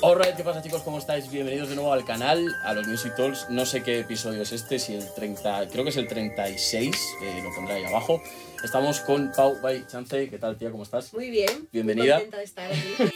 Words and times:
Alright, 0.00 0.36
¿qué 0.36 0.42
pasa 0.42 0.62
chicos? 0.62 0.82
¿Cómo 0.82 0.98
estáis? 0.98 1.30
Bienvenidos 1.30 1.68
de 1.68 1.74
nuevo 1.76 1.92
al 1.92 2.04
canal, 2.04 2.54
a 2.64 2.72
los 2.72 2.86
Music 2.86 3.14
Talks. 3.16 3.50
No 3.50 3.66
sé 3.66 3.82
qué 3.82 4.00
episodio 4.00 4.42
es 4.42 4.52
este, 4.52 4.78
si 4.78 4.94
el 4.94 5.12
30, 5.14 5.68
creo 5.68 5.84
que 5.84 5.90
es 5.90 5.96
el 5.96 6.08
36, 6.08 6.96
eh, 7.22 7.40
lo 7.42 7.54
pondré 7.54 7.74
ahí 7.74 7.84
abajo. 7.84 8.22
Estamos 8.64 9.00
con 9.00 9.32
Pau 9.32 9.60
by 9.60 9.86
Chance. 9.86 10.28
¿Qué 10.28 10.38
tal, 10.38 10.56
tía? 10.56 10.70
¿Cómo 10.70 10.84
estás? 10.84 11.12
Muy 11.12 11.30
bien. 11.30 11.68
Bienvenida. 11.72 12.16
Muy 12.16 12.30
contenta 12.30 12.38
de 12.38 12.44
estar 12.44 12.70
aquí. 12.70 13.12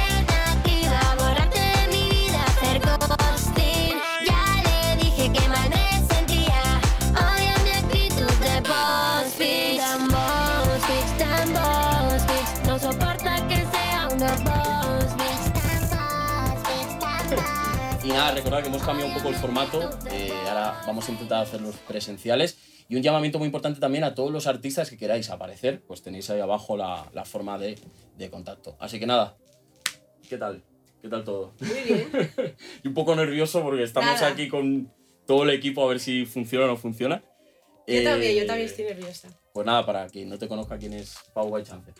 recordad 18.34 18.62
que 18.62 18.68
hemos 18.68 18.82
cambiado 18.82 19.10
un 19.10 19.16
poco 19.16 19.28
el 19.28 19.34
formato. 19.36 19.90
eh, 20.10 20.32
ahora 20.48 20.82
vamos 20.86 21.08
a 21.08 21.12
intentar 21.12 21.42
hacerlos 21.42 21.76
presenciales. 21.86 22.58
Y 22.88 22.96
un 22.96 23.02
llamamiento 23.02 23.38
muy 23.38 23.46
importante 23.46 23.80
también 23.80 24.04
a 24.04 24.14
todos 24.14 24.30
los 24.30 24.46
artistas 24.46 24.90
que 24.90 24.98
queráis 24.98 25.30
aparecer, 25.30 25.82
pues 25.86 26.02
tenéis 26.02 26.28
ahí 26.30 26.40
abajo 26.40 26.76
la, 26.76 27.08
la 27.14 27.24
forma 27.24 27.58
de, 27.58 27.78
de 28.18 28.30
contacto. 28.30 28.76
Así 28.78 28.98
que 29.00 29.06
nada, 29.06 29.36
¿qué 30.28 30.36
tal? 30.36 30.62
¿Qué 31.00 31.08
tal 31.08 31.24
todo? 31.24 31.54
Muy 31.60 31.80
bien. 31.80 32.10
y 32.84 32.88
un 32.88 32.94
poco 32.94 33.14
nervioso 33.16 33.62
porque 33.62 33.82
estamos 33.82 34.14
Nada. 34.20 34.28
aquí 34.28 34.48
con 34.48 34.92
todo 35.26 35.44
el 35.44 35.50
equipo 35.50 35.82
a 35.82 35.88
ver 35.88 36.00
si 36.00 36.26
funciona 36.26 36.66
o 36.66 36.68
no 36.68 36.76
funciona. 36.76 37.22
Yo 37.86 37.94
Eh, 38.00 38.04
también, 38.04 38.36
yo 38.36 38.46
también 38.46 38.68
estoy 38.68 38.84
nerviosa. 38.86 39.28
Pues 39.54 39.66
nada, 39.66 39.84
para 39.86 40.06
quien 40.08 40.28
no 40.28 40.38
te 40.38 40.48
conozca 40.48 40.76
quién 40.78 40.92
es 40.92 41.14
Pau 41.32 41.48
White 41.48 41.68
Chance. 41.70 41.92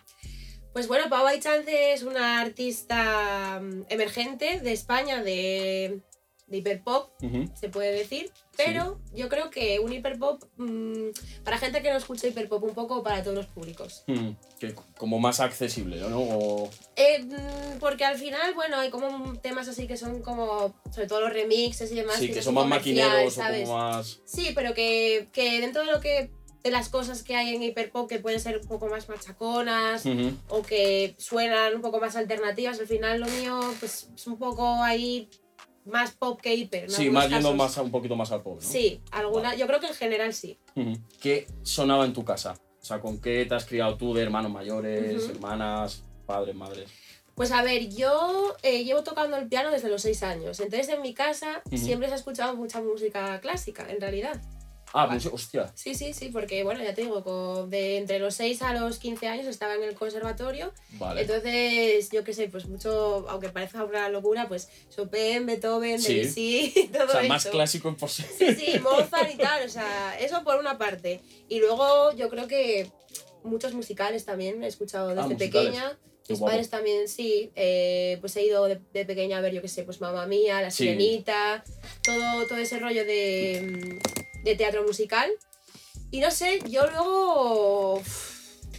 Pues 0.75 0.87
bueno, 0.89 1.05
Pau 1.09 1.27
Chance 1.41 1.93
es 1.95 2.03
una 2.03 2.41
artista 2.41 3.61
mm, 3.63 3.85
emergente 3.89 4.61
de 4.61 4.73
España, 4.73 5.23
de, 5.23 6.01
de 6.47 6.59
hiperpop, 6.59 7.11
se 7.55 7.69
puede 7.69 7.93
decir. 7.93 8.31
Pero 8.57 9.01
yo 9.15 9.29
creo 9.29 9.51
que 9.51 9.81
un 9.81 9.93
hiperpop, 9.93 10.43
mm, 10.57 11.09
para 11.43 11.59
gente 11.59 11.83
que 11.83 11.91
no 11.91 11.97
escucha 11.97 12.29
hiperpop, 12.29 12.63
un 12.63 12.75
poco 12.75 13.03
para 13.03 13.23
todos 13.23 13.37
los 13.37 13.47
públicos. 13.47 14.05
Mm, 14.07 14.31
que 14.61 14.75
como 14.97 15.19
más 15.19 15.41
accesible, 15.41 15.97
¿no? 16.01 16.21
O- 16.21 16.71
Eh, 16.97 17.23
mm, 17.25 17.79
porque 17.81 18.05
al 18.05 18.17
final, 18.19 18.55
bueno, 18.55 18.77
hay 18.79 18.91
como 18.91 19.39
temas 19.41 19.69
así 19.69 19.87
que 19.87 19.97
son 19.97 20.21
como, 20.23 20.75
sobre 20.93 21.07
todo 21.07 21.23
los 21.23 21.33
remixes 21.33 21.91
y 21.91 21.97
demás. 21.97 22.17
sí, 22.17 22.31
que 22.31 22.43
son 22.43 22.55
más 22.55 22.67
maquineros 22.67 23.35
¿sabes? 23.35 23.63
o 23.63 23.73
como 23.73 23.79
más... 23.79 24.21
Sí, 24.25 24.51
pero 24.55 24.75
que, 24.75 25.29
que 25.33 25.61
dentro 25.61 25.85
de 25.85 25.91
lo 25.93 26.01
que 26.01 26.31
de 26.63 26.71
las 26.71 26.89
cosas 26.89 27.23
que 27.23 27.37
hay 27.37 27.55
en 27.55 27.63
hiperpop 27.63 28.09
que 28.09 28.21
pueden 28.21 28.41
ser 28.41 28.57
un 28.59 28.67
poco 28.67 28.87
más 28.89 29.07
machaconas 29.11 30.05
o 30.49 30.63
que 30.63 31.15
suenan 31.19 31.75
un 31.75 31.83
poco 31.83 32.01
más 32.01 32.17
alternativas, 32.17 32.81
al 32.81 32.87
final 32.87 33.21
lo 33.21 33.27
mío 33.27 33.61
pues 33.81 34.09
es 34.15 34.27
un 34.27 34.39
poco 34.39 34.83
ahí 34.83 35.29
más 35.85 36.13
pop 36.13 36.41
que 36.41 36.55
hiper. 36.55 36.91
Sí, 36.91 37.11
más 37.11 37.29
yendo 37.29 37.55
más 37.55 37.77
un 37.79 37.91
poquito 37.91 38.17
más 38.17 38.33
al 38.33 38.43
pop, 38.43 38.61
¿no? 38.63 38.69
Sí, 38.69 39.01
alguna, 39.11 39.55
yo 39.55 39.67
creo 39.67 39.81
que 39.81 39.87
en 39.89 39.95
general 39.95 40.35
sí. 40.35 40.59
¿Qué 41.21 41.47
sonaba 41.63 42.05
en 42.05 42.13
tu 42.13 42.25
casa? 42.25 42.55
O 42.81 42.85
sea, 42.85 43.01
¿con 43.01 43.21
qué 43.21 43.47
te 43.47 43.55
has 43.55 43.65
criado 43.65 43.97
tú 43.97 44.13
de 44.15 44.23
hermanos 44.23 44.53
mayores, 44.53 45.29
hermanas, 45.29 46.03
padres, 46.27 46.55
madres? 46.55 46.91
Pues 47.35 47.51
a 47.51 47.63
ver, 47.63 47.89
yo 47.89 48.55
eh, 48.63 48.85
llevo 48.85 49.03
tocando 49.03 49.37
el 49.37 49.49
piano 49.49 49.71
desde 49.71 49.89
los 49.89 50.03
seis 50.03 50.23
años, 50.23 50.61
entonces 50.61 50.89
en 50.89 51.03
mi 51.03 51.15
casa 51.15 51.63
siempre 51.75 52.07
se 52.07 52.15
ha 52.15 52.17
escuchado 52.17 52.55
mucha 52.55 52.81
música 52.81 53.41
clásica, 53.41 53.91
en 53.91 54.01
realidad. 54.01 54.41
Ah, 54.97 55.09
pues, 55.11 55.27
hostia. 55.27 55.73
Sí, 55.75 55.95
sí, 55.97 56.13
sí, 56.15 56.29
porque 56.29 56.63
bueno, 56.63 56.81
ya 56.85 56.95
te 56.95 57.03
digo, 57.03 57.67
de 57.69 57.97
entre 57.99 58.21
los 58.21 58.35
6 58.37 58.63
a 58.63 58.75
los 58.75 58.99
15 59.01 59.27
años 59.27 59.47
estaba 59.47 59.75
en 59.75 59.83
el 59.83 59.95
conservatorio 59.97 60.73
Vale. 60.93 61.23
Entonces, 61.23 62.11
yo 62.11 62.23
qué 62.23 62.33
sé, 62.33 62.47
pues 62.49 62.67
mucho, 62.67 63.27
aunque 63.29 63.49
parezca 63.49 63.83
una 63.83 64.09
locura, 64.09 64.47
pues 64.47 64.69
Chopin, 64.95 65.47
Beethoven, 65.47 66.01
Sí. 66.01 66.15
Debussy, 66.21 66.91
todo 66.93 67.05
o 67.09 67.11
sea, 67.11 67.21
eso. 67.23 67.29
más 67.29 67.47
clásico 67.47 67.89
imposible. 67.89 68.33
Sí, 68.39 68.55
sí, 68.73 68.79
Mozart 68.79 69.35
y 69.35 69.37
tal, 69.37 69.67
o 69.67 69.69
sea, 69.69 70.17
eso 70.21 70.45
por 70.45 70.61
una 70.61 70.79
parte. 70.79 71.21
Y 71.49 71.59
luego 71.59 72.13
yo 72.13 72.29
creo 72.31 72.47
que 72.47 72.89
muchos 73.43 73.75
musicales 73.75 74.25
también 74.25 74.63
he 74.63 74.69
escuchado 74.69 75.09
desde 75.09 75.35
Ah, 75.35 75.37
pequeña. 75.37 75.99
Mis 76.29 76.39
guapo. 76.39 76.53
padres 76.53 76.71
también, 76.71 77.07
sí. 77.09 77.51
eh, 77.55 78.17
pues 78.21 78.35
he 78.37 78.45
ido 78.47 78.65
de, 78.67 78.81
de 78.95 79.05
pequeña 79.05 79.37
a 79.39 79.41
ver, 79.43 79.53
yo 79.53 79.61
qué 79.61 79.69
sé, 79.69 79.83
pues 79.83 80.01
Mamma 80.01 80.25
Mía, 80.27 80.63
La 80.63 80.71
Sí. 80.71 80.85
Sirenita, 80.85 81.63
todo, 82.03 82.47
todo 82.47 82.57
ese 82.59 82.79
rollo 82.79 83.05
de, 83.05 84.01
mm, 84.01 84.34
de 84.45 84.55
teatro 84.55 84.85
musical. 84.85 85.31
Y 86.11 86.21
no 86.21 86.31
sé, 86.31 86.61
yo 86.69 86.87
luego... 86.87 88.01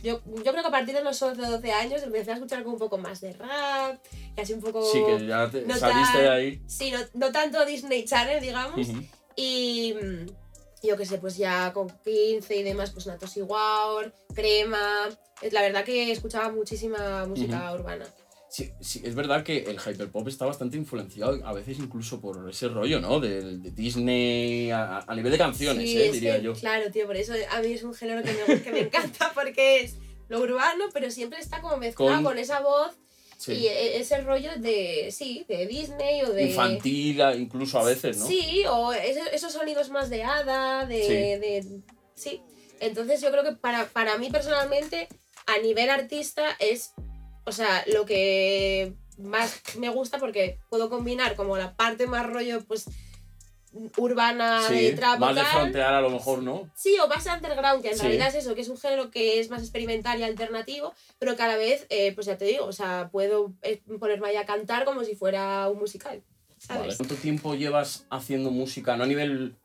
Yo, 0.03 0.21
yo 0.23 0.51
creo 0.51 0.61
que 0.61 0.67
a 0.67 0.71
partir 0.71 0.93
de 0.93 1.03
los 1.03 1.19
11 1.19 1.41
o 1.41 1.49
12 1.51 1.71
años 1.71 2.03
empecé 2.03 2.29
a 2.31 2.35
escuchar 2.35 2.61
como 2.63 2.75
un 2.75 2.79
poco 2.79 2.99
más 2.99 3.21
de 3.21 3.33
rap, 3.33 3.99
y 4.37 4.39
así 4.39 4.53
un 4.53 4.61
poco... 4.61 4.83
Sí, 4.91 5.03
que 5.03 5.25
ya 5.25 5.49
te 5.49 5.63
no 5.63 5.75
saliste 5.75 6.13
tan- 6.13 6.21
de 6.21 6.29
ahí. 6.29 6.61
Sí, 6.67 6.91
no, 6.91 6.99
no 7.15 7.31
tanto 7.31 7.65
Disney 7.65 8.05
Channel, 8.05 8.39
digamos. 8.39 8.87
Y 9.35 9.95
mm, 9.99 10.25
yo 10.87 10.95
qué 10.95 11.05
sé, 11.07 11.17
pues 11.17 11.37
ya 11.37 11.73
con 11.73 11.89
15 12.03 12.55
y 12.55 12.61
demás, 12.63 12.91
pues 12.91 13.07
Natos 13.07 13.35
Wow, 13.35 14.11
Crema. 14.35 15.09
Es 15.41 15.51
La 15.53 15.61
verdad 15.63 15.83
que 15.83 16.11
escuchaba 16.11 16.51
muchísima 16.51 17.25
música 17.25 17.73
urbana. 17.73 18.05
Sí, 18.55 18.71
sí, 18.79 19.01
es 19.03 19.15
verdad 19.15 19.43
que 19.43 19.57
el 19.63 19.77
hyperpop 19.79 20.25
está 20.29 20.45
bastante 20.45 20.77
influenciado, 20.77 21.45
a 21.45 21.51
veces 21.51 21.77
incluso 21.77 22.21
por 22.21 22.49
ese 22.49 22.69
rollo, 22.69 23.01
¿no? 23.01 23.19
De, 23.19 23.57
de 23.57 23.71
Disney, 23.71 24.71
a, 24.71 24.99
a 24.99 25.13
nivel 25.13 25.33
de 25.33 25.37
canciones, 25.37 25.89
Sí, 25.89 26.01
¿eh? 26.01 26.09
diría 26.13 26.37
que, 26.37 26.43
yo. 26.43 26.53
Claro, 26.53 26.89
tío, 26.89 27.05
por 27.05 27.17
eso 27.17 27.33
a 27.51 27.59
mí 27.61 27.73
es 27.73 27.83
un 27.83 27.93
género 27.93 28.23
que 28.23 28.31
me, 28.47 28.61
que 28.61 28.71
me 28.71 28.79
encanta 28.79 29.31
porque 29.35 29.81
es 29.81 29.95
lo 30.29 30.39
urbano, 30.39 30.85
pero 30.93 31.11
siempre 31.11 31.39
está 31.41 31.59
como 31.59 31.75
mezclado 31.75 32.13
Con- 32.15 32.23
con, 32.23 32.37
esa 32.37 32.61
voz 32.61 32.93
Sí. 33.37 33.51
y 33.51 33.67
e- 33.67 33.97
ese 33.99 34.21
rollo 34.21 34.51
de, 34.57 35.09
sí, 35.11 35.43
de 35.49 35.67
Disney 35.67 36.21
o 36.21 36.31
de... 36.31 36.43
Infantil, 36.43 37.19
incluso 37.37 37.77
a 37.77 37.83
veces, 37.83 38.15
¿no? 38.19 38.25
Sí, 38.25 38.63
o 38.69 38.93
esos 38.93 39.51
sonidos 39.51 39.89
más 39.89 40.09
de 40.09 40.23
hada, 40.23 40.85
de... 40.85 41.01
Sí. 41.03 41.09
de- 41.09 41.81
sí. 42.15 42.41
Entonces 42.79 43.19
yo 43.21 43.31
creo 43.31 43.43
que 43.43 43.51
para, 43.51 43.87
para 43.87 44.17
mí 44.17 44.29
personalmente, 44.29 45.09
a 45.47 45.57
nivel 45.59 45.89
artista, 45.89 46.55
es, 46.59 46.93
o 47.45 47.51
sea, 47.51 47.83
lo 47.87 48.05
que 48.05 48.93
más 49.17 49.61
me 49.77 49.89
gusta 49.89 50.17
porque 50.17 50.59
puedo 50.69 50.89
combinar 50.89 51.35
como 51.35 51.57
la 51.57 51.75
parte 51.75 52.07
más 52.07 52.25
rollo, 52.25 52.61
pues, 52.67 52.85
urbana 53.97 54.61
Sí, 54.67 54.73
de 54.75 54.91
trap 54.93 55.19
más 55.19 55.35
de 55.35 55.43
frontear 55.43 55.93
a 55.93 56.01
lo 56.01 56.09
mejor, 56.09 56.41
¿no? 56.41 56.69
Sí, 56.75 56.95
o 56.99 57.07
más 57.07 57.25
underground, 57.25 57.81
que 57.81 57.89
en 57.89 57.95
Sí. 57.95 58.01
realidad 58.03 58.29
es 58.29 58.35
eso, 58.35 58.55
que 58.55 58.61
es 58.61 58.69
un 58.69 58.77
género 58.77 59.11
que 59.11 59.39
es 59.39 59.49
más 59.49 59.61
experimental 59.61 60.19
y 60.19 60.23
alternativo, 60.23 60.93
pero 61.19 61.35
que 61.35 61.43
a 61.43 61.47
la 61.47 61.57
vez, 61.57 61.85
eh, 61.89 62.13
pues 62.13 62.25
ya 62.27 62.37
te 62.37 62.45
digo, 62.45 62.65
o 62.65 62.71
sea, 62.71 63.09
puedo 63.11 63.53
eh, 63.63 63.81
ponerme 63.99 64.29
ahí 64.29 64.37
a 64.37 64.45
cantar 64.45 64.85
como 64.85 65.03
si 65.03 65.15
fuera 65.15 65.67
un 65.69 65.79
musical, 65.79 66.23
Vale. 66.69 66.81
¿sabes? 66.81 66.95
¿Cuánto 66.97 67.15
tiempo 67.15 67.55
llevas 67.55 68.05
haciendo 68.09 68.49
música? 68.49 68.95
No 68.95 69.03
a 69.03 69.07
nivel 69.07 69.55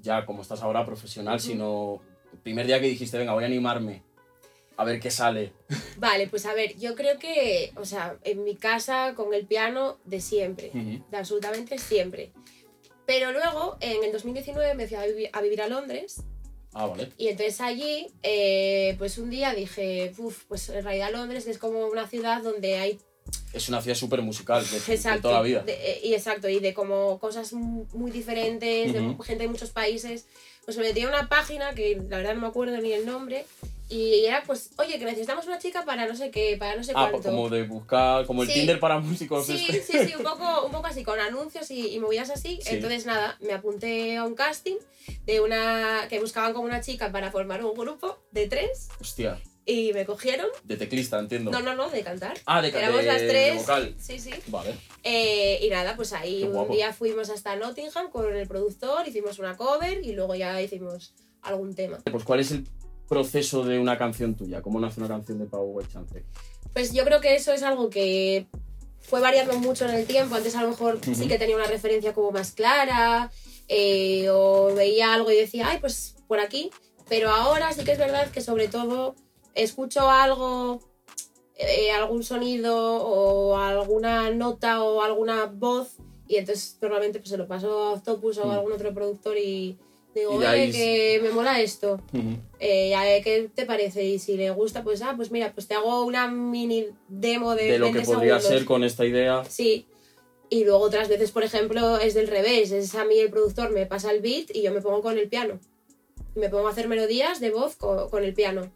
ya 0.00 0.26
como 0.26 0.42
estás 0.42 0.62
ahora 0.62 0.84
profesional, 0.84 1.38
sino 1.40 2.00
el 2.32 2.38
primer 2.40 2.66
día 2.66 2.80
que 2.80 2.88
dijiste, 2.88 3.18
venga, 3.18 3.34
voy 3.34 3.44
a 3.44 3.46
animarme 3.46 4.02
a 4.78 4.84
ver 4.84 5.00
qué 5.00 5.10
sale. 5.10 5.52
Vale, 5.98 6.28
pues 6.28 6.46
a 6.46 6.54
ver, 6.54 6.76
yo 6.78 6.94
creo 6.94 7.18
que, 7.18 7.72
o 7.76 7.84
sea, 7.84 8.16
en 8.24 8.44
mi 8.44 8.54
casa 8.56 9.12
con 9.16 9.34
el 9.34 9.44
piano 9.44 9.98
de 10.04 10.20
siempre, 10.20 10.70
Ujú. 10.72 11.04
de 11.10 11.16
absolutamente 11.16 11.78
siempre. 11.78 12.30
Pero 13.04 13.32
luego, 13.32 13.76
en 13.80 14.04
el 14.04 14.12
2019 14.12 14.74
me 14.74 14.86
fui 14.86 14.96
a, 14.96 15.04
vivi- 15.06 15.30
a 15.32 15.40
vivir 15.42 15.62
a 15.62 15.68
Londres 15.68 16.22
Ah, 16.74 16.86
vale. 16.86 17.10
y 17.16 17.28
entonces 17.28 17.60
allí, 17.60 18.06
eh, 18.22 18.94
pues 18.98 19.18
un 19.18 19.30
día 19.30 19.52
dije, 19.54 20.12
uff, 20.18 20.44
pues 20.44 20.68
en 20.68 20.84
realidad 20.84 21.10
Londres 21.12 21.46
es 21.48 21.58
como 21.58 21.86
una 21.86 22.06
ciudad 22.06 22.42
donde 22.42 22.76
hay 22.78 23.00
Es 23.52 23.68
una 23.68 23.80
ciudad 23.82 23.96
súper 23.96 24.22
musical 24.22 24.62
de, 24.70 24.78
de 24.96 25.18
toda 25.22 25.34
la 25.34 25.42
vida. 25.42 25.62
de- 25.62 25.72
eh, 25.92 26.00
y 26.04 26.14
exacto, 26.14 26.48
y 26.48 26.60
de 26.60 26.72
como 26.72 27.18
cosas 27.18 27.52
mu- 27.52 27.86
muy 27.94 28.10
diferentes, 28.12 28.90
Ujú. 28.94 29.16
de 29.18 29.24
gente 29.24 29.42
de 29.44 29.48
muchos 29.48 29.70
países. 29.70 30.26
Pues 30.64 30.76
me 30.76 30.84
metí 30.84 31.00
en 31.00 31.08
una 31.08 31.28
página 31.28 31.74
que 31.74 31.96
la 32.08 32.18
verdad 32.18 32.34
no 32.34 32.42
me 32.42 32.46
acuerdo 32.46 32.76
ni 32.78 32.92
el 32.92 33.06
nombre. 33.06 33.44
Y 33.90 34.24
era 34.26 34.42
pues, 34.46 34.70
oye, 34.76 34.98
que 34.98 35.04
necesitamos 35.06 35.46
una 35.46 35.58
chica 35.58 35.84
para 35.84 36.06
no 36.06 36.14
sé 36.14 36.30
qué, 36.30 36.56
para 36.58 36.76
no 36.76 36.84
sé 36.84 36.92
Ah, 36.94 37.08
cuánto. 37.10 37.18
pues 37.22 37.26
como 37.26 37.48
de 37.48 37.62
buscar, 37.62 38.26
como 38.26 38.42
el 38.42 38.48
Sí. 38.48 38.54
Tinder 38.54 38.78
para 38.80 38.98
músicos. 38.98 39.46
Sí, 39.46 39.66
este. 39.70 39.82
sí, 40.04 40.08
sí, 40.10 40.14
un 40.16 40.22
poco, 40.24 40.66
un 40.66 40.72
poco 40.72 40.86
así, 40.88 41.02
con 41.04 41.18
anuncios 41.18 41.70
y, 41.70 41.94
y 41.94 41.98
movidas 41.98 42.28
así. 42.30 42.58
Sí. 42.62 42.74
Entonces, 42.74 43.06
nada, 43.06 43.36
me 43.40 43.52
apunté 43.54 44.16
a 44.18 44.24
un 44.24 44.34
casting 44.34 44.76
de 45.24 45.40
una 45.40 46.06
que 46.10 46.20
buscaban 46.20 46.52
como 46.52 46.66
una 46.66 46.80
chica 46.82 47.10
para 47.10 47.30
formar 47.30 47.64
un 47.64 47.72
grupo 47.74 48.18
de 48.30 48.46
tres 48.46 48.88
Hostia, 49.00 49.40
y 49.64 49.92
me 49.94 50.04
cogieron. 50.04 50.48
de 50.64 50.76
teclista, 50.76 51.18
entiendo. 51.18 51.50
No, 51.50 51.60
no, 51.62 51.74
no, 51.74 51.88
de 51.88 52.02
cantar. 52.02 52.36
Ah, 52.44 52.60
de, 52.60 52.68
Éramos 52.68 52.98
de- 53.00 53.06
las 53.06 53.20
de 53.22 53.28
tres. 53.28 53.56
vocal. 53.56 53.94
Sí, 53.98 54.18
sí. 54.20 54.30
Vale. 54.48 54.74
Eh, 55.02 55.60
y 55.62 55.70
nada, 55.70 55.96
pues 55.96 56.12
ahí 56.12 56.42
un 56.44 56.70
día 56.70 56.92
fuimos 56.92 57.30
hasta 57.30 57.56
Nottingham 57.56 58.10
con 58.10 58.36
el 58.36 58.46
productor, 58.46 59.08
hicimos 59.08 59.38
una 59.38 59.56
cover 59.56 60.04
y 60.04 60.12
luego 60.12 60.34
ya 60.34 60.60
hicimos 60.60 61.14
algún 61.40 61.74
tema. 61.74 61.98
Pues, 62.10 62.24
¿cuál 62.24 62.40
es 62.40 62.50
el 62.50 62.66
proceso 63.08 63.64
de 63.64 63.78
una 63.78 63.96
canción 63.98 64.34
tuya? 64.34 64.62
¿Cómo 64.62 64.80
nace 64.80 65.00
una 65.00 65.08
canción 65.08 65.38
de 65.38 65.46
Pau 65.46 65.80
Chance? 65.92 66.24
Pues 66.72 66.92
yo 66.92 67.04
creo 67.04 67.20
que 67.20 67.34
eso 67.34 67.52
es 67.52 67.62
algo 67.62 67.88
que 67.90 68.46
fue 69.00 69.20
variando 69.20 69.54
mucho 69.58 69.86
en 69.86 69.94
el 69.94 70.06
tiempo. 70.06 70.34
Antes 70.34 70.54
a 70.54 70.62
lo 70.62 70.70
mejor 70.70 70.98
sí 71.02 71.26
que 71.28 71.38
tenía 71.38 71.56
una 71.56 71.66
referencia 71.66 72.12
como 72.12 72.30
más 72.30 72.52
clara 72.52 73.30
eh, 73.68 74.28
o 74.30 74.74
veía 74.74 75.14
algo 75.14 75.30
y 75.30 75.36
decía, 75.36 75.68
ay, 75.68 75.78
pues 75.80 76.16
por 76.26 76.40
aquí. 76.40 76.70
Pero 77.08 77.30
ahora 77.30 77.72
sí 77.72 77.84
que 77.84 77.92
es 77.92 77.98
verdad 77.98 78.30
que 78.30 78.42
sobre 78.42 78.68
todo 78.68 79.14
escucho 79.54 80.08
algo 80.10 80.80
eh, 81.56 81.90
algún 81.90 82.22
sonido 82.22 82.76
o 82.76 83.56
alguna 83.56 84.30
nota 84.30 84.84
o 84.84 85.02
alguna 85.02 85.46
voz 85.46 85.96
y 86.28 86.36
entonces 86.36 86.76
normalmente 86.80 87.18
pues 87.18 87.30
se 87.30 87.38
lo 87.38 87.48
paso 87.48 87.82
a 87.82 87.92
Octopus 87.94 88.38
o 88.38 88.44
Mm. 88.46 88.50
a 88.50 88.54
algún 88.56 88.72
otro 88.72 88.92
productor 88.94 89.36
y 89.38 89.78
digo, 90.18 90.40
ahí- 90.46 90.70
que 90.72 91.20
me 91.22 91.30
mola 91.30 91.60
esto. 91.60 92.00
Eh, 92.60 92.90
ya, 92.90 93.08
eh, 93.14 93.22
¿Qué 93.22 93.48
te 93.54 93.66
parece? 93.66 94.04
Y 94.04 94.18
si 94.18 94.36
le 94.36 94.50
gusta, 94.50 94.82
pues, 94.82 95.02
ah, 95.02 95.14
pues 95.16 95.30
mira, 95.30 95.52
pues 95.54 95.66
te 95.68 95.74
hago 95.74 96.04
una 96.04 96.28
mini 96.28 96.86
demo 97.08 97.54
de, 97.54 97.72
De 97.72 97.78
lo 97.78 97.86
que 97.86 97.92
20 97.94 98.12
podría 98.14 98.38
segundos. 98.40 98.58
ser 98.58 98.64
con 98.66 98.84
esta 98.84 99.04
idea. 99.06 99.44
Sí. 99.48 99.86
Y 100.50 100.64
luego 100.64 100.80
otras 100.80 101.08
veces, 101.08 101.30
por 101.30 101.42
ejemplo, 101.44 101.98
es 101.98 102.14
del 102.14 102.26
revés. 102.28 102.72
Es 102.72 102.94
a 102.94 103.04
mí 103.04 103.18
el 103.18 103.30
productor 103.30 103.70
me 103.70 103.86
pasa 103.86 104.10
el 104.10 104.20
beat 104.20 104.54
y 104.54 104.62
yo 104.62 104.72
me 104.72 104.80
pongo 104.80 105.02
con 105.02 105.18
el 105.18 105.28
piano. 105.28 105.58
Me 106.34 106.48
pongo 106.48 106.68
a 106.68 106.70
hacer 106.70 106.88
melodías 106.88 107.38
de 107.40 107.50
voz 107.50 107.76
co- 107.76 108.08
con, 108.10 108.24
el 108.24 108.32
piano. 108.34 108.70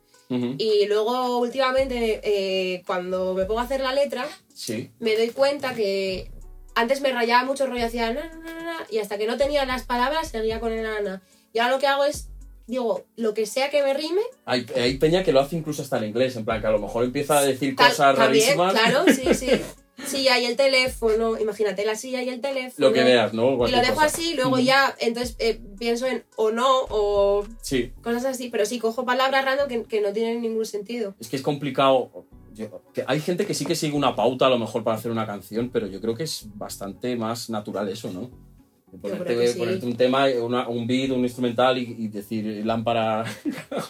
Y 0.58 0.86
luego, 0.86 1.36
últimamente, 1.38 2.20
eh, 2.24 2.82
cuando 2.86 3.34
me 3.34 3.44
pongo 3.44 3.60
a 3.60 3.64
hacer 3.64 3.80
la 3.80 3.92
letra, 3.92 4.26
Sí. 4.54 4.90
me 4.98 5.14
doy 5.14 5.28
cuenta 5.28 5.74
que 5.74 6.30
antes 6.74 7.00
me 7.00 7.12
rayaba 7.12 7.44
mucho 7.44 7.66
rollo, 7.66 7.84
hacía 7.86 8.12
na, 8.12 8.24
na, 8.44 8.54
na, 8.54 8.62
na, 8.62 8.86
y 8.90 8.98
hasta 8.98 9.18
que 9.18 9.26
no 9.26 9.36
tenía 9.36 9.64
las 9.66 9.84
palabras 9.84 10.28
seguía 10.28 10.60
con 10.60 10.72
el 10.72 10.82
nana. 10.82 11.22
Y 11.52 11.58
ahora 11.58 11.74
lo 11.74 11.78
que 11.80 11.86
hago 11.86 12.04
es, 12.04 12.28
digo, 12.66 13.04
lo 13.16 13.34
que 13.34 13.46
sea 13.46 13.70
que 13.70 13.82
me 13.82 13.92
rime, 13.94 14.22
Hay, 14.46 14.66
hay 14.76 14.96
peña 14.98 15.22
que 15.22 15.32
lo 15.32 15.40
hace 15.40 15.56
incluso 15.56 15.82
hasta 15.82 15.98
en 15.98 16.04
inglés, 16.04 16.36
en 16.36 16.44
plan 16.44 16.60
que 16.60 16.66
a 16.66 16.70
lo 16.70 16.78
mejor 16.78 17.04
empieza 17.04 17.38
a 17.38 17.42
decir 17.44 17.76
tal- 17.76 17.90
cosas 17.90 18.16
también, 18.16 18.56
rarísimas. 18.58 18.72
claro, 18.72 19.04
sí, 19.14 19.34
sí. 19.34 19.50
Silla 20.06 20.36
y 20.38 20.46
el 20.46 20.56
teléfono, 20.56 21.38
imagínate 21.38 21.84
la 21.84 21.94
silla 21.94 22.22
y 22.22 22.28
el 22.30 22.40
teléfono. 22.40 22.88
Lo 22.88 22.92
que 22.92 23.04
veas, 23.04 23.34
¿no? 23.34 23.52
Y 23.68 23.70
lo 23.70 23.78
dejo 23.80 23.94
cosa. 23.94 24.06
así, 24.06 24.34
luego 24.34 24.58
ya, 24.58 24.96
entonces 24.98 25.36
eh, 25.38 25.60
pienso 25.78 26.06
en 26.06 26.24
o 26.36 26.50
no, 26.50 26.66
o 26.88 27.46
Sí, 27.60 27.92
cosas 28.02 28.24
así, 28.24 28.48
pero 28.48 28.64
sí 28.66 28.80
cojo 28.80 29.04
palabras 29.04 29.44
random 29.44 29.68
que, 29.68 29.84
que 29.84 30.00
no 30.00 30.12
tienen 30.12 30.40
ningún 30.40 30.66
sentido. 30.66 31.14
es 31.20 31.28
que 31.28 31.36
es 31.36 31.42
complicado. 31.42 32.24
Yo- 32.54 32.82
que 32.92 33.04
hay 33.06 33.20
gente 33.20 33.46
que 33.46 33.54
sí 33.54 33.64
que 33.64 33.74
sigue 33.74 33.96
una 33.96 34.14
pauta 34.14 34.46
a 34.46 34.50
lo 34.50 34.58
mejor 34.58 34.82
para 34.84 34.96
hacer 34.96 35.10
una 35.10 35.26
canción, 35.26 35.70
pero 35.72 35.86
yo 35.86 36.00
creo 36.00 36.14
que 36.14 36.24
es 36.24 36.46
bastante 36.54 37.16
más 37.16 37.50
natural 37.50 37.88
eso, 37.88 38.10
¿no? 38.12 38.30
Ponerte, 39.00 39.48
sí. 39.48 39.58
ponerte 39.58 39.86
un 39.86 39.96
tema, 39.96 40.26
una- 40.42 40.68
un 40.68 40.86
beat, 40.86 41.10
un 41.10 41.20
instrumental 41.20 41.78
y, 41.78 41.96
y 41.98 42.08
decir 42.08 42.44
lámpara 42.66 43.24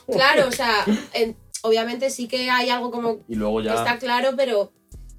Claro, 0.07 0.47
o 0.49 0.53
sea, 0.53 0.85
en- 1.15 1.37
obviamente 1.63 2.09
sí 2.11 2.29
que 2.29 2.49
hay 2.51 2.69
algo 2.71 2.91
como 2.93 3.19
y 3.29 3.35
luego 3.35 3.59
que 3.59 3.65
ya... 3.65 3.75
está 3.75 3.99
claro, 3.99 4.31
pero 4.37 4.73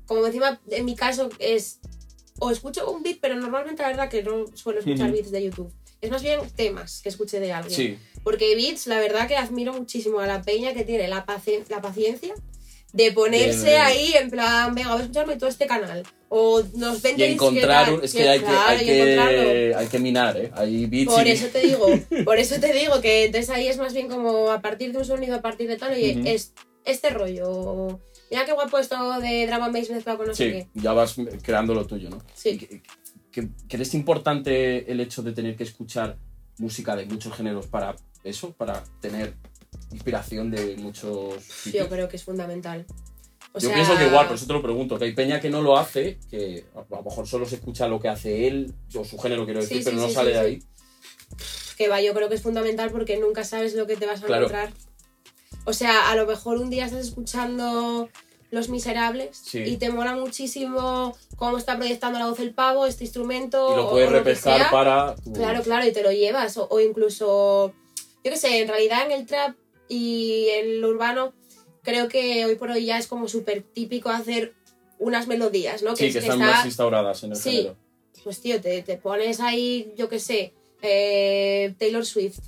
como 0.06 0.25
encima 0.25 0.60
en 0.69 0.86
mi 0.86 0.96
caso 0.96 1.30
es 1.39 1.80
o 2.39 2.50
escucho 2.50 2.89
un 2.92 3.04
beat, 3.04 3.18
pero 3.22 3.36
normalmente 3.36 3.81
la 3.84 3.89
verdad 3.89 4.10
que 4.10 4.24
no 4.24 4.46
suelo 4.54 4.80
escuchar 4.80 5.12
beats 5.12 5.31
de 5.31 5.44
YouTube. 5.44 5.72
Es 6.01 6.10
más 6.12 6.22
bien 6.24 6.39
temas 6.56 7.01
que 7.01 7.10
escuché 7.10 7.39
de 7.39 7.54
alguien. 7.54 7.74
Sí, 7.75 7.98
Porque 8.24 8.56
beats, 8.56 8.88
la 8.88 9.00
verdad 9.00 9.28
que 9.28 9.36
admiro 9.38 9.72
muchísimo 9.74 10.19
a 10.19 10.28
la 10.28 10.42
peña 10.42 10.74
que 10.74 10.84
tiene 10.84 11.07
la, 11.07 11.25
pacien- 11.25 11.63
la 11.69 11.81
paciencia 11.81 12.34
de 12.94 13.12
ponerse 13.12 13.78
ahí 13.78 14.13
en 14.13 14.30
plan, 14.30 14.74
venga, 14.74 14.92
voy 14.92 15.00
a 15.00 15.01
escucharme 15.01 15.36
todo 15.36 15.50
este 15.50 15.66
canal. 15.68 16.04
O 16.30 16.63
los 16.78 17.01
20 17.01 17.28
y 17.28 17.31
encontrar, 17.34 17.94
un- 17.94 18.04
es 18.04 18.13
que 18.13 18.28
hay 18.28 18.40
que, 18.40 18.45
hay 18.48 18.86
que, 18.86 19.74
hay 19.75 19.88
que 19.88 20.00
minar, 20.00 20.38
¿eh? 20.38 20.51
Hay 20.56 20.86
beats 20.88 21.13
Por 21.13 21.28
y- 21.28 21.31
eso 21.31 21.48
te 21.48 21.60
digo, 21.60 21.86
por 22.25 22.38
eso 22.40 22.60
te 22.60 22.72
digo 22.74 23.01
que 23.01 23.25
entonces 23.25 23.50
ahí 23.51 23.68
es 23.68 23.78
más 23.78 23.94
bien 23.94 24.07
como 24.07 24.50
a 24.51 24.62
partir 24.62 24.92
de 24.94 25.00
un 25.00 25.06
sonido, 25.06 25.36
a 25.36 25.42
partir 25.42 25.68
de 25.68 25.78
tal, 25.78 25.94
oye, 25.94 26.22
es 26.34 26.54
este 26.86 27.10
rollo. 27.10 28.00
Mira 28.31 28.45
qué 28.45 28.54
guapo 28.54 28.80
esto 28.80 29.19
de 29.19 29.46
drama 29.46 29.69
bass 29.69 29.89
mezclado 29.92 30.18
con 30.19 30.28
no 30.28 30.34
sé 30.36 30.46
Sí, 30.46 30.51
qué. 30.51 30.68
ya 30.75 30.94
vas 30.94 31.16
creando 31.44 31.74
lo 31.75 31.86
tuyo, 31.86 32.10
¿no? 32.10 32.19
Sí. 32.34 32.81
¿Crees 33.68 33.94
importante 33.96 34.92
el 34.92 35.00
hecho 35.00 35.22
de 35.24 35.31
tener 35.34 35.56
que 35.56 35.63
escuchar 35.63 36.18
música 36.60 36.96
de 36.96 37.06
muchos 37.06 37.34
géneros 37.36 37.66
para 37.68 37.96
eso? 38.24 38.51
Para 38.54 38.84
tener 39.01 39.34
inspiración 39.92 40.52
de 40.52 40.75
muchos 40.78 41.36
Yo 41.36 41.40
sitios? 41.64 41.88
creo 41.88 42.08
que 42.10 42.16
es 42.18 42.24
fundamental. 42.24 42.86
O 43.54 43.60
Yo 43.60 43.68
sea, 43.68 43.75
pienso 43.75 43.96
que 43.98 44.08
igual, 44.08 44.25
por 44.28 44.36
eso 44.36 44.48
te 44.48 44.54
lo 44.54 44.62
pregunto, 44.64 44.98
que 44.98 45.06
hay 45.06 45.14
peña 45.14 45.40
que 45.40 45.50
no 45.50 45.62
lo 45.62 45.78
hace, 45.78 46.18
que 46.31 46.66
a 46.75 46.84
lo 46.96 47.04
mejor 47.04 47.28
solo 47.28 47.46
se 47.46 47.56
escucha 47.56 47.88
lo 47.88 48.00
que 48.00 48.10
hace 48.10 48.48
él, 48.48 48.74
o 48.96 49.04
su 49.06 49.18
género 49.20 49.46
quiero 49.46 49.60
decir, 49.62 49.78
sí, 49.78 49.84
pero 49.84 49.98
no 49.98 50.08
sí, 50.08 50.14
sale 50.16 50.31
de 50.31 50.40
ahí. 50.40 50.64
que 51.78 51.88
va, 51.88 52.02
yo 52.02 52.14
creo 52.14 52.30
que 52.30 52.36
es 52.36 52.42
fundamental 52.42 52.90
porque 52.92 53.18
nunca 53.18 53.44
sabes 53.44 53.75
lo 53.75 53.86
que 53.86 53.96
te 53.96 54.06
vas 54.08 54.24
a 54.24 54.25
Claro. 54.25 54.46
encontrar. 54.48 54.74
O 55.66 55.74
sea, 55.74 56.10
a 56.10 56.16
lo 56.16 56.25
mejor 56.25 56.58
un 56.58 56.70
día 56.70 56.86
estás 56.86 57.06
escuchando 57.08 58.10
Los 58.52 58.70
Miserables 58.70 59.42
y 59.54 59.78
te 59.78 59.90
mola 59.92 60.16
muchísimo 60.16 61.16
cómo 61.36 61.58
está 61.58 61.78
proyectando 61.78 62.20
la 62.20 62.28
voz 62.28 62.40
el 62.40 62.54
pavo, 62.54 62.86
este 62.86 63.04
instrumento. 63.06 63.72
Y 63.72 63.75
lo 63.75 63.90
puedes 63.90 64.10
o 64.10 64.12
repescar 64.14 64.72
para... 64.72 65.16
tu- 65.16 65.34
Claro, 65.34 65.62
claro, 65.64 65.86
y 65.88 65.92
te 65.92 66.04
lo 66.04 66.12
llevas. 66.12 66.58
O, 66.58 66.68
o 66.70 66.80
incluso, 66.80 67.74
yo 68.24 68.31
qué 68.31 68.38
sé, 68.38 68.62
en 68.62 68.68
realidad 68.68 69.06
en 69.06 69.12
el 69.12 69.25
trap 69.25 69.56
y 69.94 70.50
el 70.50 70.84
urbano, 70.84 71.34
creo 71.84 72.07
que 72.07 72.45
hoy 72.45 72.56
por 72.56 72.69
hoy 72.72 72.86
ya 72.86 72.98
es 72.98 73.07
como 73.07 73.28
súper 73.28 73.62
típico 73.62 74.10
hacer 74.10 74.54
unas 75.00 75.28
melodías, 75.28 75.84
¿no? 75.84 75.95
Sí, 75.95 76.12
que 76.12 76.19
están 76.19 76.40
más 76.40 76.66
instauradas 76.66 77.24
en 77.24 77.31
el 77.31 77.38
Sí. 77.38 77.51
género. 77.51 77.78
Pues 78.24 78.40
tío, 78.42 78.62
te, 78.62 78.81
te 78.84 78.98
pones 78.98 79.40
ahí, 79.42 79.94
yo 79.98 80.07
qué 80.07 80.19
sé, 80.19 80.54
eh, 80.81 81.74
Taylor 81.78 82.06
Swift. 82.06 82.40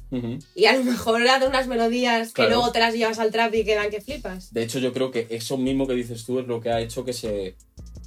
Y 0.56 0.66
a 0.66 0.74
lo 0.78 0.84
mejor 0.84 1.26
hace 1.28 1.48
unas 1.48 1.68
melodías 1.68 2.32
Claro. 2.34 2.50
que 2.50 2.56
luego 2.56 2.72
te 2.72 2.80
las 2.80 2.94
llevas 2.94 3.20
al 3.20 3.32
trap 3.32 3.54
y 3.56 3.64
quedan 3.66 3.90
que 3.90 4.02
flipas. 4.02 4.54
De 4.54 4.64
hecho, 4.64 4.80
yo 4.80 4.94
creo 4.94 5.12
que 5.12 5.28
eso 5.30 5.58
mismo 5.58 5.86
que 5.88 5.94
dices 5.94 6.26
tú 6.26 6.40
es 6.40 6.48
lo 6.48 6.62
que 6.62 6.70
ha 6.70 6.80
hecho 6.82 7.04
que 7.04 7.14
se 7.14 7.56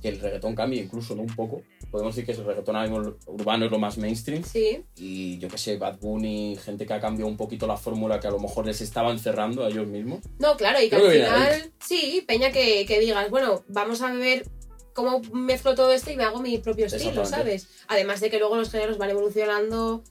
que 0.00 0.08
el 0.08 0.20
reggaetón 0.20 0.54
cambie, 0.54 0.82
incluso, 0.82 1.14
¿no? 1.14 1.22
Un 1.22 1.34
poco. 1.34 1.62
Podemos 1.90 2.14
decir 2.14 2.26
que 2.26 2.40
el 2.40 2.46
reggaetón 2.46 3.16
urbano 3.26 3.64
es 3.66 3.70
lo 3.70 3.78
más 3.78 3.98
mainstream. 3.98 4.44
Sí, 4.44 4.84
Y 4.96 5.38
yo 5.38 5.48
que 5.48 5.58
sé, 5.58 5.76
Bad 5.76 5.98
Bunny, 5.98 6.56
gente 6.56 6.86
que 6.86 6.92
ha 6.94 7.00
cambiado 7.00 7.30
un 7.30 7.36
poquito 7.36 7.66
la 7.66 7.76
fórmula 7.76 8.20
que 8.20 8.26
a 8.26 8.30
lo 8.30 8.38
mejor 8.38 8.66
les 8.66 8.80
estaba 8.80 9.10
encerrando 9.10 9.64
a 9.64 9.68
ellos 9.68 9.86
mismos. 9.86 10.20
no, 10.38 10.56
claro, 10.56 10.80
y 10.80 10.88
que 10.88 10.96
Creo 10.96 11.06
al 11.06 11.12
que 11.12 11.18
final, 11.24 11.72
sí, 11.80 12.24
peña 12.26 12.52
que, 12.52 12.84
que 12.86 13.00
digas, 13.00 13.30
bueno, 13.30 13.64
vamos 13.68 14.02
a 14.02 14.12
ver 14.12 14.46
cómo 14.92 15.20
mezclo 15.32 15.74
todo 15.74 15.92
esto 15.92 16.10
y 16.10 16.16
me 16.16 16.24
hago 16.24 16.40
mi 16.40 16.58
propio 16.58 16.86
estilo. 16.86 17.24
¿sabes? 17.24 17.68
Además 17.86 18.20
de 18.20 18.30
que 18.30 18.38
luego 18.38 18.56
los 18.56 18.70
géneros 18.70 18.98
van 18.98 19.10
evolucionando 19.10 20.02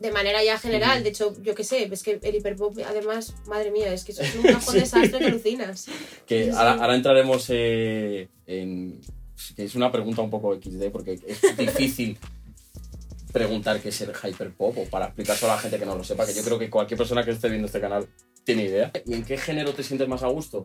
de 0.00 0.10
manera 0.10 0.42
ya 0.42 0.58
general. 0.58 1.02
De 1.04 1.10
hecho, 1.10 1.34
yo 1.40 1.54
qué 1.54 1.62
sé, 1.64 1.88
es 1.90 2.02
que 2.02 2.18
el 2.20 2.34
hiperpop, 2.34 2.76
además, 2.84 3.34
madre 3.46 3.70
mía, 3.70 3.92
es 3.92 4.04
que 4.04 4.10
eso 4.12 4.22
es 4.22 4.34
un 4.34 4.42
cajón 4.42 4.74
desastre 4.80 5.18
que 5.18 5.24
alucinas. 5.26 5.86
Que 6.26 6.44
Sí, 6.44 6.50
ahora, 6.50 6.74
sí. 6.74 6.80
ahora 6.80 6.96
entraremos 6.96 7.46
eh, 7.50 8.28
en... 8.46 9.00
es 9.56 9.74
una 9.74 9.90
pregunta 9.92 10.22
un 10.22 10.30
poco 10.30 10.54
XD 10.54 10.90
porque 10.90 11.18
es 11.26 11.40
difícil 11.56 12.18
preguntar 13.32 13.80
qué 13.80 13.88
es 13.88 14.00
el 14.00 14.12
hyperpop 14.12 14.78
o 14.78 14.84
para 14.84 15.06
explicárselo 15.06 15.52
a 15.52 15.56
la 15.56 15.60
gente 15.60 15.78
que 15.78 15.86
no 15.86 15.96
lo 15.96 16.04
sepa, 16.04 16.24
que 16.24 16.34
yo 16.34 16.42
creo 16.42 16.58
que 16.58 16.70
cualquier 16.70 16.98
persona 16.98 17.24
que 17.24 17.32
esté 17.32 17.48
viendo 17.48 17.66
este 17.66 17.80
canal 17.80 18.06
tiene 18.44 18.64
idea. 18.64 18.92
¿Y 19.04 19.14
en 19.14 19.24
qué 19.24 19.36
género 19.36 19.72
te 19.72 19.82
sientes 19.82 20.06
más 20.06 20.22
a 20.22 20.28
gusto? 20.28 20.64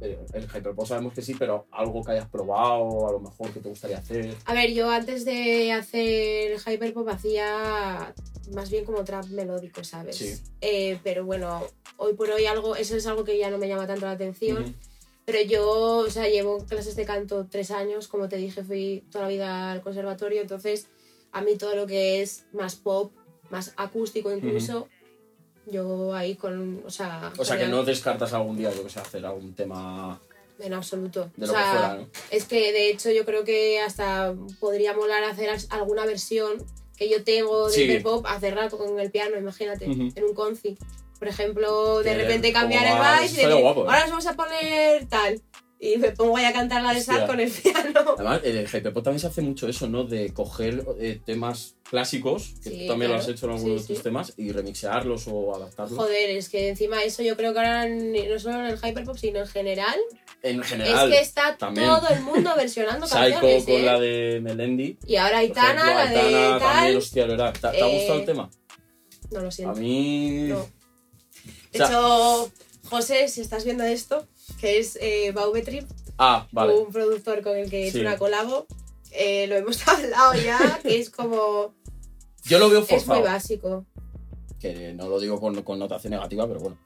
Eh, 0.00 0.18
El 0.32 0.44
hyperpop 0.44 0.86
sabemos 0.86 1.12
que 1.12 1.22
sí, 1.22 1.34
pero 1.38 1.66
algo 1.70 2.02
que 2.02 2.12
hayas 2.12 2.28
probado, 2.28 3.08
a 3.08 3.12
lo 3.12 3.20
mejor 3.20 3.50
que 3.52 3.60
te 3.60 3.68
gustaría 3.68 3.98
hacer. 3.98 4.34
A 4.46 4.54
ver, 4.54 4.72
yo 4.72 4.90
antes 4.90 5.24
de 5.24 5.70
hacer 5.72 6.58
hyperpop 6.66 7.08
hacía 7.08 8.14
más 8.52 8.70
bien 8.70 8.84
como 8.84 9.04
trap 9.04 9.26
melódico, 9.26 9.84
¿sabes? 9.84 10.16
Sí. 10.16 10.34
Eh, 10.60 10.98
pero 11.04 11.24
bueno, 11.24 11.62
hoy 11.98 12.14
por 12.14 12.30
hoy 12.30 12.46
algo, 12.46 12.74
eso 12.74 12.96
es 12.96 13.06
algo 13.06 13.22
que 13.22 13.38
ya 13.38 13.50
no 13.50 13.58
me 13.58 13.68
llama 13.68 13.86
tanto 13.86 14.06
la 14.06 14.12
atención. 14.12 14.62
Ujú. 14.62 14.72
Pero 15.24 15.40
yo, 15.42 15.98
o 15.98 16.10
sea, 16.10 16.28
llevo 16.28 16.64
clases 16.66 16.96
de 16.96 17.04
canto 17.04 17.46
tres 17.50 17.70
años, 17.70 18.08
como 18.08 18.28
te 18.28 18.36
dije, 18.36 18.64
fui 18.64 19.04
toda 19.10 19.24
la 19.24 19.30
vida 19.30 19.72
al 19.72 19.80
conservatorio, 19.82 20.40
entonces 20.42 20.88
a 21.30 21.40
mí 21.42 21.56
todo 21.56 21.76
lo 21.76 21.86
que 21.86 22.22
es 22.22 22.46
más 22.52 22.74
pop, 22.76 23.12
más 23.50 23.72
acústico 23.76 24.32
incluso, 24.32 24.88
yo 25.66 26.12
ahí 26.14 26.34
con, 26.34 26.82
o 26.84 26.90
sea, 26.90 27.32
O 27.38 27.44
sea, 27.44 27.56
que 27.56 27.68
no 27.68 27.84
descartas 27.84 28.32
algún 28.32 28.56
día, 28.56 28.72
yo 28.74 28.82
que 28.82 28.90
sé, 28.90 28.98
hacer 29.00 29.24
algún 29.24 29.54
tema 29.54 30.20
en 30.58 30.74
absoluto. 30.74 31.30
de 31.36 31.44
o 31.44 31.46
lo 31.46 31.52
sea, 31.52 31.62
que 31.62 31.70
fuera, 31.70 31.94
¿no? 31.96 32.08
es 32.30 32.44
que 32.44 32.72
de 32.72 32.90
hecho 32.90 33.10
yo 33.12 33.24
creo 33.24 33.44
que 33.44 33.80
hasta 33.80 34.34
podría 34.60 34.92
molar 34.94 35.22
hacer 35.24 35.50
alguna 35.70 36.04
versión 36.04 36.64
que 36.96 37.08
yo 37.08 37.22
tengo 37.24 37.68
de 37.68 37.74
Sí. 37.74 37.82
hiperpop, 37.84 38.26
hacerla 38.26 38.68
con 38.70 38.98
el 38.98 39.10
piano, 39.10 39.36
imagínate, 39.38 39.86
en 39.86 40.24
un 40.24 40.34
conci. 40.34 40.76
Por 41.22 41.28
ejemplo, 41.28 42.02
de 42.02 42.14
repente 42.16 42.52
cambiar 42.52 42.84
el 42.84 42.94
vibe 42.94 43.26
y 43.26 43.28
decir, 43.36 43.60
guapo, 43.62 43.82
¿eh? 43.82 43.86
ahora 43.86 44.00
nos 44.00 44.10
vamos 44.10 44.26
a 44.26 44.34
poner 44.34 45.06
tal. 45.06 45.40
Y 45.78 45.96
me 45.98 46.10
pongo 46.10 46.36
ahí 46.36 46.44
a 46.46 46.52
cantar 46.52 46.82
la 46.82 46.92
de. 46.92 47.00
Sad 47.00 47.26
con 47.28 47.38
el 47.38 47.48
piano. 47.48 48.00
Además, 48.16 48.40
el 48.42 48.66
hyperpop 48.66 49.04
también 49.04 49.20
se 49.20 49.28
hace 49.28 49.40
mucho 49.40 49.68
eso, 49.68 49.88
¿no? 49.88 50.02
De 50.02 50.32
coger 50.34 50.84
eh, 50.98 51.20
temas 51.24 51.76
clásicos, 51.88 52.54
que 52.62 52.70
Sí, 52.70 52.78
tú 52.80 52.86
también 52.88 53.12
lo 53.12 53.18
has 53.18 53.28
hecho 53.28 53.46
en 53.46 53.52
algunos 53.52 53.82
Sí, 53.82 53.82
de 53.82 53.86
tus 53.88 53.96
sí. 53.98 54.02
temas, 54.02 54.32
y 54.36 54.50
remixearlos 54.50 55.28
o 55.28 55.54
adaptarlos. 55.54 55.96
Joder, 55.96 56.30
es 56.30 56.48
que 56.48 56.68
encima 56.70 57.04
eso 57.04 57.22
yo 57.22 57.36
creo 57.36 57.52
que 57.52 57.58
ahora 57.60 57.86
no 57.88 58.38
solo 58.40 58.58
en 58.60 58.66
el 58.66 58.78
hyperpop, 58.78 59.16
sino 59.16 59.38
en 59.40 59.46
general, 59.46 59.96
En 60.42 60.60
general, 60.64 61.12
es 61.12 61.16
que 61.18 61.22
está 61.22 61.56
también. 61.56 61.86
todo 61.86 62.08
el 62.10 62.20
mundo 62.22 62.50
versionando 62.56 63.06
Psycho 63.06 63.20
canciones. 63.20 63.64
con 63.64 63.74
¿eh? 63.74 63.82
la 63.84 64.00
de 64.00 64.40
Melendi. 64.42 64.98
Y 65.06 65.14
ahora 65.16 65.38
Aitana, 65.38 65.68
ejemplo, 65.82 65.94
la 65.94 66.10
de 66.10 66.16
Aitana 66.18 66.58
tal. 66.58 66.72
también, 66.74 66.96
hostia. 66.96 67.26
¿Te, 67.28 67.36
te 67.60 67.82
ha 67.82 67.86
gustado 67.86 68.18
el 68.20 68.24
tema? 68.24 68.50
No 69.32 69.40
lo 69.40 69.48
A 69.48 69.50
siento. 69.50 69.80
mí... 69.80 70.42
No. 70.48 70.81
De 71.72 71.82
O 71.82 71.86
sea- 71.86 71.88
hecho, 71.88 72.52
José, 72.90 73.28
si 73.28 73.40
estás 73.40 73.64
viendo 73.64 73.84
esto, 73.84 74.26
que 74.60 74.78
es 74.78 74.98
eh, 75.00 75.32
Baubetrip, 75.32 75.88
Ah, 76.18 76.46
vale. 76.52 76.74
un 76.74 76.92
productor 76.92 77.42
con 77.42 77.56
el 77.56 77.70
que 77.70 77.90
Sí. 77.90 78.00
una 78.00 78.18
colabo, 78.18 78.66
eh, 79.12 79.46
lo 79.46 79.56
hemos 79.56 79.78
hablado 79.88 80.34
ya, 80.34 80.80
que 80.82 80.98
es 81.00 81.10
como. 81.10 81.74
Yo 82.44 82.58
lo 82.58 82.68
veo 82.68 82.80
Es 82.80 82.90
muy 82.90 82.98
forzado. 83.00 83.22
básico. 83.22 83.86
Que 84.60 84.92
no 84.92 85.08
lo 85.08 85.18
digo 85.20 85.40
con 85.40 85.60
connotación 85.62 86.12
negativa, 86.12 86.46
pero 86.46 86.60
bueno. 86.60 86.78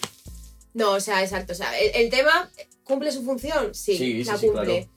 No, 0.74 0.92
o 0.92 1.00
sea, 1.00 1.22
exacto. 1.22 1.52
O 1.52 1.56
sea, 1.56 1.78
el, 1.78 1.90
el 1.94 2.10
tema 2.10 2.50
¿Cumple 2.84 3.10
su 3.10 3.24
función? 3.24 3.74
Sí, 3.74 3.96
Sí, 3.98 4.22
sí, 4.22 4.24
la 4.24 4.36
sí, 4.38 4.46
cumple. 4.46 4.88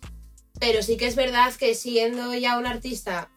Pero 0.60 0.84
sí 0.84 0.96
que 0.98 1.08
es 1.08 1.16
verdad 1.16 1.52
que 1.56 1.74
siendo 1.74 2.34
ya 2.36 2.58
un 2.60 2.68
artista 2.68 3.32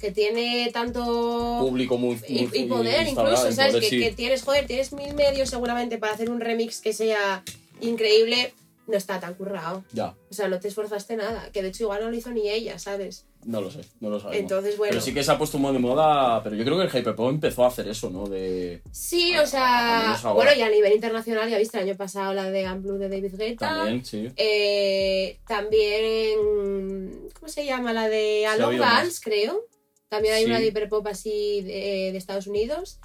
que 0.00 0.10
tiene 0.10 0.70
tanto 0.72 1.58
Público 1.60 1.98
muy, 1.98 2.18
y, 2.26 2.46
muy- 2.46 2.58
y 2.58 2.64
poder 2.64 3.06
incluso, 3.06 3.52
¿sabes? 3.52 3.72
poder, 3.74 3.80
que, 3.82 3.88
sí. 3.88 4.00
que 4.00 4.12
tienes, 4.12 4.42
joder, 4.42 4.66
tienes 4.66 4.92
mil 4.92 5.14
medios 5.14 5.50
seguramente 5.50 5.98
para 5.98 6.14
hacer 6.14 6.30
un 6.30 6.40
remix 6.40 6.80
que 6.80 6.92
sea 6.92 7.42
increíble, 7.80 8.52
no 8.86 8.96
está 8.96 9.20
tan 9.20 9.34
currado. 9.34 9.84
Ya, 9.92 10.14
O 10.30 10.34
sea, 10.34 10.48
no 10.48 10.58
te 10.58 10.68
esforzaste 10.68 11.16
nada, 11.16 11.50
que 11.52 11.62
de 11.62 11.68
hecho 11.68 11.84
igual 11.84 12.02
no 12.02 12.10
lo 12.10 12.16
hizo 12.16 12.30
ni 12.30 12.48
ella, 12.48 12.78
¿sabes? 12.78 13.26
no 13.46 13.62
lo 13.62 13.70
sé, 13.70 13.80
no 14.00 14.10
lo 14.10 14.20
sabemos. 14.20 14.38
Entonces, 14.42 14.76
bueno. 14.76 14.90
Pero 14.90 15.00
sí 15.02 15.14
que 15.14 15.24
se 15.24 15.32
ha 15.32 15.38
puesto 15.38 15.56
muy 15.56 15.72
de 15.72 15.78
moda, 15.78 16.42
pero 16.42 16.56
yo 16.56 16.62
creo 16.62 16.76
que 16.76 16.84
el 16.84 16.90
hyperpop 16.94 17.30
empezó 17.30 17.64
a 17.64 17.68
hacer 17.68 17.88
eso, 17.88 18.10
¿no? 18.10 18.26
De 18.26 18.82
Sí, 18.92 19.32
a- 19.32 19.40
o 19.42 19.46
sea, 19.46 20.18
bueno, 20.34 20.50
y 20.54 20.60
a 20.60 20.68
nivel 20.68 20.92
internacional, 20.92 21.48
ya 21.48 21.56
viste, 21.56 21.78
el 21.78 21.84
año 21.88 21.96
pasado 21.96 22.34
la 22.34 22.50
de 22.50 22.60
I'm 22.64 22.82
Blue 22.82 22.98
de 22.98 23.08
David 23.08 23.34
Guetta. 23.38 23.66
también, 23.66 24.04
sí. 24.04 24.28
Eh, 24.36 25.38
también, 25.46 27.28
¿cómo 27.38 27.48
se 27.48 27.64
llama? 27.64 27.94
La 27.94 28.08
de 28.10 28.44
más. 28.58 28.78
Dance, 28.78 29.20
creo. 29.22 29.64
También 30.10 30.34
hay 30.34 30.42
Sí. 30.44 30.50
una 30.50 30.60
de 30.60 30.66
hiperpop 30.66 31.06
así 31.06 31.62
de, 31.62 32.10
de 32.12 32.18
Estados 32.18 32.46
Unidos. 32.46 32.98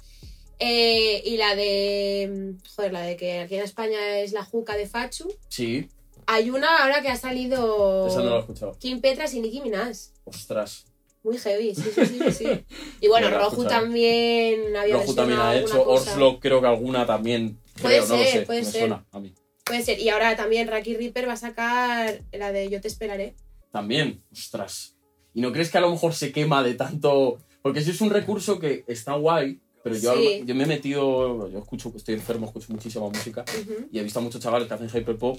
Eh, 0.58 1.22
y 1.24 1.36
la 1.36 1.54
de, 1.54 2.54
joder, 2.74 2.92
la 2.92 3.02
de 3.02 3.16
que 3.16 3.40
aquí 3.40 3.54
en 3.56 3.62
España 3.62 4.18
es 4.20 4.32
la 4.32 4.44
Juca 4.44 4.76
de 4.76 4.86
Fachu. 4.86 5.32
Sí, 5.48 5.88
Hay 6.26 6.50
una 6.50 6.82
ahora 6.82 7.02
que 7.02 7.08
ha 7.08 7.16
salido 7.16 8.06
esa 8.08 8.22
no 8.22 8.30
la 8.30 8.36
he 8.36 8.40
escuchado. 8.40 8.76
Kim 8.80 9.00
Petras 9.00 9.32
y 9.34 9.40
Nicki 9.40 9.60
Minaj. 9.60 9.96
Ostras. 10.24 10.86
Muy 11.22 11.38
heavy, 11.38 11.74
sí, 11.74 11.82
sí, 11.94 12.20
sí. 12.32 12.46
Y 13.00 13.08
bueno, 13.08 13.30
No 13.30 13.38
Roju 13.38 13.62
escuchado. 13.62 13.82
también 13.82 14.74
había 14.76 14.94
Roju 14.96 15.14
también 15.14 15.38
ha 15.40 15.56
hecho, 15.56 15.84
cosa. 15.84 16.10
Orslo 16.12 16.40
creo 16.40 16.60
que 16.60 16.66
alguna 16.66 17.06
también. 17.06 17.60
Puede 17.80 17.98
creo, 17.98 18.08
no 18.08 18.16
lo 18.16 18.22
ser, 18.24 18.32
sé, 18.40 18.46
puede 18.46 18.60
me 18.60 18.64
ser. 18.66 18.80
suena 18.80 19.06
a 19.12 19.20
mí. 19.20 19.34
Puede 19.64 19.82
ser. 19.82 19.98
Y 20.00 20.08
ahora 20.08 20.34
también 20.36 20.66
Raki 20.68 20.96
Reaper 20.96 21.28
va 21.28 21.34
a 21.34 21.36
sacar 21.36 22.22
la 22.32 22.50
de 22.52 22.68
Yo 22.70 22.80
te 22.80 22.88
esperaré. 22.88 23.34
También, 23.70 24.24
ostras. 24.32 24.95
¿Y 25.36 25.42
no 25.42 25.52
crees 25.52 25.70
que 25.70 25.76
a 25.76 25.82
lo 25.82 25.90
mejor 25.90 26.14
se 26.14 26.32
quema 26.32 26.62
de 26.62 26.72
tanto...? 26.74 27.36
Porque 27.60 27.80
ese 27.80 27.90
es 27.90 28.00
un 28.00 28.08
recurso 28.10 28.58
que 28.58 28.84
está 28.88 29.14
guay, 29.16 29.60
pero 29.84 29.94
yo, 29.96 30.14
Sí. 30.16 30.42
yo 30.46 30.54
me 30.54 30.64
he 30.64 30.66
metido... 30.66 31.50
Yo 31.50 31.58
escucho, 31.58 31.92
estoy 31.94 32.14
enfermo, 32.14 32.46
escucho 32.46 32.72
muchísima 32.72 33.06
música 33.08 33.44
y 33.92 33.98
he 33.98 34.02
visto 34.02 34.18
a 34.18 34.22
muchos 34.22 34.40
chavales 34.40 34.66
que 34.66 34.72
hacen 34.74 34.88
hyperpop 34.88 35.38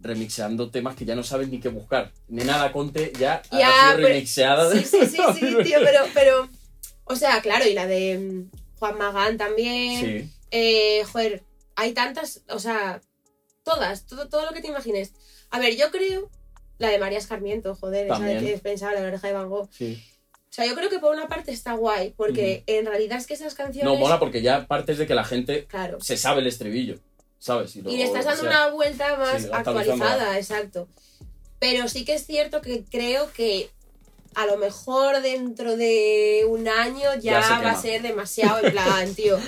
remixeando 0.00 0.70
temas 0.70 0.94
que 0.96 1.04
ya 1.04 1.14
no 1.14 1.22
saben 1.22 1.50
ni 1.50 1.60
qué 1.60 1.68
buscar. 1.68 2.12
Nena 2.28 2.58
da 2.58 2.72
Conte 2.72 3.12
ya, 3.18 3.42
Ya, 3.50 3.68
ha 3.68 3.82
sido 3.88 3.96
pero- 3.96 4.08
remixeada. 4.08 4.68
de- 4.70 4.84
Sí, 4.84 4.98
sí, 5.00 5.06
sí, 5.06 5.16
sí, 5.38 5.46
tío, 5.64 5.78
pero, 5.82 6.00
pero. 6.14 6.48
O 7.04 7.16
sea, 7.16 7.40
claro, 7.40 7.66
y 7.68 7.74
la 7.74 7.86
de 7.86 8.18
mm, 8.18 8.78
Juan 8.78 8.98
Magán 8.98 9.36
también. 9.36 10.00
Sí, 10.24 10.30
Eh, 10.50 11.02
joder, 11.10 11.44
hay 11.76 11.92
tantas. 11.92 12.42
O 12.48 12.58
sea, 12.58 13.00
todas, 13.64 14.06
todo, 14.06 14.28
todo 14.28 14.44
lo 14.46 14.52
que 14.52 14.60
te 14.60 14.68
imagines. 14.68 15.12
A 15.50 15.58
ver, 15.58 15.76
yo 15.76 15.90
creo. 15.90 16.30
La 16.82 16.88
de 16.90 16.98
María 16.98 17.18
Escarmiento, 17.18 17.74
joder, 17.76 18.06
esa 18.06 18.18
de 18.18 18.34
También. 18.34 18.54
que 18.54 18.60
pensaba 18.60 18.92
la 18.92 19.00
oreja 19.06 19.28
de 19.28 19.32
Van 19.32 19.48
Gogh. 19.48 19.68
sí. 19.72 20.02
O 20.50 20.54
sea, 20.54 20.66
yo 20.66 20.74
creo 20.74 20.90
que 20.90 20.98
por 20.98 21.14
una 21.14 21.28
parte 21.28 21.50
está 21.50 21.72
guay, 21.72 22.12
porque 22.14 22.62
en 22.66 22.84
realidad 22.84 23.16
es 23.16 23.26
que 23.26 23.32
esas 23.32 23.54
canciones. 23.54 23.90
No, 23.90 23.96
mola 23.98 24.18
porque 24.18 24.42
ya 24.42 24.66
partes 24.66 24.98
de 24.98 25.06
que 25.06 25.14
la 25.14 25.24
gente 25.24 25.64
Claro. 25.64 25.98
se 26.02 26.18
sabe 26.18 26.42
el 26.42 26.46
estribillo, 26.46 26.98
¿sabes? 27.38 27.74
lo- 27.76 27.90
Y 27.90 27.96
le 27.96 28.04
estás 28.04 28.26
o 28.26 28.28
dando 28.28 28.42
sea, 28.42 28.50
una 28.50 28.68
vuelta 28.74 29.16
más 29.16 29.42
sí, 29.44 29.48
actualizada, 29.50 30.36
exacto. 30.36 30.88
Pero 31.58 31.88
sí 31.88 32.04
que 32.04 32.12
es 32.16 32.26
cierto 32.26 32.60
que 32.60 32.84
creo 32.84 33.32
que 33.32 33.70
a 34.34 34.44
lo 34.44 34.58
mejor 34.58 35.22
dentro 35.22 35.74
de 35.78 36.44
un 36.46 36.68
año 36.68 37.14
ya, 37.14 37.40
Ya 37.40 37.42
se 37.42 37.48
va 37.50 37.56
a 37.56 37.60
quema. 37.60 37.80
ser 37.80 38.02
demasiado 38.02 38.62
en 38.66 38.72
plan, 38.72 39.14
tío. 39.14 39.38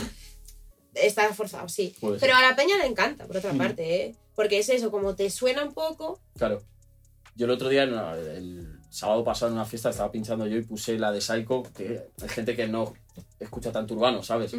Está 0.94 1.32
forzado, 1.34 1.68
sí. 1.68 1.94
puede 2.00 2.18
Pero 2.18 2.34
a 2.34 2.40
la 2.40 2.56
peña 2.56 2.78
le 2.78 2.86
encanta, 2.86 3.26
por 3.26 3.36
otra 3.36 3.50
Ujú. 3.50 3.58
parte, 3.58 3.94
¿eh? 4.04 4.14
Porque 4.34 4.58
es 4.58 4.68
eso, 4.68 4.90
como 4.90 5.14
te 5.16 5.28
suena 5.28 5.64
un 5.64 5.74
poco. 5.74 6.20
Claro. 6.38 6.62
Yo 7.36 7.46
el 7.46 7.50
otro 7.52 7.68
día, 7.68 7.84
no, 7.86 8.14
el 8.14 8.78
sábado 8.90 9.24
pasado 9.24 9.50
en 9.50 9.54
una 9.58 9.64
fiesta, 9.64 9.90
estaba 9.90 10.10
pinchando 10.12 10.46
yo 10.46 10.56
y 10.56 10.62
puse 10.62 10.98
la 10.98 11.10
de 11.10 11.20
Psycho, 11.20 11.62
que 11.76 12.02
hay 12.22 12.28
gente 12.28 12.54
que 12.54 12.66
no 12.68 12.94
escucha 13.40 13.72
tanto 13.72 13.94
urbano, 13.94 14.22
¿sabes? 14.22 14.54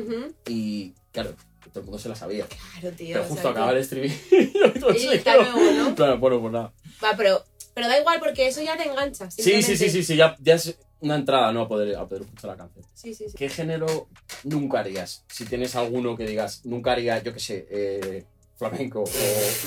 Y 0.48 0.94
claro, 1.12 1.34
todo 1.72 1.79
el 1.79 1.86
mundo 1.86 2.00
se 2.00 2.10
la 2.10 2.15
sabía. 2.15 2.46
Claro, 2.46 2.96
tío. 2.96 3.13
Pero 3.13 3.22
o 3.22 3.27
justo 3.27 3.41
sea, 3.41 3.51
acaba 3.51 3.74
que- 3.74 3.79
el 3.79 4.05
y 4.05 5.77
¿no? 5.77 5.96
Claro, 5.96 6.17
bueno, 6.20 6.41
pues 6.41 6.53
nada. 6.53 6.74
Va, 7.03 7.15
pero, 7.15 7.44
pero 7.74 7.88
da 7.88 8.00
igual 8.00 8.20
porque 8.20 8.48
eso 8.48 8.62
ya 8.62 8.75
te 8.77 8.84
engancha. 8.89 9.32
Sí, 9.32 9.62
sí, 9.63 9.77
sí, 9.77 9.89
sí, 9.89 10.03
sí, 10.03 10.15
ya, 10.15 10.36
ya 10.41 10.55
es 10.55 10.77
una 11.00 11.15
entrada, 11.15 11.51
¿no? 11.51 11.62
A 11.62 11.67
poder, 11.67 11.96
a 11.96 12.05
poder 12.08 12.24
escuchar 12.24 12.51
la 12.51 12.58
canción. 12.58 12.86
Sí, 12.94 13.13
sí, 13.13 13.29
sí. 13.29 13.38
¿Qué 13.38 13.50
género 13.50 14.10
nunca 14.44 14.79
harías? 14.79 15.24
Si 15.29 15.46
tienes 15.46 15.75
alguno 15.75 16.15
que 16.17 16.25
digas, 16.25 16.65
nunca 16.65 16.91
haría, 16.94 17.22
yo 17.24 17.34
qué 17.34 17.39
sé, 17.39 17.67
eh, 17.70 18.25
flamenco 18.58 19.02
o 19.04 19.08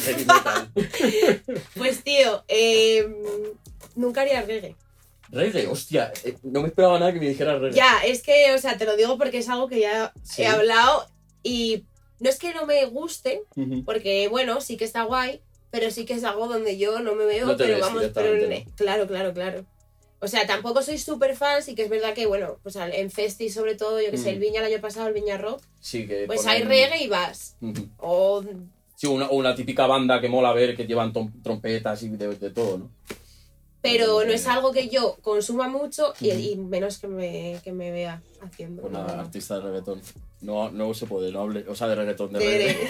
heavy 0.05 0.25
metal. 0.27 0.71
Pues, 1.77 2.03
tío, 2.03 2.45
eh, 2.49 3.07
nunca 3.95 4.23
haría 4.23 4.43
reggae. 4.43 4.77
reggae, 5.31 5.67
hostia, 5.67 6.13
eh, 6.25 6.37
no 6.43 6.63
me 6.63 6.69
esperaba 6.69 6.99
nada 6.99 7.13
que 7.13 7.21
me 7.21 7.29
dijeras 7.29 7.61
reggae. 7.61 7.77
Ya, 7.77 7.99
es 8.05 8.23
que, 8.23 8.53
o 8.55 8.59
sea, 8.59 8.79
te 8.79 8.85
lo 8.87 8.97
digo 8.97 9.19
porque 9.19 9.39
es 9.39 9.49
algo 9.49 9.69
que 9.69 9.81
ya 9.81 10.13
Sí. 10.23 10.43
he 10.43 10.47
hablado 10.47 11.07
y 11.43 11.85
no 12.21 12.29
es 12.31 12.39
que 12.39 12.53
no 12.55 12.67
me 12.67 12.85
guste, 12.87 13.43
porque 13.85 14.29
bueno, 14.29 14.61
sí 14.61 14.77
que 14.77 14.85
está 14.85 15.03
guay, 15.05 15.41
pero 15.71 15.91
sí 15.91 16.05
que 16.07 16.15
es 16.15 16.25
algo 16.25 16.47
donde 16.49 16.79
yo 16.79 17.01
no 17.01 17.15
me 17.15 17.27
veo, 17.27 17.47
No 17.47 17.57
pero 17.57 17.75
ves 17.75 17.81
vamos, 17.81 18.05
pero 18.15 18.65
claro, 18.75 19.07
claro, 19.07 19.35
claro. 19.35 19.67
O 20.21 20.27
sea, 20.27 20.49
tampoco 20.49 20.83
soy 20.83 20.99
súper 20.99 21.37
fan, 21.37 21.63
sí 21.63 21.77
que 21.77 21.83
es 21.85 21.89
verdad 21.91 22.13
que, 22.15 22.27
bueno, 22.27 22.59
pues 22.65 22.75
en 22.75 23.09
Festi 23.11 23.51
sobre 23.51 23.77
todo, 23.77 24.01
yo 24.01 24.11
que 24.11 24.17
sé, 24.19 24.31
Mm. 24.31 24.35
el 24.35 24.39
Viña 24.41 24.61
el 24.67 24.73
año 24.73 24.81
pasado, 24.81 25.07
el 25.07 25.15
Viña 25.15 25.37
Rock, 25.39 25.63
Sí, 25.81 26.09
que 26.09 26.25
pues 26.27 26.41
ponen- 26.41 26.49
hay 26.49 26.63
reggae 26.63 27.05
y 27.05 27.09
vas. 27.09 27.57
O, 27.99 28.43
Sí, 28.99 29.07
una, 29.07 29.31
una 29.31 29.55
típica 29.55 29.87
banda 29.87 30.21
que 30.21 30.29
mola 30.29 30.53
ver, 30.53 30.75
que 30.77 30.85
llevan 30.85 31.13
trompetas 31.13 32.03
y 32.03 32.09
de, 32.09 32.35
de 32.35 32.51
todo, 32.51 32.79
¿no? 32.79 32.91
pero 33.81 34.25
no 34.25 34.33
es 34.33 34.45
algo 34.49 34.73
que 34.73 34.89
yo 34.89 35.17
consuma 35.23 35.69
mucho 35.69 36.13
y, 36.21 36.57
menos 36.57 36.99
que 36.99 37.07
me, 37.07 37.61
que 37.63 37.71
me 37.73 37.93
vea 37.93 38.21
haciendo. 38.43 38.83
Pues 38.83 38.93
nada, 38.93 39.07
verdad. 39.07 39.21
artista 39.21 39.55
de 39.55 39.61
reggaetón. 39.61 40.01
No, 40.41 40.69
no 40.73 40.93
se 40.95 41.07
puede, 41.07 41.31
no 41.31 41.43
hable, 41.43 41.65
o 41.69 41.77
sea, 41.77 41.87
de 41.87 41.95
reggaetón, 41.95 42.33
de, 42.33 42.41
De- 42.41 42.59
reggae. 42.59 42.89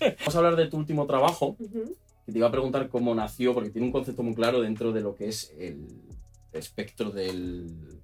de- 0.00 0.16
Vamos 0.20 0.34
a 0.34 0.38
hablar 0.38 0.56
de 0.56 0.68
tu 0.68 0.78
último 0.78 1.06
trabajo, 1.06 1.54
que 2.24 2.32
te 2.32 2.38
iba 2.38 2.48
a 2.48 2.50
preguntar 2.50 2.88
cómo 2.88 3.14
nació, 3.14 3.52
porque 3.52 3.68
tiene 3.68 3.86
un 3.88 3.92
concepto 3.92 4.22
muy 4.22 4.34
claro 4.34 4.62
dentro 4.62 4.90
de 4.90 5.02
lo 5.02 5.14
que 5.14 5.28
es 5.28 5.52
el 5.58 5.86
espectro 6.54 7.10
del... 7.10 8.00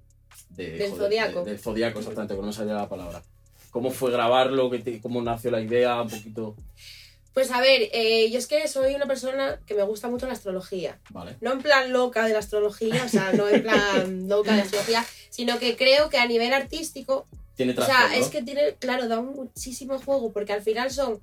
de- 0.51 0.77
Del 0.77 0.91
zodiaco. 0.93 1.39
de- 1.43 1.49
del 1.49 1.59
zodiaco, 1.59 1.97
exactamente, 1.97 2.35
que 2.35 2.41
no 2.41 2.47
me 2.47 2.53
salía 2.53 2.75
la 2.75 2.87
palabra. 2.87 3.23
¿Cómo 3.71 3.89
fue 3.89 4.11
grabarlo? 4.11 4.69
¿Qué 4.69 4.79
te- 4.79 5.01
¿Cómo 5.01 5.19
nació 5.23 5.49
la 5.49 5.61
idea? 5.61 5.99
Un 6.03 6.09
poquito... 6.09 6.55
Pues 7.33 7.51
a 7.51 7.61
ver, 7.61 7.89
eh, 7.93 8.29
yo 8.31 8.39
es 8.39 8.47
que 8.47 8.67
soy 8.67 8.95
una 8.95 9.05
persona 9.05 9.59
que 9.65 9.75
me 9.75 9.83
gusta 9.83 10.07
mucho 10.07 10.25
la 10.27 10.33
astrología. 10.33 10.99
Vale. 11.09 11.37
No 11.41 11.51
en 11.51 11.61
plan 11.61 11.93
loca 11.93 12.25
de 12.25 12.33
la 12.33 12.39
astrología, 12.39 13.03
o 13.05 13.09
sea, 13.09 13.31
no 13.33 13.47
en 13.47 13.61
plan 13.61 14.27
loca 14.27 14.51
de 14.51 14.57
la 14.57 14.63
astrología, 14.63 15.05
sino 15.29 15.59
que 15.59 15.75
creo 15.77 16.09
que 16.09 16.17
a 16.17 16.25
nivel 16.25 16.53
artístico, 16.53 17.27
Tiene 17.55 17.73
o 17.77 17.85
sea, 17.85 18.15
es 18.15 18.27
que 18.27 18.41
tiene, 18.41 18.75
claro, 18.79 19.07
da 19.07 19.21
muchísimo 19.21 19.99
juego, 19.99 20.31
porque 20.33 20.53
al 20.53 20.61
final 20.61 20.91
son 20.91 21.21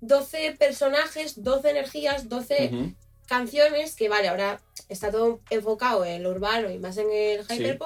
12 0.00 0.56
personajes, 0.58 1.42
12 1.42 1.70
energías, 1.70 2.28
12 2.28 2.70
Ujú. 2.72 2.94
canciones, 3.26 3.96
que 3.96 4.08
vale, 4.08 4.28
ahora 4.28 4.60
está 4.88 5.10
todo 5.10 5.40
enfocado 5.50 6.04
en 6.04 6.22
lo 6.22 6.30
urbano 6.30 6.70
y 6.70 6.78
más 6.78 6.96
en 6.98 7.10
el 7.12 7.44
Sí. 7.46 7.78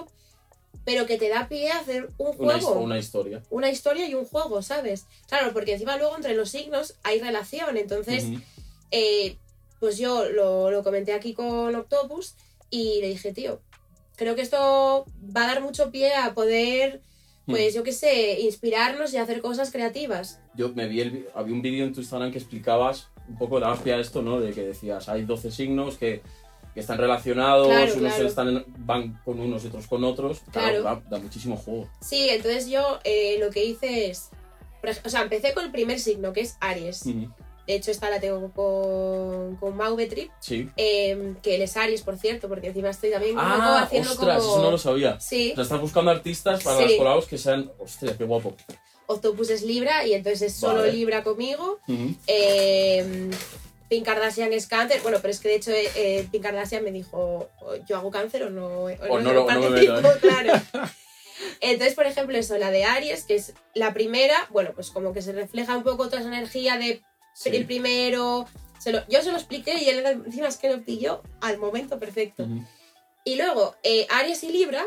Pero 0.85 1.07
que 1.07 1.19
te 1.19 1.29
da 1.29 1.49
pie 1.49 1.71
a 1.71 1.79
hacer 1.79 2.09
un 2.19 2.35
Una, 2.39 2.59
juego 2.61 2.81
una 2.81 2.99
historia. 2.99 3.43
una 3.51 3.71
historia 3.71 4.09
y 4.09 4.15
un 4.15 4.25
juego, 4.25 4.63
¿sabes? 4.63 5.07
Claro, 5.29 5.53
porque 5.53 5.75
encima 5.75 5.97
luego 5.97 6.17
entre 6.17 6.35
los 6.35 6.51
signos 6.51 6.95
hay 7.03 7.21
relación, 7.21 7.77
entonces, 7.77 8.25
eh, 8.91 9.37
pues 9.81 9.99
yo 9.99 10.29
lo, 10.29 10.71
lo 10.71 10.83
comenté 10.83 11.13
aquí 11.13 11.35
con 11.35 11.75
Octopus 11.75 12.35
y 12.71 13.01
le 13.01 13.09
dije, 13.09 13.33
tío, 13.33 13.61
creo 14.17 14.35
que 14.35 14.43
esto 14.43 15.07
va 15.37 15.45
a 15.45 15.47
dar 15.47 15.63
mucho 15.63 15.91
pie 15.91 16.15
a 16.15 16.35
poder, 16.35 17.01
pues 17.47 17.75
yo 17.75 17.83
qué 17.83 17.93
sé, 17.93 18.41
inspirarnos 18.41 19.13
y 19.13 19.17
hacer 19.17 19.41
cosas 19.43 19.71
creativas. 19.73 20.41
Yo 20.55 20.69
me 20.71 20.87
vi 20.87 21.01
el, 21.01 21.29
había 21.35 21.55
un 21.55 21.63
vídeo 21.63 21.85
en 21.85 21.93
tu 21.93 22.01
Instagram 22.01 22.31
que 22.31 22.39
explicabas 22.39 23.09
un 23.29 23.37
poco, 23.39 23.61
dabas 23.61 23.81
pie 23.81 23.95
a 23.95 23.99
esto, 24.01 24.23
¿no? 24.23 24.41
De 24.41 24.53
que 24.53 24.63
decías, 24.63 25.09
hay 25.09 25.25
12 25.25 25.51
signos 25.51 25.97
que, 25.97 26.23
que 26.75 26.81
están 26.81 26.99
relacionados, 26.99 27.67
Claro, 27.69 27.95
unos 27.95 28.13
claro. 28.15 28.29
están 28.29 28.65
van 28.79 29.21
con 29.25 29.39
unos 29.41 29.65
y 29.65 29.69
otros 29.69 29.87
con 29.87 30.05
otros. 30.05 30.41
Claro. 30.53 30.83
da, 30.83 31.03
da 31.11 31.19
muchísimo 31.19 31.57
juego. 31.57 31.89
Sí, 32.01 32.29
entonces 32.31 32.69
yo 32.69 32.99
eh, 33.05 33.37
lo 33.41 33.51
que 33.51 33.65
hice 33.65 34.11
es, 34.11 34.31
o 35.05 35.09
sea, 35.09 35.23
empecé 35.23 35.53
con 35.55 35.65
el 35.65 35.71
primer 35.71 36.01
signo, 36.01 36.33
que 36.33 36.41
es 36.41 36.57
Aries. 36.61 37.05
De 37.05 37.77
hecho, 37.77 37.93
esta 37.93 38.11
la 38.11 38.19
tengo 38.19 38.51
con, 38.51 39.55
con 39.57 39.77
Mauvetrip, 39.77 40.31
Sí. 40.41 40.69
eh, 40.77 41.35
que 41.43 41.55
él 41.55 41.63
es 41.63 41.77
Aries, 41.77 42.03
por 42.03 42.17
cierto, 42.19 42.49
porque 42.49 42.67
encima 42.69 42.91
estoy 42.91 43.13
también 43.13 43.37
como 43.37 43.47
Ah, 43.47 43.83
haciendo 43.83 44.11
ostras, 44.11 44.41
como... 44.43 44.55
eso 44.55 44.63
no 44.65 44.71
lo 44.73 44.79
sabía. 44.79 45.21
Sí. 45.21 45.53
O 45.53 45.55
sea, 45.55 45.63
estás 45.65 45.81
buscando 45.81 46.11
artistas 46.11 46.65
para 46.65 46.79
Sí. 46.79 46.83
las 46.85 46.93
colados 46.95 47.27
que 47.27 47.39
sean. 47.39 47.71
Hostia, 47.79 48.17
qué 48.19 48.25
guapo. 48.25 48.57
Octopus 49.07 49.51
es 49.51 49.63
Libra 49.63 50.05
y 50.07 50.15
entonces 50.15 50.43
es 50.43 50.55
solo 50.55 50.81
Vale. 50.81 50.93
Libra 50.93 51.23
conmigo. 51.23 51.79
Eh, 52.27 53.31
Pink 53.93 54.07
Kardashian 54.07 54.55
es 54.55 54.67
cáncer. 54.67 55.03
Bueno, 55.03 55.19
pero 55.21 55.33
es 55.33 55.39
que 55.39 55.49
de 55.51 55.55
hecho 55.57 55.71
eh, 55.71 55.87
eh, 55.95 56.27
Pink 56.33 56.43
Kardashian 56.45 56.83
me 56.83 56.91
dijo, 56.93 57.51
"¿O 57.61 57.75
¿yo 57.87 57.99
hago 57.99 58.11
cáncer 58.11 58.43
o 58.45 58.49
no? 58.49 58.67
O, 58.85 58.85
O 59.11 59.21
no 59.21 59.35
lo- 59.35 59.45
no 59.45 59.61
me 59.61 59.69
participo?". 59.69 59.93
meto, 59.97 60.09
¿eh? 60.13 60.19
claro. 60.23 60.53
Entonces, 61.61 61.95
por 61.95 62.07
ejemplo, 62.07 62.39
eso, 62.39 62.57
la 62.57 62.71
de 62.71 62.85
Aries, 62.85 63.25
que 63.25 63.35
es 63.35 63.53
la 63.75 63.93
primera, 63.93 64.35
bueno, 64.49 64.71
pues 64.75 64.91
como 64.91 65.13
que 65.13 65.21
se 65.21 65.33
refleja 65.33 65.77
un 65.77 65.83
poco 65.83 66.07
toda 66.07 66.21
esa 66.21 66.29
energía 66.29 66.79
de 66.79 67.03
Sí. 67.35 67.51
el 67.55 67.67
primero, 67.67 68.47
Se 68.79 68.91
lo- 68.93 69.07
yo 69.09 69.23
se 69.23 69.31
lo 69.31 69.37
expliqué 69.37 69.75
y 69.75 69.89
él 69.91 70.05
encima 70.07 70.49
es 70.49 70.57
que 70.57 70.69
lo 70.69 70.83
pilló 70.85 71.23
al 71.41 71.59
momento 71.59 72.01
perfecto. 72.01 72.47
Y 73.25 73.37
luego, 73.37 73.77
eh, 73.85 74.07
Aries 74.11 74.43
y 74.43 74.49
Libra, 74.51 74.85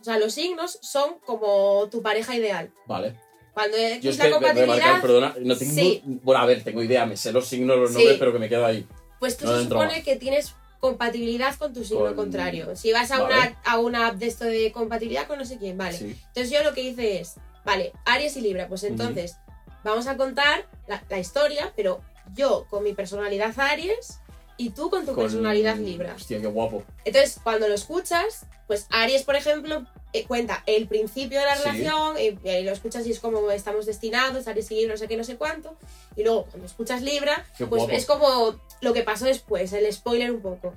o 0.00 0.04
sea, 0.04 0.18
los 0.18 0.34
signos 0.34 0.78
son 0.82 1.20
como 1.24 1.88
tu 1.90 2.02
pareja 2.02 2.34
ideal. 2.36 2.70
Vale. 2.86 3.14
Cuando 3.60 3.76
Yo 4.00 4.10
es 4.10 4.18
la 4.18 4.24
remarcar, 4.24 4.30
compatibilidad, 4.54 5.00
perdona, 5.02 5.34
no 5.40 5.56
tengo... 5.56 5.74
Sí. 5.74 6.02
Bueno, 6.04 6.42
a 6.42 6.46
ver, 6.46 6.62
tengo 6.64 6.82
idea, 6.82 7.04
me 7.06 7.16
sé 7.16 7.30
los 7.32 7.46
signos, 7.46 7.76
los 7.78 7.90
Sí. 7.90 7.96
nombres, 7.96 8.16
pero 8.18 8.32
que 8.32 8.38
me 8.38 8.48
quedo 8.48 8.64
ahí. 8.66 8.86
pues 9.18 9.36
tú 9.36 9.44
no 9.46 9.56
se 9.58 9.64
supone 9.64 9.94
más. 9.96 10.02
que 10.04 10.16
tienes 10.16 10.54
compatibilidad 10.80 11.54
con 11.56 11.74
tu 11.74 11.84
signo 11.84 12.06
Con- 12.06 12.14
contrario. 12.16 12.74
Si 12.74 12.90
vas 12.92 13.10
a, 13.10 13.22
Vale. 13.22 13.34
una, 13.34 13.60
a 13.64 13.78
una 13.78 14.06
app 14.08 14.16
de 14.16 14.26
esto 14.28 14.44
de 14.46 14.72
compatibilidad 14.72 15.26
con 15.26 15.38
no 15.38 15.44
sé 15.44 15.58
quién, 15.58 15.76
vale. 15.76 15.98
Sí. 15.98 16.16
Entonces 16.28 16.50
yo 16.50 16.62
lo 16.64 16.72
que 16.72 16.80
hice 16.82 17.20
es, 17.20 17.34
vale, 17.64 17.92
Aries 18.06 18.36
y 18.38 18.40
Libra, 18.40 18.66
pues 18.66 18.82
entonces 18.84 19.36
vamos 19.84 20.06
a 20.06 20.16
contar 20.16 20.66
la, 20.88 21.02
la 21.10 21.18
historia, 21.18 21.72
pero 21.76 22.00
yo 22.34 22.66
con 22.70 22.82
mi 22.82 22.94
personalidad 22.94 23.52
Aries 23.60 24.20
y 24.56 24.70
tú 24.70 24.88
con 24.88 25.04
tu 25.04 25.12
Con- 25.14 25.24
personalidad 25.24 25.76
Libra. 25.76 26.14
Hostia, 26.16 26.40
qué 26.40 26.46
guapo. 26.46 26.82
Entonces 27.04 27.38
cuando 27.42 27.68
lo 27.68 27.74
escuchas, 27.74 28.46
pues 28.66 28.86
Aries, 28.90 29.22
por 29.24 29.36
ejemplo, 29.36 29.84
cuenta 30.28 30.62
el 30.66 30.88
principio 30.88 31.38
de 31.38 31.44
la 31.46 31.56
Sí. 31.56 31.62
relación, 31.64 32.16
y, 32.18 32.38
y 32.46 32.50
ahí 32.50 32.64
lo 32.64 32.72
escuchas 32.72 33.06
y 33.06 33.10
es 33.12 33.20
como 33.20 33.50
estamos 33.50 33.86
destinados, 33.86 34.46
y 34.46 34.76
Libra, 34.76 34.88
no 34.88 34.96
sé 34.96 35.08
qué, 35.08 35.16
no 35.16 35.24
sé 35.24 35.36
cuánto. 35.36 35.76
Y 36.16 36.22
luego 36.24 36.44
cuando 36.46 36.66
escuchas 36.66 37.02
Libra, 37.02 37.46
Qué 37.56 37.66
pues 37.66 37.80
guapo. 37.82 37.94
es 37.96 38.06
como 38.06 38.60
lo 38.80 38.92
que 38.92 39.02
pasó 39.02 39.24
después, 39.26 39.72
el 39.72 39.90
spoiler 39.92 40.30
un 40.32 40.40
poco. 40.42 40.74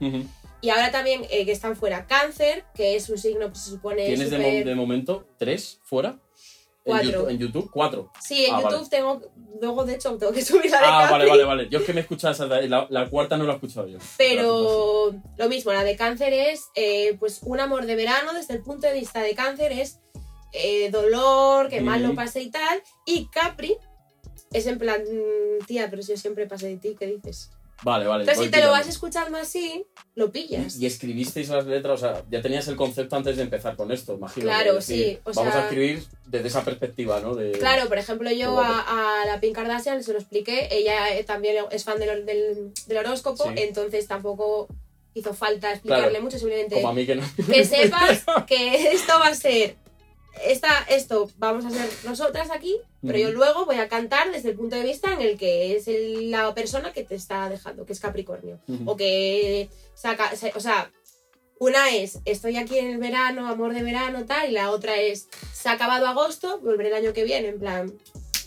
Y 0.61 0.69
ahora 0.69 0.91
también 0.91 1.25
eh, 1.29 1.45
que 1.45 1.51
están 1.51 1.75
fuera 1.75 2.05
Cáncer, 2.07 2.63
que 2.73 2.95
es 2.95 3.09
un 3.09 3.17
signo 3.17 3.49
que 3.51 3.55
se 3.59 3.71
supone 3.71 4.05
¿Tienes 4.05 4.29
de, 4.29 4.37
mo- 4.37 4.43
súper- 4.45 4.65
de 4.65 4.75
momento 4.75 5.27
tres 5.37 5.79
fuera? 5.83 6.19
En 6.85 6.91
Cuatro. 6.91 7.09
YouTube, 7.11 7.29
en 7.29 7.37
YouTube, 7.37 7.69
cuatro. 7.71 8.11
Sí, 8.21 8.45
en 8.45 8.53
Ah, 8.55 8.61
YouTube 8.61 8.73
vale. 8.77 8.89
tengo. 8.89 9.21
Luego, 9.61 9.85
de 9.85 9.95
hecho, 9.95 10.17
tengo 10.17 10.31
que 10.31 10.43
subir 10.43 10.71
la 10.71 10.79
de 10.79 10.85
Ah, 10.85 11.07
vale, 11.11 11.25
vale, 11.25 11.43
vale. 11.43 11.69
Yo 11.69 11.79
es 11.79 11.85
que 11.85 11.93
me 11.93 11.99
he 11.99 12.03
escuchado 12.03 12.33
esa 12.33 12.47
la, 12.47 12.87
la 12.89 13.09
cuarta 13.09 13.37
no 13.37 13.45
la 13.45 13.53
he 13.53 13.55
escuchado 13.55 13.87
yo. 13.87 13.99
Pero 14.17 15.13
lo 15.37 15.49
mismo, 15.49 15.71
la 15.71 15.83
de 15.83 15.95
cáncer 15.95 16.33
es 16.33 16.65
eh, 16.75 17.15
pues 17.19 17.41
un 17.43 17.59
amor 17.59 17.85
de 17.85 17.95
verano. 17.95 18.33
Desde 18.33 18.53
el 18.55 18.63
punto 18.63 18.87
de 18.87 18.93
vista 18.93 19.21
de 19.21 19.35
cáncer 19.35 19.71
es 19.71 19.99
eh, 20.51 20.89
dolor, 20.91 21.69
que 21.69 21.81
mal 21.81 22.03
lo 22.03 22.13
pasé 22.15 22.41
y 22.41 22.51
tal. 22.51 22.81
Y 23.05 23.27
Capri 23.27 23.77
es 24.51 24.67
en 24.67 24.77
plan, 24.77 25.01
mm, 25.01 25.65
tía, 25.65 25.89
pero 25.89 26.01
si 26.01 26.11
yo 26.11 26.17
siempre 26.17 26.47
pasé 26.47 26.67
de 26.67 26.77
ti, 26.77 26.95
¿qué 26.97 27.07
dices? 27.07 27.51
Vale, 27.83 28.07
vale. 28.07 28.23
Entonces, 28.23 28.45
si 28.45 28.51
te 28.51 28.61
lo 28.63 28.71
vas 28.71 28.87
escuchando 28.87 29.37
así, 29.37 29.85
lo 30.15 30.31
pillas. 30.31 30.77
Y 30.77 30.85
escribisteis 30.85 31.49
las 31.49 31.65
letras, 31.65 31.93
o 32.01 32.05
sea, 32.05 32.23
ya 32.29 32.41
tenías 32.41 32.67
el 32.67 32.75
concepto 32.75 33.15
antes 33.15 33.35
de 33.37 33.43
empezar 33.43 33.75
con 33.75 33.91
esto, 33.91 34.13
imagino. 34.13 34.45
Claro, 34.45 34.75
decir, 34.75 35.05
sí, 35.05 35.19
o 35.25 35.33
vamos 35.33 35.53
sea- 35.53 35.61
a 35.63 35.65
escribir 35.65 36.03
desde 36.27 36.47
esa 36.47 36.63
perspectiva, 36.63 37.19
¿no? 37.19 37.35
De, 37.35 37.51
Claro, 37.53 37.87
por 37.89 37.97
ejemplo, 37.97 38.31
yo 38.31 38.59
a, 38.59 39.21
a 39.21 39.25
la 39.25 39.39
Pink 39.39 39.55
Kardashian 39.55 40.01
se 40.03 40.13
lo 40.13 40.19
expliqué, 40.19 40.69
ella 40.71 41.13
eh, 41.15 41.23
también 41.23 41.65
es 41.71 41.83
fan 41.83 41.99
del, 41.99 42.25
del- 42.25 42.71
del 42.87 42.97
horóscopo, 42.97 43.43
Sí. 43.43 43.49
entonces 43.57 44.07
tampoco 44.07 44.67
hizo 45.15 45.33
falta 45.33 45.71
explicarle 45.71 46.09
Claro, 46.09 46.23
mucho, 46.23 46.39
simplemente 46.39 46.75
Como 46.75 46.89
a 46.89 46.93
mí 46.93 47.05
que 47.05 47.15
no. 47.15 47.23
que 47.51 47.65
sepas 47.65 48.23
que 48.47 48.93
esto 48.93 49.13
va 49.19 49.27
a 49.27 49.35
ser, 49.35 49.75
esta, 50.45 50.69
esto 50.89 51.29
vamos 51.37 51.65
a 51.65 51.69
ser 51.69 51.89
nosotras 52.05 52.49
aquí, 52.51 52.75
pero 53.01 53.17
yo 53.17 53.31
luego 53.31 53.65
voy 53.65 53.75
a 53.77 53.87
cantar 53.87 54.31
desde 54.31 54.49
el 54.51 54.55
punto 54.55 54.75
de 54.75 54.83
vista 54.83 55.13
en 55.13 55.21
el 55.21 55.37
que 55.37 55.75
es 55.75 55.87
el- 55.87 56.31
la 56.31 56.53
persona 56.53 56.91
que 56.93 57.03
te 57.03 57.15
está 57.15 57.49
dejando, 57.49 57.85
que 57.85 57.93
es 57.93 57.99
Capricornio, 57.99 58.59
o 58.85 58.95
que 58.95 59.69
saca, 59.95 60.35
se- 60.35 60.53
o 60.55 60.59
sea... 60.59 60.91
Una 61.59 61.95
es, 61.95 62.19
estoy 62.25 62.57
aquí 62.57 62.77
en 62.77 62.87
el 62.87 62.97
verano, 62.97 63.47
amor 63.47 63.73
de 63.73 63.83
verano, 63.83 64.25
tal, 64.25 64.49
y 64.49 64.51
la 64.53 64.69
otra 64.71 64.97
es, 64.97 65.29
se 65.53 65.69
ha 65.69 65.73
acabado 65.73 66.07
agosto, 66.07 66.59
volveré 66.59 66.89
el 66.89 66.95
año 66.95 67.13
que 67.13 67.23
viene, 67.23 67.49
en 67.49 67.59
plan, 67.59 67.93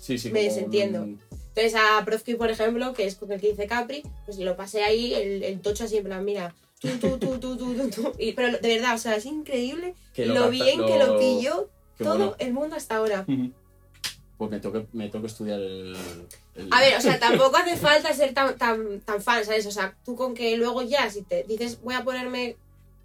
Sí, 0.03 0.19
sí, 0.19 0.29
me 0.31 0.41
como 0.41 0.53
desentiendo. 0.55 1.03
entonces 1.05 1.75
a 1.77 2.05
Profki, 2.05 2.35
por 2.35 2.51
ejemplo, 2.51 2.93
que 2.93 3.07
es 3.07 3.15
con 3.15 3.33
el 3.33 3.41
que 3.41 3.51
dice 3.51 3.67
Capri, 3.67 4.03
pues 4.27 4.37
lo 4.39 4.55
pasé 4.55 4.83
ahí, 4.83 5.15
el, 5.15 5.45
el 5.45 5.61
tocho 5.63 5.85
así 5.85 5.97
en 5.97 6.05
plan, 6.05 6.25
mira, 6.27 6.55
tú, 6.79 6.89
tú, 7.01 7.17
tú, 7.17 7.39
tú, 7.39 7.57
tú, 7.57 7.75
tú, 7.75 7.89
tú. 7.91 8.13
Y- 8.19 8.33
pero 8.33 8.59
de 8.59 8.69
verdad, 8.75 8.97
o 8.97 8.99
sea, 8.99 9.17
es 9.17 9.25
increíble 9.25 9.95
que 10.13 10.27
lo, 10.27 10.51
bien 10.51 10.85
que 10.85 10.99
lo 10.99 11.17
pilló 11.19 11.71
qué 11.97 12.05
todo 12.05 12.17
bueno. 12.19 12.37
el 12.39 12.53
mundo 12.53 12.77
hasta 12.77 12.97
ahora. 12.97 13.25
Pues 14.39 14.51
me 14.51 14.61
toca, 14.61 14.85
me 14.93 15.09
toca 15.09 15.27
estudiar 15.29 15.59
el, 15.61 15.97
el- 16.55 16.69
A 16.73 16.81
ver, 16.81 16.97
o 16.97 17.01
sea, 17.01 17.19
tampoco 17.21 17.57
hace 17.57 17.77
falta 17.77 18.13
ser 18.13 18.35
tan, 18.35 18.57
tan, 18.59 19.01
tan 19.01 19.23
fan, 19.23 19.45
¿sabes? 19.45 19.65
O 19.67 19.71
sea, 19.71 19.97
tú 20.05 20.15
con 20.15 20.35
que 20.35 20.57
luego 20.59 20.83
ya, 20.83 21.09
si 21.11 21.23
te 21.23 21.43
dices, 21.45 21.81
voy 21.81 21.95
a 21.95 22.05
ponerme 22.05 22.57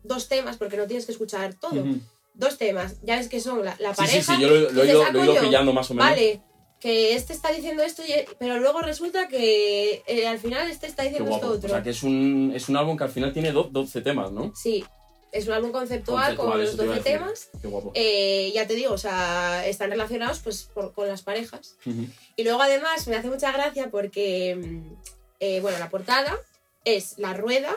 dos 0.04 0.28
temas, 0.28 0.58
porque 0.58 0.76
no 0.78 0.88
tienes 0.88 1.06
que 1.06 1.14
escuchar 1.14 1.54
todo, 1.54 1.82
Ujú. 1.82 2.00
dos 2.34 2.58
temas, 2.58 2.98
ya 3.04 3.16
ves 3.16 3.30
que 3.30 3.40
son 3.40 3.64
la, 3.64 3.78
la 3.80 3.96
Sí, 3.96 4.02
sí, 4.08 4.08
pareja, 4.08 4.36
sí, 4.36 4.42
yo 4.42 4.48
lo, 4.50 4.56
lo 4.72 4.82
dices, 4.84 4.98
"Ah, 5.08 5.12
lo 5.14 5.20
he 5.22 5.24
ido 5.24 5.40
pillando 5.40 5.72
más 5.74 5.90
o 5.90 5.94
menos. 5.94 6.10
vale, 6.10 6.42
que 6.82 7.14
este 7.16 7.32
está 7.34 7.52
diciendo 7.52 7.84
esto, 7.84 8.02
pero 8.40 8.58
luego 8.58 8.82
resulta 8.82 9.28
que 9.30 10.04
eh, 10.08 10.28
al 10.28 10.40
final 10.40 10.70
este 10.70 10.88
está 10.88 11.04
diciendo 11.04 11.30
esto 11.32 11.48
O 11.50 11.54
otro. 11.54 11.70
sea, 11.70 11.84
que 11.84 11.92
es 11.92 12.02
un, 12.04 12.52
es 12.56 12.68
un 12.68 12.76
álbum 12.76 12.98
que 12.98 13.04
al 13.06 13.12
final 13.12 13.32
tiene 13.32 13.52
do- 13.54 13.70
12 13.72 14.02
temas, 14.02 14.32
¿no? 14.32 14.52
Sí, 14.56 14.84
es 15.32 15.48
un 15.48 15.54
álbum 15.54 15.72
conceptual, 15.72 16.36
Conceptual, 16.36 16.52
con 16.52 16.62
los 16.62 16.78
te 16.78 16.84
iba 16.84 16.94
a 16.94 16.98
12 16.98 17.10
decir. 17.10 17.20
temas. 17.20 17.50
Qué 17.62 17.68
guapo. 17.68 17.92
Eh, 17.96 18.52
ya 18.54 18.68
te 18.68 18.74
digo, 18.76 18.94
o 18.94 18.98
sea, 18.98 19.66
están 19.68 19.90
relacionados 19.92 20.40
pues 20.40 20.64
por- 20.74 20.94
con 20.94 21.08
las 21.08 21.22
parejas. 21.22 21.76
Ujú. 21.86 22.06
Y 22.36 22.44
luego 22.44 22.62
además 22.62 23.08
me 23.08 23.16
hace 23.16 23.30
mucha 23.30 23.52
gracia 23.52 23.90
porque, 23.92 24.56
mm, 24.56 24.94
eh, 25.40 25.60
bueno, 25.62 25.78
la 25.80 25.90
portada 25.90 26.38
es 26.86 27.18
la 27.18 27.34
rueda 27.34 27.76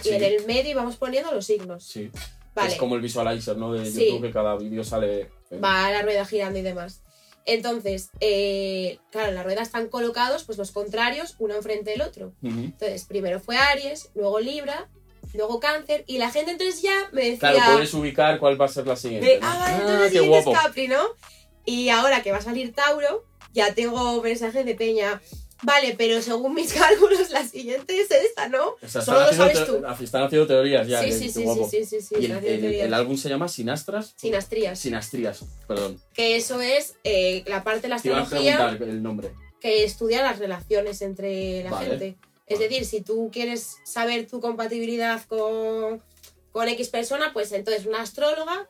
y 0.00 0.08
Sí. 0.08 0.14
en 0.14 0.24
el 0.24 0.46
medio 0.46 0.74
vamos 0.76 0.96
poniendo 0.96 1.30
los 1.32 1.46
signos. 1.46 1.84
Sí. 1.84 2.10
Vale, 2.54 2.72
Es 2.72 2.78
como 2.78 2.96
el 2.96 3.00
visualizer, 3.00 3.56
¿no? 3.56 3.72
De 3.72 3.90
Sí. 3.90 4.06
YouTube, 4.06 4.22
que 4.26 4.32
cada 4.32 4.56
vídeo 4.56 4.84
sale. 4.84 5.30
va 5.62 5.90
la 5.90 6.02
rueda 6.02 6.24
girando 6.24 6.58
y 6.58 6.62
demás. 6.62 7.00
Entonces, 7.44 8.10
eh, 8.20 8.98
claro, 9.10 9.28
en 9.30 9.34
la 9.34 9.42
rueda 9.42 9.62
están 9.62 9.88
colocados 9.88 10.44
pues 10.44 10.58
los 10.58 10.70
contrarios 10.70 11.34
uno 11.38 11.54
enfrente 11.54 11.90
del 11.90 12.02
otro. 12.02 12.28
Ujú. 12.42 12.58
Entonces, 12.60 13.04
primero 13.04 13.40
fue 13.40 13.56
Aries, 13.56 14.10
luego 14.14 14.38
Libra, 14.40 14.88
luego 15.34 15.60
Cáncer 15.60 16.04
y 16.06 16.18
la 16.18 16.30
gente 16.30 16.52
entonces 16.52 16.82
ya 16.82 17.08
me 17.12 17.22
decía... 17.30 17.52
Claro, 17.52 17.72
puedes 17.74 17.94
ubicar 17.94 18.38
cuál 18.38 18.60
va 18.60 18.66
a 18.66 18.68
ser 18.68 18.86
la 18.86 18.96
siguiente. 18.96 19.26
De, 19.26 19.38
ah, 19.42 19.56
vale, 19.58 19.74
Ah, 19.74 19.78
entonces 19.80 20.14
es 20.22 20.28
guapo. 20.28 20.52
Capri, 20.52 20.88
¿no? 20.88 21.02
Y 21.64 21.88
ahora 21.90 22.22
que 22.22 22.32
va 22.32 22.38
a 22.38 22.42
salir 22.42 22.72
Tauro, 22.74 23.24
ya 23.52 23.74
tengo 23.74 24.20
mensajes 24.22 24.64
de 24.66 24.74
Peña. 24.74 25.20
Vale, 25.64 25.94
pero 25.96 26.20
según 26.20 26.54
mis 26.54 26.72
cálculos, 26.74 27.30
la 27.30 27.44
siguiente 27.46 28.00
es 28.00 28.10
esta, 28.10 28.48
¿no? 28.48 28.70
O 28.82 28.88
sea, 28.88 29.00
Solo 29.00 29.20
lo 29.20 29.32
sabes 29.32 29.64
tú. 29.64 29.76
están 30.02 30.24
haciendo 30.24 30.46
teorías 30.48 30.88
ya. 30.88 30.98
sí, 31.00 31.06
qué- 31.10 31.12
sí, 31.12 31.30
sí, 31.30 31.42
guapo. 31.44 31.68
sí, 31.70 31.84
sí, 31.84 32.00
sí, 32.00 32.14
el, 32.16 32.92
álbum 32.92 33.16
se 33.16 33.28
llama 33.28 33.46
Sinastras. 33.46 34.12
Sinastrías. 34.16 34.76
Sinastrías, 34.78 35.44
perdón. 35.68 36.00
Que 36.14 36.34
eso 36.34 36.60
es 36.60 36.96
eh, 37.04 37.44
la 37.46 37.62
parte 37.62 37.82
de 37.82 37.88
la 37.90 38.00
Te 38.00 38.08
iba 38.08 38.18
a 38.18 38.22
astrología 38.22 38.56
preguntar 38.56 38.88
el 38.88 39.02
nombre. 39.04 39.30
que 39.60 39.84
estudia 39.84 40.22
las 40.22 40.40
relaciones 40.40 41.00
entre 41.00 41.62
la 41.62 41.70
Vale. 41.70 41.86
gente. 41.90 42.16
Es 42.46 42.58
decir, 42.58 42.84
si 42.84 43.00
tú 43.00 43.30
quieres 43.32 43.76
saber 43.84 44.26
tu 44.26 44.40
compatibilidad 44.40 45.22
con, 45.24 46.02
con 46.50 46.68
X 46.68 46.88
persona, 46.88 47.32
pues 47.32 47.52
entonces 47.52 47.86
una 47.86 48.02
astróloga 48.02 48.68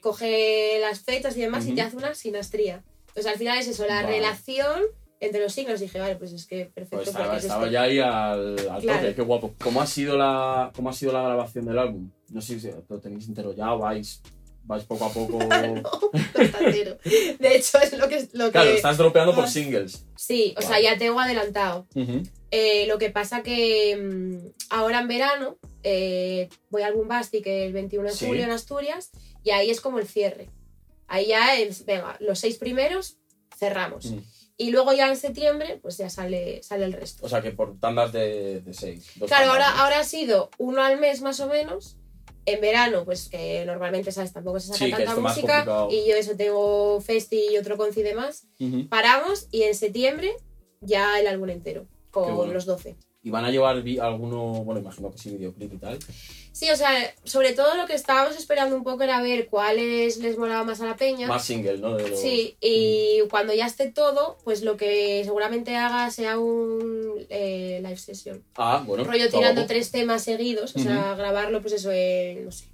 coge 0.00 0.78
las 0.80 1.00
fechas 1.00 1.36
y 1.36 1.40
demás 1.40 1.66
y 1.66 1.74
te 1.74 1.80
hace 1.82 1.96
una 1.96 2.14
sinastría. 2.14 2.84
Entonces 3.08 3.32
al 3.32 3.38
final 3.38 3.58
es 3.58 3.68
eso, 3.68 3.86
la 3.86 4.02
Vale. 4.02 4.08
relación 4.16 4.82
entre 5.20 5.40
los 5.40 5.52
signos. 5.52 5.80
Dije, 5.80 5.98
vale, 5.98 6.16
pues 6.16 6.32
es 6.32 6.46
que 6.46 6.66
perfecto. 6.66 6.96
Pues 7.12 7.44
estaba, 7.44 7.66
es 7.66 7.72
ya 7.72 7.82
ahí 7.82 7.98
al, 7.98 8.58
al 8.68 8.82
Claro. 8.82 9.00
toque, 9.00 9.14
qué 9.14 9.22
guapo. 9.22 9.54
¿Cómo 9.62 9.80
ha, 9.80 9.86
sido 9.86 10.16
la, 10.18 10.70
¿Cómo 10.76 10.90
ha 10.90 10.92
sido 10.92 11.12
la 11.12 11.22
grabación 11.22 11.64
del 11.64 11.78
álbum? 11.78 12.10
No 12.30 12.40
sé 12.42 12.60
si 12.60 12.70
lo 12.88 13.00
tenéis 13.00 13.26
entero 13.28 13.54
ya 13.54 13.70
vais, 13.72 14.20
vais 14.64 14.84
poco 14.84 15.04
a 15.06 15.12
poco. 15.12 15.38
De 17.38 17.56
hecho, 17.56 17.78
es 17.80 17.92
lo 17.98 18.08
que... 18.08 18.28
Lo 18.32 18.50
Claro, 18.50 18.70
que... 18.70 18.76
estás 18.76 18.96
dropeando 18.98 19.34
por 19.34 19.44
Ah. 19.44 19.48
singles. 19.48 20.06
Sí, 20.16 20.54
o 20.56 20.62
sea, 20.62 20.80
ya 20.80 20.96
tengo 20.98 21.20
adelantado. 21.20 21.86
Eh, 22.50 22.86
lo 22.86 22.98
que 22.98 23.10
pasa 23.10 23.42
que 23.42 23.96
mm, 23.96 24.36
ahora 24.70 25.00
en 25.00 25.08
verano 25.08 25.58
eh, 25.82 26.48
voy 26.70 26.82
al 26.82 26.94
Bombastic 26.94 27.46
el 27.46 27.72
21 27.72 28.08
de 28.10 28.14
Sí. 28.14 28.26
julio 28.26 28.44
en 28.44 28.50
Asturias 28.50 29.10
y 29.42 29.50
ahí 29.50 29.70
es 29.70 29.80
como 29.80 29.98
el 29.98 30.06
cierre. 30.06 30.48
Ahí 31.08 31.26
ya 31.28 31.56
es, 31.58 31.84
venga, 31.84 32.16
los 32.20 32.38
seis 32.38 32.56
primeros 32.56 33.18
cerramos. 33.58 34.14
Y 34.56 34.70
luego 34.70 34.92
ya 34.92 35.08
en 35.08 35.16
septiembre 35.16 35.78
pues 35.82 35.96
ya 35.98 36.08
sale, 36.08 36.62
sale 36.62 36.84
el 36.84 36.92
resto. 36.92 37.26
O 37.26 37.28
sea 37.28 37.42
que 37.42 37.50
por 37.50 37.78
tandas 37.80 38.12
de, 38.12 38.60
de 38.60 38.72
seis. 38.72 39.10
dos 39.16 39.28
Claro, 39.28 39.48
tandas, 39.50 39.66
ahora, 39.66 39.76
¿no? 39.76 39.82
ahora 39.82 39.98
ha 40.00 40.04
sido 40.04 40.50
uno 40.58 40.82
al 40.82 40.98
mes 41.00 41.20
más 41.22 41.40
o 41.40 41.48
menos. 41.48 41.96
En 42.46 42.60
verano, 42.60 43.04
pues 43.04 43.28
que 43.28 43.64
normalmente, 43.64 44.12
¿sabes? 44.12 44.32
Tampoco 44.32 44.60
se 44.60 44.68
saca 44.68 44.84
Sí, 44.84 44.90
tanta 44.90 45.16
música. 45.16 45.88
Y 45.90 46.08
yo 46.08 46.16
eso 46.16 46.36
tengo 46.36 47.00
Festi 47.00 47.52
y 47.52 47.56
otro 47.58 47.76
conci 47.76 48.02
de 48.02 48.14
más. 48.14 48.46
Ujú. 48.60 48.88
Paramos 48.88 49.48
y 49.50 49.62
en 49.62 49.74
septiembre 49.74 50.34
ya 50.80 51.18
el 51.20 51.26
álbum 51.26 51.50
entero. 51.50 51.86
Con 52.10 52.36
bueno. 52.36 52.52
los 52.52 52.66
12. 52.66 52.96
Y 53.24 53.30
van 53.30 53.46
a 53.46 53.50
llevar 53.50 53.82
alguno, 54.02 54.62
bueno, 54.64 54.82
imagino 54.82 55.10
que 55.10 55.16
sí, 55.16 55.30
videoclip 55.30 55.72
y 55.72 55.78
tal. 55.78 55.98
Sí, 56.52 56.70
o 56.70 56.76
sea, 56.76 56.90
sobre 57.24 57.54
todo 57.54 57.74
lo 57.74 57.86
que 57.86 57.94
estábamos 57.94 58.36
esperando 58.36 58.76
un 58.76 58.84
poco 58.84 59.02
era 59.02 59.20
ver 59.22 59.48
cuáles 59.48 60.18
les 60.18 60.36
molaba 60.36 60.62
más 60.62 60.80
a 60.82 60.86
la 60.86 60.94
peña. 60.94 61.26
Más 61.26 61.42
single, 61.42 61.78
¿no? 61.78 61.98
Los- 61.98 62.20
Sí, 62.20 62.56
y 62.60 63.20
cuando 63.30 63.54
ya 63.54 63.66
esté 63.66 63.90
todo, 63.90 64.36
pues 64.44 64.62
lo 64.62 64.76
que 64.76 65.22
seguramente 65.24 65.74
haga 65.74 66.10
sea 66.10 66.38
un 66.38 67.24
eh, 67.30 67.80
live 67.82 67.96
session. 67.96 68.44
Ah, 68.56 68.84
bueno. 68.86 69.04
Rollo 69.04 69.30
tirando 69.30 69.64
tres 69.66 69.90
temas 69.90 70.22
seguidos, 70.22 70.76
o 70.76 70.78
sea, 70.78 71.14
grabarlo, 71.14 71.62
pues 71.62 71.72
eso, 71.74 71.90
en, 71.90 72.44
no 72.44 72.52
sé. 72.52 72.66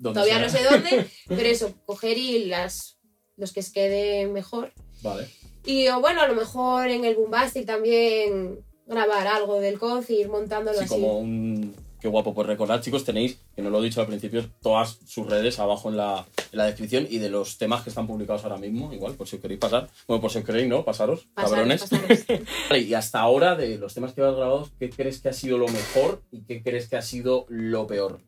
Todavía 0.00 0.38
no 0.38 0.48
sé 0.48 0.62
dónde, 0.62 1.06
pero 1.28 1.42
eso, 1.42 1.74
coger 1.86 2.16
y 2.18 2.44
las, 2.44 2.98
los 3.36 3.52
que 3.52 3.60
os 3.60 3.70
queden 3.70 4.32
mejor. 4.32 4.72
Vale. 5.02 5.28
Y 5.66 5.88
o 5.88 6.00
bueno, 6.00 6.22
a 6.22 6.28
lo 6.28 6.34
mejor 6.34 6.88
en 6.88 7.04
el 7.04 7.16
Bombastic 7.16 7.66
también, 7.66 8.64
grabar 8.92 9.26
algo 9.26 9.60
del 9.60 9.78
COD 9.78 10.04
y 10.08 10.20
ir 10.20 10.28
montándolo 10.28 10.76
Así 10.78 10.84
así. 10.84 10.94
como 10.94 11.18
un... 11.18 11.74
Qué 12.00 12.08
guapo. 12.08 12.34
Pues 12.34 12.48
recordad, 12.48 12.80
chicos, 12.82 13.04
tenéis, 13.04 13.38
que 13.54 13.62
no 13.62 13.70
lo 13.70 13.80
he 13.80 13.84
dicho 13.84 14.00
al 14.00 14.08
principio, 14.08 14.44
todas 14.60 14.98
sus 15.06 15.24
redes 15.28 15.60
abajo 15.60 15.88
en 15.88 15.96
la, 15.96 16.26
en 16.50 16.58
la 16.58 16.64
descripción 16.66 17.06
y 17.08 17.18
de 17.18 17.30
los 17.30 17.58
temas 17.58 17.82
que 17.84 17.90
están 17.90 18.08
publicados 18.08 18.42
ahora 18.42 18.56
mismo, 18.56 18.92
igual, 18.92 19.14
por 19.14 19.28
si 19.28 19.36
os 19.36 19.42
queréis 19.42 19.60
pasar. 19.60 19.88
Bueno, 20.08 20.20
por 20.20 20.32
si 20.32 20.38
os 20.38 20.44
queréis, 20.44 20.66
¿no? 20.68 20.84
Pasaros, 20.84 21.28
Pasaros, 21.32 21.52
cabrones. 21.52 21.80
pasaros. 21.82 22.80
Y 22.88 22.94
hasta 22.94 23.20
ahora, 23.20 23.54
de 23.54 23.78
los 23.78 23.94
temas 23.94 24.14
que 24.14 24.20
has 24.22 24.34
grabado, 24.34 24.68
¿qué 24.80 24.90
crees 24.90 25.20
que 25.20 25.28
ha 25.28 25.32
sido 25.32 25.58
lo 25.58 25.68
mejor 25.68 26.22
y 26.32 26.40
qué 26.42 26.60
crees 26.60 26.88
que 26.88 26.96
ha 26.96 27.02
sido 27.02 27.46
lo 27.48 27.86
peor? 27.86 28.18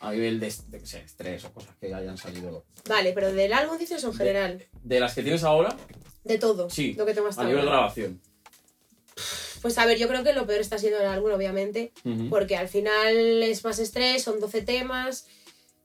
A 0.00 0.10
nivel 0.10 0.40
de, 0.40 0.52
de 0.68 0.78
estrés 0.78 1.44
o 1.44 1.52
cosas 1.52 1.76
que 1.80 1.94
hayan 1.94 2.16
salido. 2.18 2.64
Vale, 2.88 3.12
pero 3.12 3.32
del 3.32 3.52
álbum 3.52 3.78
dices 3.78 4.02
en 4.02 4.10
De- 4.10 4.16
general. 4.16 4.64
De 4.82 4.98
las 4.98 5.14
que 5.14 5.22
tienes 5.22 5.44
ahora, 5.44 5.76
De 6.24 6.36
todo. 6.38 6.68
Sí, 6.68 6.94
Lo 6.94 7.06
que 7.06 7.14
tengo 7.14 7.28
hasta 7.28 7.42
a 7.42 7.44
nivel 7.44 7.60
ahora. 7.60 7.72
grabación. 7.76 8.20
Pues 9.62 9.76
a 9.78 9.84
ver, 9.86 9.98
yo 9.98 10.08
creo 10.08 10.22
que 10.24 10.32
lo 10.32 10.46
peor 10.46 10.60
está 10.60 10.78
siendo 10.78 10.98
el 11.00 11.06
álbum, 11.06 11.32
obviamente. 11.32 11.92
Ujú. 12.04 12.28
Porque 12.30 12.56
al 12.56 12.68
final 12.68 13.42
es 13.42 13.62
más 13.64 13.78
estrés, 13.78 14.22
son 14.22 14.40
12 14.40 14.62
temas. 14.62 15.26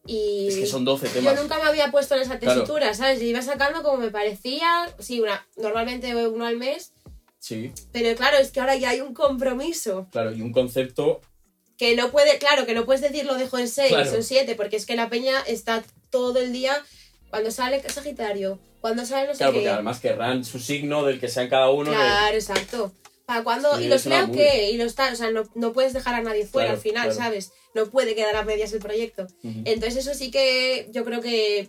Y. 0.07 0.47
Es 0.49 0.55
que 0.57 0.65
son 0.67 0.85
12 0.85 1.07
Yo 1.07 1.13
temas. 1.13 1.41
nunca 1.41 1.57
me 1.57 1.63
había 1.63 1.91
puesto 1.91 2.15
en 2.15 2.21
esa 2.21 2.39
Claro. 2.39 2.61
tesitura, 2.61 2.93
¿sabes? 2.93 3.19
Yo 3.19 3.25
iba 3.25 3.41
sacando 3.41 3.83
como 3.83 3.97
me 3.97 4.11
parecía. 4.11 4.93
Sí, 4.99 5.19
una, 5.19 5.45
normalmente 5.57 6.15
uno 6.27 6.45
al 6.45 6.57
mes. 6.57 6.91
Sí, 7.39 7.71
Pero 7.91 8.15
claro, 8.15 8.38
es 8.38 8.51
que 8.51 8.59
ahora 8.59 8.75
ya 8.75 8.89
hay 8.89 9.01
un 9.01 9.13
compromiso. 9.13 10.07
claro, 10.11 10.31
y 10.33 10.41
un 10.41 10.51
concepto. 10.51 11.21
Que 11.77 11.95
no 11.95 12.09
puede, 12.09 12.38
claro, 12.39 12.65
que 12.65 12.73
no 12.73 12.85
puedes 12.85 13.01
decir 13.01 13.25
lo 13.25 13.35
dejo 13.35 13.57
en 13.59 13.67
6 13.67 13.89
Claro. 13.89 14.15
en 14.15 14.23
7, 14.23 14.55
porque 14.55 14.77
es 14.77 14.85
que 14.85 14.95
la 14.95 15.09
peña 15.09 15.41
está 15.45 15.83
todo 16.09 16.39
el 16.39 16.53
día. 16.53 16.81
Cuando 17.29 17.51
sale 17.51 17.83
Sagitario, 17.89 18.57
cuando 18.79 19.05
sale 19.05 19.27
no 19.27 19.33
sé 19.33 19.39
Claro, 19.39 19.51
qué. 19.53 19.59
porque 19.59 19.69
además 19.69 19.99
querrán 19.99 20.45
su 20.45 20.57
signo 20.59 21.03
del 21.03 21.19
que 21.19 21.27
sean 21.27 21.49
cada 21.49 21.69
uno. 21.69 21.91
Claro, 21.91 22.35
exacto. 22.35 22.93
¿Para 23.25 23.43
cuándo? 23.43 23.75
Sí, 23.77 23.85
¿Y 23.85 23.88
los 23.88 24.05
movie. 24.05 24.31
qué? 24.31 24.71
¿Y 24.71 24.77
los 24.77 24.93
tal? 24.95 25.13
O 25.13 25.15
sea, 25.15 25.31
no, 25.31 25.43
no 25.55 25.73
puedes 25.73 25.93
dejar 25.93 26.13
a 26.15 26.21
nadie 26.21 26.45
fuera 26.45 26.67
Claro, 26.67 26.77
al 26.77 26.81
final, 26.81 27.03
claro. 27.05 27.19
¿sabes? 27.19 27.53
No 27.73 27.88
puede 27.88 28.13
quedar 28.15 28.35
a 28.35 28.43
medias 28.45 28.71
el 28.73 28.79
proyecto. 28.79 29.23
Ujú. 29.43 29.61
Entonces 29.65 29.97
eso 29.97 30.13
sí 30.13 30.29
que 30.31 30.89
yo 30.91 31.03
creo 31.03 31.21
que... 31.21 31.67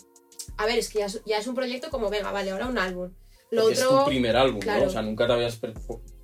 A 0.59 0.67
ver, 0.67 0.79
es 0.79 0.89
que 0.91 0.99
ya 1.01 1.07
es, 1.07 1.23
ya 1.25 1.39
es 1.39 1.47
un 1.47 1.55
proyecto 1.55 1.91
como, 1.91 2.11
venga, 2.11 2.31
vale, 2.31 2.51
ahora 2.51 2.67
un 2.69 2.79
álbum. 2.79 3.11
Lo 3.51 3.63
Porque 3.63 3.83
otro... 3.83 3.99
es 3.99 4.05
tu 4.05 4.11
primer 4.11 4.37
álbum, 4.37 4.61
claro. 4.61 4.83
¿no? 4.83 4.87
O 4.89 4.91
sea, 4.91 5.03
nunca 5.03 5.27
te 5.27 5.33
habías 5.33 5.59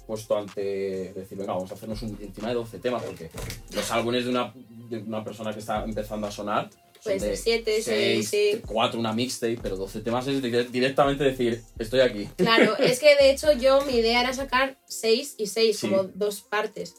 puesto 0.07 0.37
ante 0.37 1.12
decir, 1.14 1.38
venga, 1.38 1.55
vamos 1.55 1.71
a 1.71 1.75
hacernos 1.75 2.03
un, 2.03 2.18
encima 2.21 2.49
de 2.49 2.55
12 2.55 2.79
temas, 2.79 3.03
porque 3.03 3.31
los 3.73 3.90
álbumes 3.90 4.25
de 4.25 4.31
una, 4.31 4.53
de 4.90 4.99
una 4.99 5.25
persona 5.25 5.53
que 5.53 5.61
está 5.61 5.83
empezando 5.85 6.27
a 6.27 6.31
sonar 6.31 6.68
son 7.03 7.12
Pues 7.15 7.23
de 7.23 7.29
de 7.31 7.37
siete, 7.37 7.83
seis, 7.83 8.29
6, 8.29 8.55
sí. 8.55 8.62
4, 8.67 9.01
una 9.01 9.12
mixtape, 9.12 9.59
pero 9.61 9.77
12 9.77 10.01
temas 10.03 10.27
es 10.29 10.41
dire- 10.41 10.69
directamente 10.71 11.25
decir, 11.25 11.61
estoy 11.79 12.01
aquí. 12.01 12.29
Claro, 12.37 12.77
es 12.79 13.01
que 13.01 13.17
de 13.17 13.31
hecho 13.31 13.51
yo 13.53 13.81
mi 13.87 13.95
idea 13.97 14.21
era 14.21 14.33
sacar 14.33 14.79
seis 14.87 15.35
y 15.37 15.49
seis, 15.49 15.79
Sí. 15.79 15.88
como 15.88 16.05
dos 16.05 16.43
partes. 16.43 16.95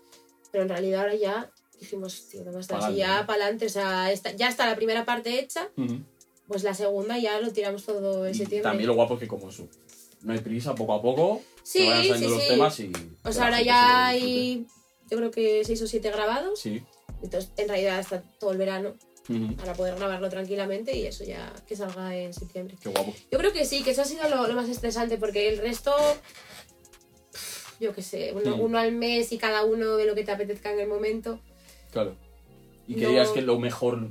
Pero 0.51 0.63
en 0.63 0.69
realidad 0.69 1.01
ahora 1.01 1.15
ya 1.15 1.51
dijimos, 1.79 2.27
tío, 2.29 2.43
¿qué 2.43 2.51
más 2.51 2.67
da? 2.67 2.75
Si 2.75 2.81
Pa'lante, 2.81 2.97
ya 2.97 3.21
¿no? 3.21 3.27
para 3.27 3.43
adelante, 3.43 3.65
o 3.65 3.69
sea, 3.69 4.13
ya 4.35 4.49
está 4.49 4.65
la 4.65 4.75
primera 4.75 5.05
parte 5.05 5.39
hecha, 5.39 5.69
pues 6.47 6.63
la 6.63 6.73
segunda 6.73 7.17
ya 7.17 7.39
lo 7.39 7.51
tiramos 7.53 7.85
todo 7.85 8.27
en 8.27 8.35
septiembre. 8.35 8.69
también 8.69 8.87
lo 8.87 8.95
guapo 8.95 9.13
es 9.13 9.21
que 9.21 9.27
como 9.27 9.49
eso, 9.49 9.67
no 10.21 10.33
hay 10.33 10.39
prisa, 10.39 10.75
poco 10.75 10.93
a 10.93 11.01
poco, 11.01 11.41
Sí, 11.63 11.79
se 11.79 11.89
vayan 11.89 12.07
saliendo 12.07 12.27
sí, 12.27 12.33
los 12.35 12.43
sí. 12.43 12.49
temas 12.49 12.79
y... 12.81 12.91
O 13.23 13.31
sea, 13.31 13.45
ahora 13.45 13.61
ya 13.61 14.07
hay, 14.07 14.67
yo 15.09 15.17
creo 15.17 15.31
que 15.31 15.63
seis 15.63 15.81
o 15.81 15.87
siete 15.87 16.11
grabados. 16.11 16.61
disfrute. 16.61 16.85
Entonces, 17.23 17.51
en 17.55 17.69
realidad 17.69 17.99
está 18.01 18.21
todo 18.37 18.51
el 18.51 18.57
verano 18.57 18.95
Para 19.57 19.73
poder 19.73 19.95
grabarlo 19.95 20.27
tranquilamente 20.29 20.95
y 20.97 21.05
eso 21.05 21.23
ya 21.23 21.53
que 21.65 21.75
salga 21.77 22.13
en 22.15 22.33
septiembre. 22.33 22.75
qué 22.81 22.89
guapo. 22.89 23.13
Yo 23.31 23.37
creo 23.37 23.53
que 23.53 23.63
sí, 23.65 23.81
que 23.83 23.91
eso 23.91 24.01
ha 24.01 24.05
sido 24.05 24.27
lo, 24.29 24.47
lo 24.47 24.53
más 24.53 24.67
estresante 24.67 25.17
porque 25.17 25.47
el 25.47 25.59
resto, 25.59 25.95
yo 27.79 27.93
qué 27.95 28.01
sé, 28.01 28.33
uno, 28.33 28.57
Mm. 28.57 28.61
uno 28.61 28.77
al 28.79 28.91
mes 28.91 29.31
y 29.31 29.37
cada 29.37 29.63
uno 29.63 29.95
de 29.95 30.05
lo 30.05 30.13
que 30.15 30.23
te 30.25 30.31
apetezca 30.31 30.73
en 30.73 30.79
el 30.81 30.87
momento. 30.87 31.39
Claro. 31.91 32.15
¿Y 32.87 32.95
qué 32.95 33.01
No- 33.03 33.07
dirías 33.09 33.29
que 33.29 33.41
lo 33.41 33.57
mejor, 33.59 34.09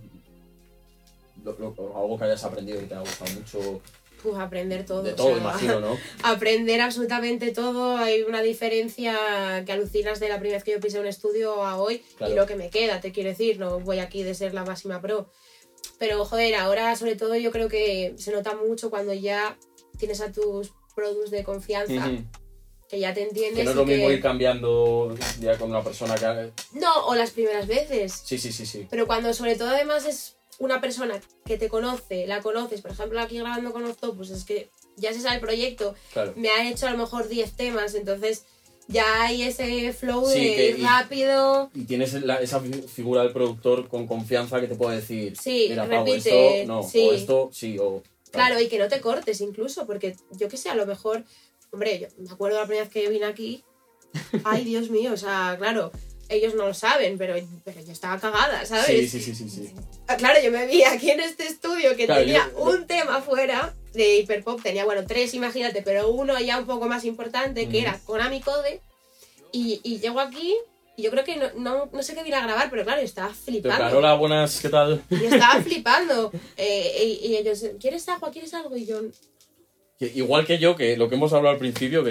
lo- 1.44 1.58
lo- 1.58 1.74
algo 1.96 2.18
que 2.18 2.24
hayas 2.24 2.44
aprendido 2.44 2.80
y 2.80 2.86
te 2.86 2.94
ha 2.94 3.00
gustado 3.00 3.30
mucho? 3.32 3.80
Pues 4.22 4.36
aprender 4.38 4.86
todo. 4.86 5.02
de 5.02 5.12
o 5.12 5.16
todo, 5.16 5.28
sea, 5.28 5.36
imagino, 5.38 5.80
¿no? 5.80 5.98
Aprender 6.22 6.80
absolutamente 6.80 7.50
todo. 7.50 7.96
Hay 7.96 8.22
una 8.22 8.40
diferencia 8.42 9.62
que 9.66 9.72
alucinas 9.72 10.20
de 10.20 10.28
la 10.28 10.36
primera 10.38 10.56
vez 10.58 10.64
que 10.64 10.72
yo 10.72 10.80
pisé 10.80 11.00
un 11.00 11.06
estudio 11.06 11.64
a 11.64 11.76
hoy 11.76 11.98
Claro. 12.16 12.32
y 12.32 12.36
lo 12.36 12.46
que 12.46 12.54
me 12.56 12.70
queda, 12.70 13.00
te 13.00 13.10
quiero 13.12 13.30
decir. 13.30 13.58
No 13.58 13.80
voy 13.80 13.98
aquí 13.98 14.22
de 14.22 14.34
ser 14.34 14.54
la 14.54 14.64
máxima 14.64 15.00
pro. 15.00 15.28
Pero, 15.98 16.24
joder, 16.24 16.54
ahora 16.54 16.94
sobre 16.96 17.16
todo 17.16 17.34
yo 17.36 17.50
creo 17.50 17.68
que 17.68 18.14
se 18.16 18.30
nota 18.32 18.54
mucho 18.54 18.90
cuando 18.90 19.12
ya 19.12 19.58
tienes 19.98 20.20
a 20.20 20.30
tus 20.32 20.72
produs 20.94 21.30
de 21.30 21.42
confianza, 21.44 22.10
que 22.88 22.98
ya 23.00 23.14
te 23.14 23.22
entiendes. 23.22 23.58
Que 23.58 23.64
no 23.64 23.70
es 23.70 23.76
lo 23.76 23.84
mismo 23.86 24.08
que- 24.08 24.14
ir 24.14 24.20
cambiando 24.22 25.14
ya 25.40 25.56
con 25.58 25.70
una 25.70 25.82
persona 25.82 26.14
que... 26.14 26.52
No, 26.78 27.06
o 27.06 27.14
las 27.14 27.30
primeras 27.30 27.66
veces. 27.66 28.22
Sí, 28.24 28.38
sí, 28.38 28.52
sí, 28.52 28.66
sí. 28.66 28.86
Pero 28.90 29.06
cuando 29.06 29.32
sobre 29.34 29.56
todo 29.56 29.68
además 29.70 30.04
es 30.06 30.36
una 30.62 30.80
persona 30.80 31.20
que 31.44 31.58
te 31.58 31.68
conoce, 31.68 32.26
la 32.26 32.40
conoces, 32.40 32.80
por 32.82 32.92
ejemplo 32.92 33.20
aquí 33.20 33.38
grabando 33.38 33.72
con 33.72 33.84
Octopus, 33.84 34.30
es 34.30 34.44
que 34.44 34.70
ya 34.96 35.12
se 35.12 35.20
sabe 35.20 35.36
el 35.36 35.40
proyecto, 35.40 35.94
Claro. 36.12 36.32
me 36.36 36.50
ha 36.50 36.70
hecho 36.70 36.86
a 36.86 36.90
lo 36.92 36.98
mejor 36.98 37.28
10 37.28 37.52
temas, 37.56 37.94
entonces 37.94 38.44
ya 38.86 39.22
hay 39.24 39.42
ese 39.42 39.92
flow 39.92 40.24
Sí, 40.28 40.38
de 40.44 40.54
que- 40.56 40.68
ir 40.70 40.78
y- 40.78 40.82
rápido. 40.84 41.70
Y 41.74 41.84
tienes 41.84 42.12
la- 42.22 42.40
esa 42.40 42.60
fi- 42.60 42.82
figura 42.82 43.22
del 43.24 43.32
productor 43.32 43.88
con 43.88 44.06
confianza 44.06 44.60
que 44.60 44.68
te 44.68 44.74
puede 44.76 44.96
decir, 44.96 45.36
Sí, 45.36 45.66
mira, 45.70 45.88
Pau, 45.88 46.04
repite, 46.06 46.60
esto 46.62 46.72
no, 46.72 46.82
sí. 46.82 47.00
o 47.08 47.12
esto 47.12 47.50
sí, 47.52 47.78
o... 47.80 48.02
Claro, 48.30 48.60
y 48.60 48.68
que 48.68 48.78
no 48.78 48.88
te 48.88 49.00
cortes 49.00 49.40
incluso, 49.40 49.84
porque 49.86 50.16
yo 50.30 50.48
que 50.48 50.56
sé, 50.56 50.68
a 50.70 50.74
lo 50.76 50.86
mejor, 50.86 51.24
hombre, 51.72 51.98
yo 52.00 52.06
me 52.18 52.30
acuerdo 52.30 52.58
la 52.58 52.66
primera 52.66 52.84
vez 52.84 52.92
que 52.92 53.08
vine 53.08 53.24
aquí, 53.26 53.64
ay 54.44 54.64
Dios 54.64 54.90
mío, 54.90 55.12
o 55.12 55.16
sea, 55.16 55.56
claro, 55.58 55.90
ellos 56.32 56.54
no 56.54 56.66
lo 56.66 56.74
saben, 56.74 57.18
pero, 57.18 57.34
pero 57.64 57.80
yo 57.80 57.92
estaba 57.92 58.18
cagada, 58.20 58.64
¿sabes? 58.66 58.86
Sí, 59.10 59.20
sí, 59.20 59.20
sí, 59.20 59.34
sí, 59.34 59.48
sí. 59.50 59.70
Ah, 60.08 60.16
Claro, 60.16 60.40
yo 60.42 60.50
me 60.50 60.66
vi 60.66 60.82
aquí 60.84 61.10
en 61.10 61.20
este 61.20 61.46
estudio 61.46 61.96
que 61.96 62.06
Claro, 62.06 62.20
tenía 62.22 62.50
yo- 62.52 62.62
un 62.64 62.86
tema 62.86 63.20
fuera 63.22 63.74
de 63.92 64.18
hiperpop, 64.18 64.62
tenía, 64.62 64.84
bueno, 64.84 65.04
tres, 65.06 65.34
imagínate, 65.34 65.82
pero 65.82 66.10
uno 66.10 66.38
ya 66.40 66.58
un 66.58 66.66
poco 66.66 66.88
más 66.88 67.04
importante, 67.04 67.68
que 67.68 67.78
Ujú. 67.78 67.86
era 67.86 67.98
Konami 68.04 68.40
Code, 68.40 68.80
y, 69.52 69.80
y 69.84 69.98
llego 70.00 70.18
aquí 70.20 70.54
y 70.96 71.02
yo 71.04 71.10
creo 71.10 71.24
que 71.24 71.36
no, 71.36 71.46
no, 71.56 71.88
no 71.92 72.02
sé 72.02 72.14
qué 72.14 72.26
ir 72.26 72.34
a 72.34 72.42
grabar, 72.42 72.68
pero 72.70 72.84
claro, 72.84 73.00
yo 73.00 73.06
estaba 73.06 73.32
flipando. 73.32 73.84
Carola, 73.84 74.14
buenas, 74.14 74.60
¿qué 74.60 74.68
tal? 74.68 75.02
Yo 75.10 75.16
estaba 75.28 75.60
flipando. 75.62 76.30
Eh, 76.58 77.18
y, 77.22 77.26
y 77.28 77.36
ellos, 77.36 77.64
¿quieres 77.80 78.06
agua? 78.10 78.30
¿Quieres 78.30 78.52
algo? 78.52 78.76
Y 78.76 78.84
yo, 78.84 79.00
Que 80.02 80.18
igual 80.18 80.44
que 80.44 80.58
yo, 80.58 80.74
que 80.74 80.96
lo 80.96 81.08
que 81.08 81.14
hemos 81.14 81.32
hablado 81.32 81.52
al 81.54 81.60
principio, 81.60 82.02
que 82.02 82.10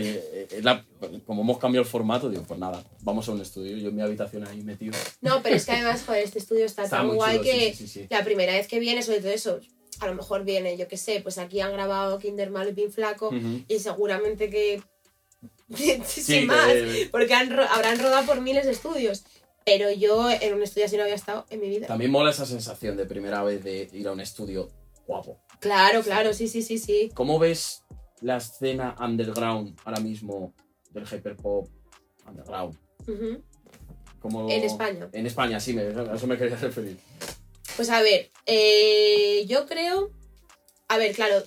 eh, 0.49 0.62
la- 0.63 0.86
como 1.25 1.41
hemos 1.41 1.58
cambiado 1.58 1.84
el 1.84 1.89
formato, 1.89 2.30
digo, 2.30 2.43
pues 2.47 2.58
nada, 2.58 2.82
vamos 3.01 3.27
a 3.27 3.34
un 3.34 3.41
estudio, 3.41 3.75
yo 3.75 3.89
en 3.89 3.95
mi 3.97 4.01
habitación 4.01 4.47
ahí 4.47 4.62
metido. 4.62 4.93
no, 5.19 5.43
pero 5.43 5.58
es 5.58 5.65
que 5.65 5.73
además, 5.73 6.01
joder, 6.06 6.23
este 6.23 6.39
estudio 6.39 6.63
está, 6.65 6.84
Está 6.86 6.97
tan 6.99 7.13
guay 7.13 7.41
que 7.41 7.73
sí, 7.73 7.88
sí, 7.88 7.88
sí. 7.88 8.08
la 8.10 8.23
primera 8.23 8.54
vez 8.54 8.69
que 8.69 8.80
viene, 8.80 9.04
sobre 9.04 9.19
todo 9.19 9.32
eso, 9.32 9.60
a 9.99 10.08
lo 10.08 10.15
mejor 10.15 10.45
viene, 10.45 10.77
yo 10.77 10.88
qué 10.88 10.95
sé, 10.95 11.19
pues 11.21 11.38
aquí 11.38 11.60
han 11.60 11.73
grabado 11.73 12.17
Kinder 12.17 12.49
Malo 12.49 12.69
y 12.69 12.73
Pin 12.73 12.93
Flaco, 12.93 13.30
y 13.67 13.80
seguramente 13.80 14.49
que. 14.49 14.82
sin 16.06 16.47
más, 16.47 16.69
porque 17.12 17.34
han 17.34 17.51
habrán 17.60 17.99
rodado 17.99 18.25
por 18.25 18.39
miles 18.39 18.65
de 18.65 18.71
estudios. 18.71 19.23
Pero 19.65 19.91
yo 19.91 20.30
en 20.32 20.54
un 20.54 20.63
estudio 20.63 20.86
así 20.86 20.95
no 20.97 21.04
había 21.04 21.15
estado 21.15 21.45
en 21.49 21.60
mi 21.60 21.67
vida. 21.69 21.88
También 21.88 22.10
mola 22.10 22.32
esa 22.32 22.45
sensación 22.45 22.95
de 22.97 23.06
primera 23.06 23.43
vez 23.43 23.63
de 23.63 23.89
ir 23.93 24.08
a 24.08 24.12
un 24.13 24.19
estudio 24.21 24.69
guapo. 25.06 25.39
Claro, 25.62 26.02
claro, 26.02 26.34
sí, 26.34 26.47
sí, 26.47 26.62
sí, 26.63 26.78
sí. 26.80 27.12
¿Cómo 27.13 27.38
ves 27.39 27.84
la 28.21 28.38
escena 28.38 28.95
underground 29.00 29.80
ahora 29.86 30.00
mismo 30.02 30.54
del 30.89 31.06
hyperpop 31.08 31.69
underground? 32.28 32.78
¿Cómo- 34.19 34.50
En 34.50 34.63
España. 34.63 35.10
En 35.13 35.26
España, 35.26 35.60
sí, 35.60 35.74
me- 35.74 35.84
a 35.84 36.15
eso 36.15 36.28
me 36.28 36.38
quería 36.38 36.56
referir. 36.58 36.97
Pues 37.76 37.89
a 37.89 38.02
ver, 38.02 38.32
eh, 38.47 39.45
yo 39.47 39.65
creo. 39.67 40.12
A 40.88 40.97
ver, 40.97 41.13
claro, 41.15 41.43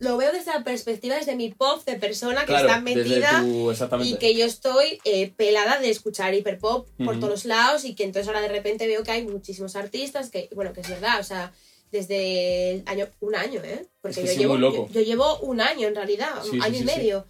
lo 0.00 0.16
veo 0.16 0.32
desde 0.32 0.52
la 0.52 0.64
perspectiva 0.64 1.16
desde 1.16 1.36
mi 1.36 1.50
pop 1.52 1.84
de 1.84 1.96
persona 1.96 2.40
que 2.40 2.46
Claro, 2.46 2.68
está 2.68 2.80
metida 2.80 3.40
tu- 3.42 3.70
y 4.02 4.16
que 4.16 4.34
yo 4.34 4.44
estoy 4.46 4.98
eh, 5.04 5.30
pelada 5.36 5.78
de 5.78 5.90
escuchar 5.90 6.34
hiperpop 6.34 6.88
por 7.04 7.20
todos 7.20 7.44
lados 7.44 7.84
y 7.84 7.94
que 7.94 8.04
entonces 8.04 8.28
ahora 8.28 8.40
de 8.40 8.48
repente 8.48 8.86
veo 8.86 9.02
que 9.02 9.10
hay 9.12 9.26
muchísimos 9.26 9.76
artistas 9.76 10.30
que, 10.30 10.48
bueno, 10.54 10.72
que 10.72 10.80
es 10.80 10.88
verdad, 10.88 11.20
o 11.20 11.24
sea, 11.24 11.52
desde 11.90 12.70
el 12.72 12.82
año, 12.86 13.08
un 13.20 13.34
año, 13.34 13.60
¿eh? 13.64 13.86
Porque 14.00 14.20
Es 14.22 14.30
que 14.30 14.34
yo, 14.36 14.40
llevo, 14.42 14.56
loco. 14.58 14.88
yo, 14.88 15.00
yo 15.00 15.06
llevo 15.06 15.38
un 15.40 15.60
año 15.60 15.88
en 15.88 15.94
realidad, 15.94 16.42
Sí, 16.42 16.50
un 16.56 16.62
año 16.62 16.74
sí, 16.76 16.82
y 16.82 16.84
medio. 16.84 17.26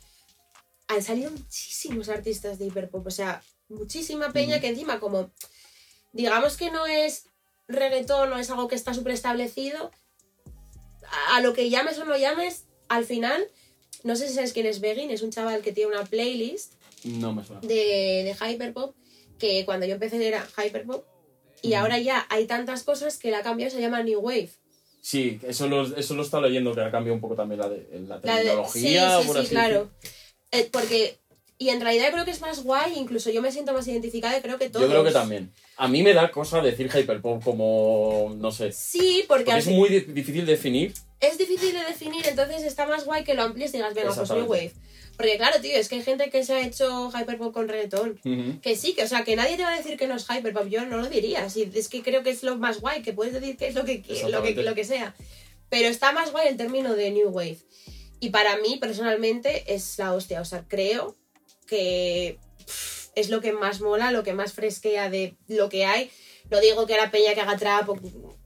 Han 0.89 1.03
salido 1.03 1.31
muchísimos 1.31 2.09
artistas 2.09 2.59
de 2.59 2.67
hiperpop, 2.67 3.07
o 3.07 3.11
sea, 3.11 3.43
muchísima 3.69 4.33
peña 4.33 4.61
que 4.61 4.69
encima 4.69 4.99
como, 5.01 5.31
digamos 6.13 6.57
que 6.57 6.71
no 6.71 6.87
es 6.87 7.25
reggaetón, 7.69 8.31
no 8.31 8.39
es 8.39 8.49
algo 8.51 8.69
que 8.69 8.75
está 8.75 8.95
súper 8.95 9.13
establecido, 9.13 9.91
a, 11.07 11.37
a 11.37 11.41
lo 11.43 11.53
que 11.53 11.69
llames 11.71 11.99
o 11.99 12.05
no 12.05 12.17
llames, 12.17 12.65
al 12.89 13.05
final, 13.05 13.47
no 14.03 14.17
sé 14.17 14.29
si 14.29 14.35
sabes 14.35 14.53
quién 14.55 14.65
es 14.67 14.81
Begin, 14.81 15.11
es 15.11 15.23
un 15.23 15.31
chaval 15.31 15.61
que 15.63 15.73
tiene 15.73 15.91
una 15.95 16.05
playlist 16.07 16.73
No 17.05 17.35
me 17.35 17.45
suena. 17.45 17.61
de, 17.61 18.25
de 18.25 18.35
Hyperpop, 18.41 18.97
que 19.39 19.65
cuando 19.67 19.85
yo 19.87 19.95
empecé 19.95 20.27
era 20.27 20.47
Hyperpop, 20.57 21.05
y 21.63 21.75
ahora 21.75 21.99
ya 21.99 22.27
hay 22.31 22.47
tantas 22.47 22.83
cosas 22.83 23.17
que 23.19 23.31
la 23.31 23.39
ha 23.39 23.43
cambiado, 23.43 23.71
se 23.73 23.81
llama 23.81 24.03
New 24.03 24.21
Wave. 24.21 24.51
Sí, 25.01 25.39
eso 25.47 25.69
lo, 25.69 25.83
eso 25.97 26.15
lo 26.15 26.23
está 26.23 26.41
leyendo, 26.41 26.75
que 26.75 26.81
ha 26.83 26.91
cambiado 26.91 27.15
un 27.15 27.21
poco 27.21 27.35
también 27.35 27.61
la, 27.61 27.69
de, 27.69 27.87
la 28.07 28.21
La 28.23 28.37
de- 28.37 28.51
sí, 28.73 28.89
sí, 28.89 29.27
por 29.27 29.37
sí, 29.37 29.41
así 29.43 29.49
claro. 29.51 29.91
Eh, 30.51 30.69
porque 30.73 31.17
Y 31.61 31.71
en 31.71 31.81
realidad 31.81 32.13
creo 32.13 32.25
que 32.25 32.31
es 32.31 32.41
más 32.41 32.63
guay, 32.63 32.95
incluso 32.97 33.31
yo 33.31 33.43
me 33.43 33.51
siento 33.51 33.73
más 33.73 33.87
identificada 33.89 34.39
y 34.39 34.43
creo 34.43 34.59
que 34.59 34.71
todos. 34.71 34.85
Yo 34.87 34.91
creo 34.91 35.03
que 35.05 35.11
también. 35.11 35.53
A 35.77 35.89
mí 35.89 36.03
me 36.05 36.15
da 36.15 36.31
cosa 36.31 36.61
decir 36.63 36.89
hyperpop 36.95 37.43
como, 37.43 38.33
no 38.39 38.53
sé. 38.53 38.71
Sí, 38.73 39.25
porque, 39.27 39.45
Porque 39.47 39.59
es 39.61 39.67
muy 39.67 39.89
di- 39.89 40.01
difícil 40.13 40.47
definir. 40.47 40.95
es 41.21 41.37
difícil 41.37 41.73
de 41.73 41.81
definir, 41.85 42.25
entonces 42.29 42.63
está 42.63 42.87
más 42.87 43.05
guay 43.05 43.25
que 43.25 43.35
lo 43.35 43.43
amplies 43.43 43.71
y 43.75 43.79
digas, 43.79 43.93
venga, 43.95 44.15
pues 44.15 44.31
New. 44.31 44.45
Wave. 44.47 44.73
Porque 45.19 45.37
claro, 45.37 45.61
tío, 45.61 45.77
es 45.77 45.89
que 45.89 45.97
hay 45.97 46.03
gente 46.03 46.31
que 46.31 46.45
se 46.45 46.55
ha 46.55 46.65
hecho 46.65 47.11
hyperpop 47.11 47.53
con 47.53 47.69
reggaetón. 47.69 48.21
Que 48.63 48.77
sí, 48.77 48.95
que 48.95 49.03
o 49.03 49.09
sea, 49.09 49.25
que 49.25 49.35
nadie 49.35 49.57
te 49.57 49.65
va 49.65 49.73
a 49.73 49.77
decir 49.77 49.97
que 49.99 50.07
no 50.07 50.15
es 50.15 50.25
hyperpop, 50.31 50.69
yo 50.69 50.87
no 50.87 50.99
lo 50.99 51.09
diría. 51.09 51.51
Sí, 51.51 51.69
es 51.75 51.89
que 51.89 52.03
creo 52.03 52.23
que 52.23 52.31
es 52.31 52.45
lo 52.45 52.57
más 52.57 52.81
guay, 52.81 53.03
que 53.03 53.13
puedes 53.13 53.35
decir 53.35 53.57
que 53.57 53.67
es 53.67 53.75
lo 53.75 53.85
que, 53.85 54.05
lo 54.31 54.43
que, 54.45 54.55
lo 54.55 54.75
que 54.77 54.85
sea. 54.85 55.17
Pero 55.69 55.89
está 55.89 56.13
más 56.13 56.31
guay 56.31 56.47
el 56.47 56.57
término 56.57 56.95
de 56.95 57.11
New 57.11 57.31
Wave. 57.31 57.59
Y 58.21 58.31
para 58.31 58.59
mí, 58.59 58.79
personalmente, 58.81 59.75
es 59.75 59.99
la 59.99 60.15
hostia. 60.15 60.41
O 60.41 60.45
sea, 60.45 60.65
creo 60.69 61.17
que 61.67 62.39
pff, 62.65 63.09
es 63.17 63.29
lo 63.29 63.41
que 63.41 63.53
más 63.53 63.81
mola, 63.81 64.13
lo 64.13 64.23
que 64.23 64.35
más 64.35 64.53
fresquea 64.53 65.11
de 65.11 65.35
lo 65.49 65.69
que 65.69 65.85
hay. 65.85 66.11
No 66.49 66.61
digo 66.61 66.87
que 66.87 66.97
la 66.97 67.11
peña 67.11 67.35
que 67.35 67.41
haga 67.41 67.59
trap, 67.59 67.87
por, 67.87 68.01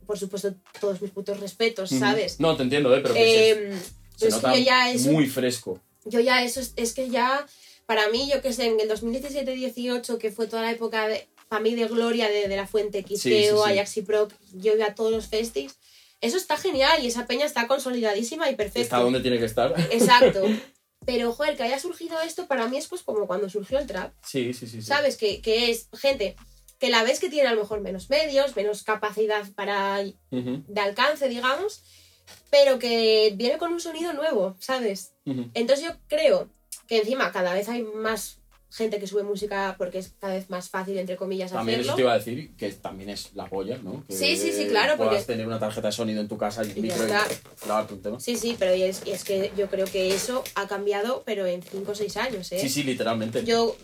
por 0.07 0.19
supuesto, 0.19 0.55
todos 0.81 1.03
mis 1.03 1.11
putos 1.11 1.39
respetos. 1.39 1.91
¿sabes? 1.91 2.41
No, 2.41 2.57
te 2.57 2.63
entiendo, 2.63 2.97
¿eh? 2.97 3.01
Pero 3.03 3.13
que 3.13 3.21
se, 3.21 3.51
Em, 3.51 3.79
se 3.79 3.87
pero 4.19 4.29
es 4.29 4.43
nota 4.43 4.59
ya 4.59 4.91
eso 4.91 5.13
muy 5.13 5.27
fresco. 5.29 5.79
Yo 6.05 6.21
ya 6.21 6.43
eso 6.43 6.61
es, 6.61 6.73
es 6.77 6.95
que 6.95 7.11
ya 7.11 7.47
para 7.87 8.09
mí 8.09 8.31
yo 8.33 8.41
que 8.43 8.53
sé 8.53 8.67
en 8.67 8.81
el 8.81 8.89
2017-18 8.91 10.19
que 10.19 10.31
fue 10.31 10.47
toda 10.47 10.63
la 10.63 10.71
época 10.71 11.09
de 11.09 11.29
para 11.49 11.63
mí 11.63 11.75
de 11.75 11.87
gloria 11.87 12.29
de, 12.29 12.49
de 12.49 12.57
la 12.57 12.67
fuente 12.67 12.99
Sí, 12.99 13.05
Quisqueo, 13.05 13.57
sí, 13.59 13.63
sí. 13.65 13.79
Ajax 13.79 13.97
y 13.99 14.03
Proc 14.03 14.33
yo 14.55 14.75
iba 14.75 14.87
a 14.87 14.95
todos 14.95 15.13
los 15.13 15.29
festis 15.29 15.77
eso 16.21 16.37
está 16.37 16.57
genial 16.57 17.03
y 17.05 17.09
esa 17.09 17.27
peña 17.27 17.45
está 17.45 17.67
consolidadísima 17.67 18.49
y 18.51 18.55
perfecta 18.55 18.81
Está 18.83 18.99
donde 18.99 19.21
tiene 19.21 19.39
que 19.39 19.45
estar. 19.47 19.75
exacto 19.91 20.49
pero 21.05 21.33
joder 21.33 21.57
que 21.57 21.65
haya 21.65 21.79
surgido 21.81 22.21
esto 22.21 22.47
para 22.47 22.69
mí 22.69 22.77
es 22.79 22.87
pues 22.87 23.03
como 23.03 23.27
cuando 23.27 23.49
surgió 23.51 23.79
el 23.79 23.87
trap 23.87 24.13
Sí, 24.25 24.55
sí, 24.55 24.67
sí. 24.67 24.81
sabes 24.83 25.17
que, 25.17 25.41
que 25.43 25.71
es 25.71 25.89
gente 25.99 26.37
que 26.79 26.91
la 26.91 27.03
ves 27.05 27.21
que 27.21 27.29
tiene 27.29 27.49
a 27.49 27.55
lo 27.55 27.61
mejor 27.61 27.81
menos 27.81 28.09
medios 28.11 28.57
menos 28.57 28.83
capacidad 28.85 29.45
para 29.55 30.01
Ujú, 30.31 30.65
de 30.67 30.81
alcance 30.81 31.29
digamos 31.29 31.83
pero 32.51 32.79
que 32.79 33.33
viene 33.37 33.59
con 33.59 33.73
un 33.73 33.81
sonido 33.81 34.13
nuevo 34.13 34.57
sabes 34.61 35.13
entonces 35.55 35.85
yo 35.85 35.93
creo 36.09 36.49
que 36.87 36.99
encima 36.99 37.31
cada 37.33 37.55
vez 37.55 37.69
hay 37.69 37.83
más 37.83 38.39
gente 38.71 38.99
que 38.99 39.07
sube 39.07 39.23
música 39.23 39.75
porque 39.79 39.99
es 39.99 40.15
cada 40.19 40.33
vez 40.35 40.49
más 40.49 40.71
fácil, 40.71 40.97
entre 40.97 41.17
comillas, 41.17 41.53
También 41.53 41.81
eso 41.81 41.91
hacerlo. 41.93 41.97
te 41.97 42.03
iba 42.03 42.13
a 42.15 42.19
decir 42.19 42.57
que 42.57 42.73
también 42.73 43.11
es 43.11 43.31
la 43.35 43.47
polla, 43.47 43.77
¿no? 43.83 44.03
Que 44.09 44.15
Sí, 44.15 44.35
sí, 44.39 44.51
sí, 44.51 44.67
claro, 44.67 44.97
Puedas 44.97 45.13
porque- 45.17 45.27
tener 45.27 45.47
una 45.47 45.59
tarjeta 45.61 45.89
de 45.89 45.93
sonido 45.93 46.23
en 46.23 46.29
tu 46.29 46.39
casa 46.39 46.65
y 46.65 46.71
un 46.71 46.79
Y 46.79 46.81
micro 46.81 47.03
está. 47.03 47.27
y 47.31 47.65
grabarte 47.67 47.93
un 47.95 48.01
tema. 48.03 48.19
Sí, 48.19 48.37
sí, 48.37 48.57
pero 48.59 48.73
es, 48.73 49.03
es 49.07 49.25
que 49.25 49.53
yo 49.59 49.69
creo 49.69 49.85
que 49.87 50.15
eso 50.15 50.43
ha 50.55 50.67
cambiado, 50.69 51.23
pero 51.27 51.45
en 51.47 51.63
5 51.63 51.93
o 51.93 51.95
6 51.95 52.17
años, 52.17 52.51
¿eh? 52.53 52.59
Sí, 52.61 52.71
sí, 52.71 52.83
literalmente. 52.83 53.45
Yo, 53.45 53.77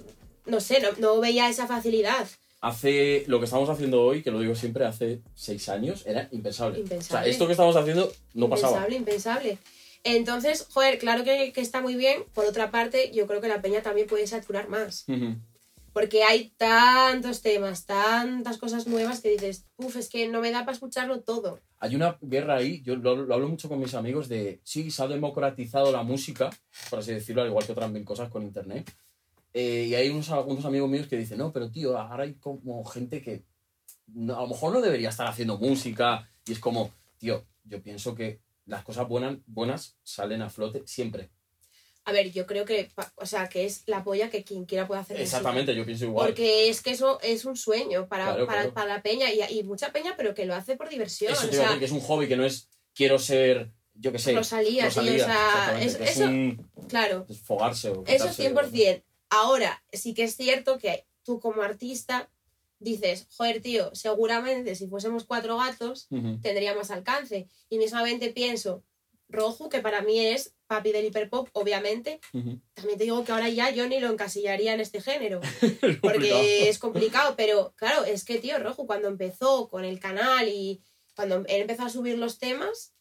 no 0.46 0.58
sé, 0.60 0.80
no, 0.80 0.88
no 0.98 1.20
veía 1.20 1.50
esa 1.50 1.66
facilidad. 1.66 2.26
Hace 2.60 3.24
lo 3.28 3.38
que 3.38 3.44
estamos 3.44 3.68
haciendo 3.68 4.02
hoy, 4.02 4.22
que 4.22 4.32
lo 4.32 4.40
digo 4.40 4.54
siempre, 4.56 4.84
hace 4.84 5.22
seis 5.34 5.68
años, 5.68 6.04
era 6.06 6.28
impensable. 6.32 6.80
Impensable. 6.80 7.20
O 7.20 7.24
sea, 7.24 7.30
esto 7.30 7.46
que 7.46 7.52
estamos 7.52 7.76
haciendo 7.76 8.12
no 8.34 8.48
pasaba. 8.48 8.72
impensable, 8.72 8.96
impensable. 8.96 9.58
Entonces, 10.04 10.66
joder, 10.70 10.98
claro 10.98 11.24
que, 11.24 11.52
que 11.52 11.60
está 11.60 11.80
muy 11.80 11.94
bien. 11.94 12.24
Por 12.34 12.46
otra 12.46 12.70
parte, 12.70 13.12
yo 13.12 13.26
creo 13.26 13.40
que 13.40 13.48
la 13.48 13.62
peña 13.62 13.82
también 13.82 14.06
puede 14.06 14.26
saturar 14.26 14.68
más. 14.68 15.06
Porque 15.92 16.22
hay 16.22 16.50
tantos 16.56 17.42
temas, 17.42 17.86
tantas 17.86 18.58
cosas 18.58 18.86
nuevas 18.86 19.20
que 19.20 19.30
dices, 19.30 19.66
uff, 19.76 19.96
es 19.96 20.08
que 20.08 20.28
no 20.28 20.40
me 20.40 20.50
da 20.50 20.60
para 20.60 20.72
escucharlo 20.72 21.20
todo. 21.20 21.60
Hay 21.78 21.96
una 21.96 22.18
guerra 22.20 22.56
ahí, 22.56 22.82
yo 22.82 22.96
lo, 22.96 23.16
lo 23.16 23.34
hablo 23.34 23.48
mucho 23.48 23.68
con 23.68 23.80
mis 23.80 23.94
amigos 23.94 24.28
de, 24.28 24.60
sí, 24.64 24.90
se 24.90 25.02
ha 25.02 25.08
democratizado 25.08 25.90
la 25.90 26.02
música, 26.02 26.50
por 26.90 27.00
así 27.00 27.12
decirlo, 27.12 27.42
al 27.42 27.48
igual 27.48 27.64
que 27.64 27.72
otras 27.72 27.90
mil 27.90 28.04
cosas 28.04 28.28
con 28.30 28.42
internet. 28.42 28.90
Eh, 29.60 29.86
y 29.88 29.94
hay 29.96 30.08
unos, 30.08 30.30
algunos 30.30 30.64
amigos 30.64 30.88
míos 30.88 31.08
que 31.08 31.16
dicen, 31.16 31.38
no, 31.38 31.52
pero 31.52 31.68
tío, 31.68 31.98
ahora 31.98 32.22
hay 32.24 32.34
como 32.34 32.84
gente 32.84 33.20
que 33.20 33.42
no- 34.06 34.36
a 34.38 34.42
lo 34.42 34.46
mejor 34.48 34.72
no 34.72 34.80
debería 34.80 35.08
estar 35.08 35.26
haciendo 35.26 35.58
música. 35.58 36.30
Y 36.46 36.52
es 36.52 36.60
como, 36.60 36.92
tío, 37.18 37.44
yo 37.64 37.82
pienso 37.82 38.14
que 38.14 38.40
las 38.66 38.84
cosas 38.84 39.08
buenas, 39.08 39.36
buenas 39.46 39.96
salen 40.04 40.42
a 40.42 40.48
flote 40.50 40.82
siempre. 40.86 41.30
A 42.04 42.12
ver, 42.12 42.30
yo 42.30 42.46
creo 42.46 42.64
que, 42.64 42.90
o 43.16 43.26
sea, 43.26 43.48
que 43.48 43.64
es 43.66 43.82
la 43.86 44.04
polla 44.04 44.30
que 44.30 44.44
quien 44.44 44.64
quiera 44.64 44.86
puede 44.86 45.00
hacer 45.00 45.16
música. 45.18 45.24
Exactamente, 45.38 45.74
yo 45.74 45.84
pienso 45.84 46.04
igual. 46.04 46.28
Porque 46.28 46.68
es 46.68 46.80
que 46.80 46.92
eso 46.92 47.18
es 47.20 47.44
un 47.44 47.56
sueño 47.56 48.06
para, 48.08 48.26
Claro, 48.26 48.46
para, 48.46 48.60
claro. 48.60 48.74
para 48.74 48.94
la 48.94 49.02
peña 49.02 49.26
y, 49.32 49.40
y 49.58 49.62
mucha 49.64 49.90
peña, 49.92 50.14
pero 50.16 50.34
que 50.34 50.46
lo 50.46 50.54
hace 50.54 50.76
por 50.76 50.88
diversión. 50.88 51.32
Eso 51.32 51.46
o 51.46 51.50
a 51.50 51.52
sea, 51.52 51.62
decir 51.64 51.78
que 51.80 51.84
es 51.86 51.92
un 51.92 52.00
hobby 52.00 52.28
que 52.28 52.36
no 52.36 52.44
es 52.46 52.68
quiero 52.94 53.18
ser, 53.18 53.72
yo 53.94 54.12
qué 54.12 54.18
sé, 54.20 54.34
Rosalía, 54.34 54.84
o 54.84 54.86
Rosalía, 54.86 55.24
sea, 55.26 55.80
es- 55.82 55.96
que 55.96 56.04
es 56.04 56.10
eso- 56.12 56.24
un 56.26 56.70
claro, 56.88 57.24
desfogarse 57.28 57.90
o 57.90 58.04
eso 58.06 58.24
es 58.26 58.36
quitarse- 58.38 58.42
100%. 58.54 59.02
Ahora, 59.30 59.82
sí 59.92 60.14
que 60.14 60.24
es 60.24 60.36
cierto 60.36 60.78
que 60.78 61.06
tú 61.22 61.40
como 61.40 61.62
artista 61.62 62.30
dices, 62.78 63.26
joder, 63.36 63.60
tío, 63.60 63.94
seguramente 63.94 64.74
si 64.74 64.86
fuésemos 64.86 65.24
cuatro 65.24 65.56
gatos 65.58 66.06
Ujú. 66.10 66.38
tendría 66.40 66.74
más 66.74 66.90
alcance. 66.90 67.48
Y 67.68 67.78
mismamente 67.78 68.30
pienso, 68.30 68.84
Rojo, 69.28 69.68
que 69.68 69.80
para 69.80 70.00
mí 70.00 70.18
es 70.26 70.54
papi 70.66 70.92
del 70.92 71.06
hiperpop, 71.06 71.48
obviamente, 71.52 72.20
también 72.74 72.98
te 72.98 73.04
digo 73.04 73.24
que 73.24 73.32
ahora 73.32 73.48
ya 73.48 73.70
yo 73.70 73.86
ni 73.88 74.00
lo 74.00 74.08
encasillaría 74.10 74.72
en 74.74 74.80
este 74.80 75.00
género. 75.00 75.40
Es 75.62 75.98
complicado. 76.00 76.00
porque 76.02 76.68
es 76.68 76.78
complicado, 76.78 77.34
pero 77.36 77.72
claro, 77.76 78.04
es 78.04 78.24
que, 78.24 78.38
tío, 78.38 78.58
Rojo, 78.58 78.86
cuando 78.86 79.08
empezó 79.08 79.68
con 79.68 79.84
el 79.84 79.98
canal 80.00 80.48
y 80.48 80.80
cuando 81.16 81.36
él 81.36 81.62
empezó 81.62 81.82
a 81.84 81.90
subir 81.90 82.16
los 82.18 82.38
temas, 82.38 82.92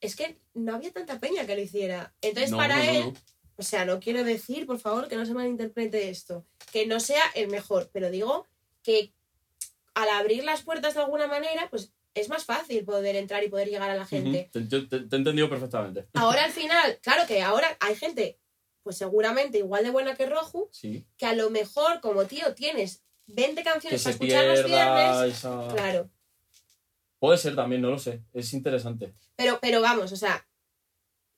es 0.00 0.16
que 0.16 0.40
no 0.54 0.74
había 0.74 0.90
tanta 0.92 1.20
peña 1.20 1.46
que 1.46 1.54
lo 1.54 1.62
hiciera. 1.62 2.12
Entonces, 2.20 2.50
No, 2.50 2.56
para 2.56 2.76
no, 2.76 2.82
él, 2.90 3.04
no. 3.06 3.14
O 3.56 3.62
sea, 3.62 3.84
no 3.84 4.00
quiero 4.00 4.24
decir, 4.24 4.66
por 4.66 4.78
favor, 4.78 5.08
que 5.08 5.16
no 5.16 5.26
se 5.26 5.34
malinterprete 5.34 6.08
esto, 6.10 6.44
que 6.72 6.86
no 6.86 7.00
sea 7.00 7.22
el 7.34 7.48
mejor, 7.48 7.90
pero 7.92 8.10
digo 8.10 8.46
que 8.82 9.12
al 9.94 10.08
abrir 10.08 10.44
las 10.44 10.62
puertas 10.62 10.94
de 10.94 11.00
alguna 11.00 11.26
manera, 11.26 11.68
pues 11.70 11.92
es 12.14 12.28
más 12.28 12.44
fácil 12.44 12.84
poder 12.84 13.16
entrar 13.16 13.42
y 13.44 13.48
poder 13.48 13.68
llegar 13.68 13.90
a 13.90 13.94
la 13.94 14.06
gente. 14.06 14.50
Ujú. 14.54 14.68
Te, 14.68 14.80
te- 14.86 15.00
te 15.06 15.16
he 15.16 15.18
entendido 15.18 15.48
perfectamente. 15.48 16.06
Ahora 16.14 16.44
al 16.44 16.52
final, 16.60 16.98
claro 17.02 17.26
que 17.26 17.42
ahora 17.42 17.76
hay 17.80 17.94
gente, 17.96 18.38
pues 18.82 18.96
seguramente 18.98 19.58
igual 19.58 19.84
de 19.84 19.90
buena 19.90 20.14
que 20.14 20.26
Rojo, 20.26 20.68
Sí. 20.72 21.06
que 21.16 21.26
a 21.26 21.34
lo 21.34 21.50
mejor, 21.50 22.00
como 22.00 22.24
tío, 22.24 22.54
tienes 22.54 23.02
20 23.26 23.62
Que 23.62 23.68
canciones 23.70 24.02
para 24.02 24.12
se 24.16 24.24
escuchar 24.24 24.44
los 24.46 24.64
viernes. 24.64 25.36
esa... 25.38 25.68
Claro. 25.68 26.10
Puede 27.18 27.38
ser 27.38 27.54
también, 27.54 27.80
no 27.82 27.90
lo 27.90 27.98
sé. 27.98 28.20
Es 28.32 28.52
interesante. 28.52 29.14
Pero, 29.36 29.58
pero 29.62 29.80
vamos, 29.80 30.10
o 30.10 30.16
sea, 30.16 30.44